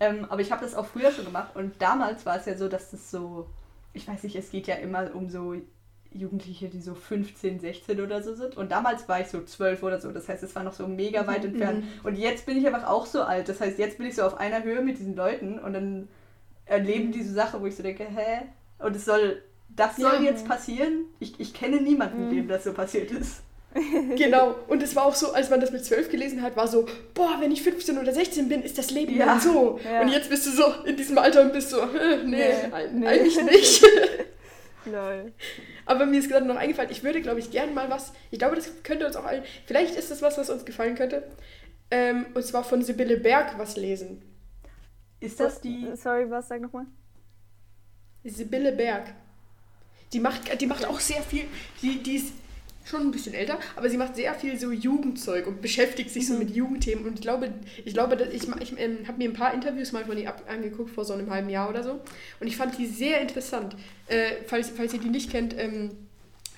[0.01, 2.69] Ähm, aber ich habe das auch früher schon gemacht und damals war es ja so,
[2.69, 3.47] dass das so,
[3.93, 5.55] ich weiß nicht, es geht ja immer um so
[6.13, 8.57] Jugendliche, die so 15, 16 oder so sind.
[8.57, 10.11] Und damals war ich so 12 oder so.
[10.11, 11.51] Das heißt, es war noch so mega weit Mhm.
[11.51, 11.85] entfernt.
[12.03, 13.49] Und jetzt bin ich einfach auch so alt.
[13.49, 16.09] Das heißt, jetzt bin ich so auf einer Höhe mit diesen Leuten und dann
[16.67, 18.43] erleben diese Sache, wo ich so denke, hä?
[18.81, 20.21] Und es soll, das soll Ja.
[20.23, 21.05] jetzt passieren?
[21.21, 22.31] Ich, ich kenne niemanden, Mhm.
[22.31, 23.43] dem das so passiert ist.
[24.17, 24.57] Genau.
[24.69, 27.37] Und es war auch so, als man das mit 12 gelesen hat, war so, boah,
[27.41, 29.27] wenn ich 15 oder 16 bin, ist das Leben Ja.
[29.27, 29.79] dann so.
[29.85, 30.01] Ja.
[30.03, 31.85] Und jetzt bist du so in diesem Alter und bist so,
[32.25, 32.53] nee, Nee,
[32.93, 33.07] nee.
[33.07, 33.85] eigentlich nicht.
[34.87, 35.33] Lol.
[35.87, 38.57] Aber mir ist gerade noch eingefallen, ich würde, glaube ich, gern mal was, ich glaube,
[38.57, 41.23] das könnte uns auch allen, vielleicht ist das was, was uns gefallen könnte.
[41.93, 44.23] Ähm, und zwar von Sibylle Berg was lesen.
[45.21, 45.87] Ist das die.
[45.97, 46.87] Sorry, was sag nochmal?
[48.25, 49.13] Sibylle Berg.
[50.13, 51.45] Die macht, die macht auch sehr viel.
[51.83, 52.33] Die, die ist
[52.85, 56.35] schon ein bisschen älter, aber sie macht sehr viel so Jugendzeug und beschäftigt sich so
[56.35, 57.05] mit Jugendthemen.
[57.07, 57.53] Und ich glaube,
[57.85, 60.91] ich glaube, dass ich, ich ähm, habe mir ein paar Interviews mal von ihr angeguckt
[60.91, 62.01] vor so einem halben Jahr oder so.
[62.41, 63.77] Und ich fand die sehr interessant.
[64.09, 65.91] Äh, falls, falls ihr die nicht kennt, ähm,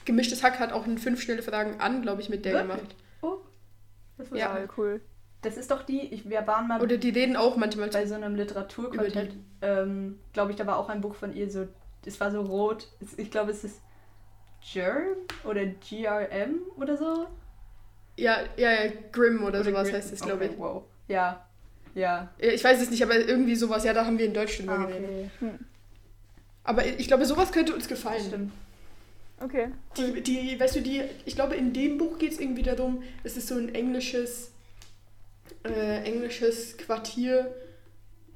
[0.05, 2.77] Gemischtes Hack hat auch ein fünf schnelle Fragen an, glaube ich, mit der Wirklich?
[2.77, 2.97] gemacht.
[3.23, 3.39] Oh,
[4.19, 4.59] das ist Ja.
[4.77, 5.01] Cool.
[5.43, 7.89] Das ist doch die, ich, wir waren mal Oder die reden auch manchmal.
[7.89, 11.67] bei so einem Literaturquartett, ähm, glaube ich, da war auch ein Buch von ihr, so,
[12.07, 13.81] es war so rot, ich glaube, es ist
[14.73, 17.27] Germ oder GRM oder so.
[18.17, 20.59] Ja, ja, ja, Grimm oder, sowas Grim- heißt es, glaube okay, ich.
[20.59, 20.85] Wow.
[21.09, 21.45] Ja,
[21.95, 22.29] ja.
[22.39, 24.79] Ja, Ich weiß es nicht, aber irgendwie sowas, ja, da haben wir in Deutsch drüber
[24.79, 25.09] Ah, geredet.
[25.11, 25.31] okay.
[25.41, 25.59] Hm.
[26.65, 28.25] Aber ich glaube, sowas könnte uns gefallen.
[28.27, 28.53] Stimmt.
[29.41, 29.69] Okay.
[29.97, 33.37] Die, die, weißt du, die, ich glaube, in dem Buch geht es irgendwie darum, es
[33.37, 34.53] ist so ein englisches,
[35.65, 37.53] äh, englisches Quartier,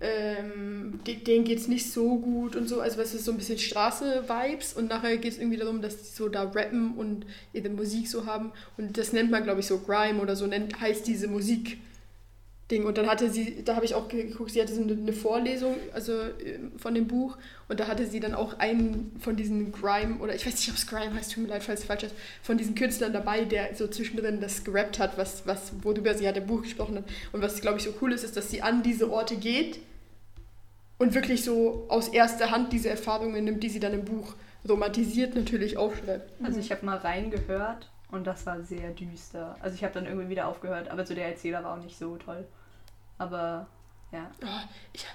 [0.00, 3.38] ähm, de- denen geht es nicht so gut und so, also es ist so ein
[3.38, 4.74] bisschen Straße-Vibes.
[4.74, 8.26] Und nachher geht es irgendwie darum, dass die so da rappen und ihre Musik so
[8.26, 8.52] haben.
[8.76, 11.78] Und das nennt man, glaube ich, so Grime oder so nennt, heißt diese Musik.
[12.70, 12.84] Ding.
[12.84, 16.12] Und dann hatte sie, da habe ich auch geguckt, sie hatte so eine, Vorlesung also
[16.12, 17.36] äh, von dem Buch
[17.68, 20.76] und da hatte sie dann auch einen von diesen Grime, oder ich weiß nicht, ob
[20.76, 23.74] es Grime heißt, tut mir leid, falls es falsch ist, von diesen Künstlern dabei, der
[23.76, 27.04] so zwischendrin das gerappt hat, was, was, worüber sie halt im Buch gesprochen hat.
[27.32, 29.78] Und was, glaube ich, so cool ist, ist, dass sie an diese Orte geht
[30.98, 34.34] und wirklich so aus erster Hand diese Erfahrungen nimmt, die sie dann im Buch
[34.68, 36.32] romantisiert natürlich aufschreibt.
[36.42, 39.56] Also ich habe mal reingehört und das war sehr düster.
[39.60, 42.16] Also ich habe dann irgendwie wieder aufgehört, aber so der Erzähler war auch nicht so
[42.16, 42.46] toll.
[43.18, 43.66] Aber
[44.12, 44.30] ja.
[44.42, 45.06] Oh, ich,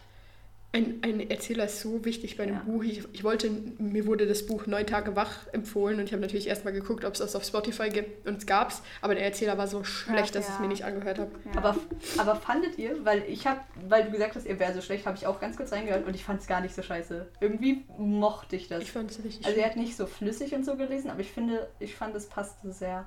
[0.74, 2.62] ein, ein Erzähler ist so wichtig bei einem Ja.
[2.62, 2.82] Buch.
[2.84, 6.48] Ich, ich wollte, mir wurde das Buch Neun Tage wach empfohlen und ich habe natürlich
[6.48, 9.68] erstmal geguckt, ob es das auf Spotify gibt und es gab's, aber der Erzähler war
[9.68, 10.62] so schlecht, dass ich es ja.
[10.62, 11.32] mir nicht angehört habe.
[11.44, 11.58] Ja.
[11.58, 11.76] Aber,
[12.18, 13.60] aber fandet ihr, weil ich habe,
[13.90, 16.16] weil du gesagt hast, ihr wäre so schlecht, habe ich auch ganz kurz reingehört und
[16.16, 17.28] ich fand es gar nicht so scheiße.
[17.42, 18.82] Irgendwie mochte ich das.
[18.84, 21.32] Ich fand es richtig Also er hat nicht so flüssig und so gelesen, aber ich
[21.32, 23.06] finde, ich fand es passte sehr.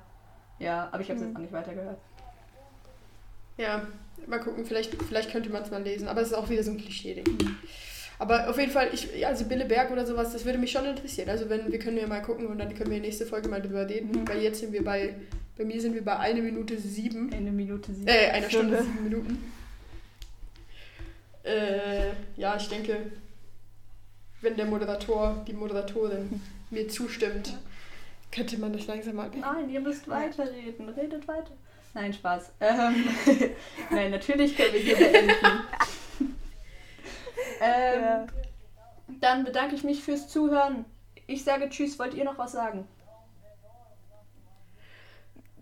[0.59, 1.29] Ja, aber ich habe es Mhm.
[1.29, 1.97] jetzt auch nicht weitergehört.
[3.57, 3.81] Ja,
[4.27, 6.71] mal gucken, vielleicht, vielleicht könnte man es mal lesen, aber es ist auch wieder so
[6.71, 7.25] ein Klischee-Ding.
[8.17, 11.29] Aber auf jeden Fall, ich, also Billeberg oder sowas, das würde mich schon interessieren.
[11.29, 13.87] Also wenn, wir können ja mal gucken und dann können wir nächste Folge mal drüber
[13.89, 14.27] reden, Mhm.
[14.27, 15.15] weil jetzt sind wir bei,
[15.57, 17.33] bei mir sind wir bei einer Minute sieben.
[17.33, 18.07] Eine Minute sieben.
[18.07, 18.83] Äh, einer Stunde, Stunde.
[18.93, 19.43] sieben Minuten.
[21.43, 22.97] Äh, ja, ich denke,
[24.41, 27.53] wenn der Moderator, die Moderatorin mir zustimmt,
[28.31, 29.29] könnte man das langsam mal.
[29.39, 30.89] Nein, ihr müsst weiterreden.
[30.89, 31.51] Redet weiter.
[31.95, 32.51] Nein, Spaß.
[32.59, 33.07] Ähm,
[33.89, 35.31] Nein, natürlich können wir hier beenden.
[37.61, 38.27] ähm, Ja.
[39.21, 40.83] Dann bedanke ich mich fürs Zuhören.
[41.25, 41.97] Ich sage Tschüss.
[41.97, 42.85] Wollt ihr noch was sagen?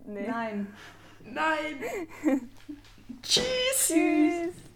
[0.06, 0.26] Nee.
[0.26, 0.74] Nein.
[1.20, 1.80] Nein!
[3.22, 3.44] Tschüss!
[3.86, 4.54] Tschüss.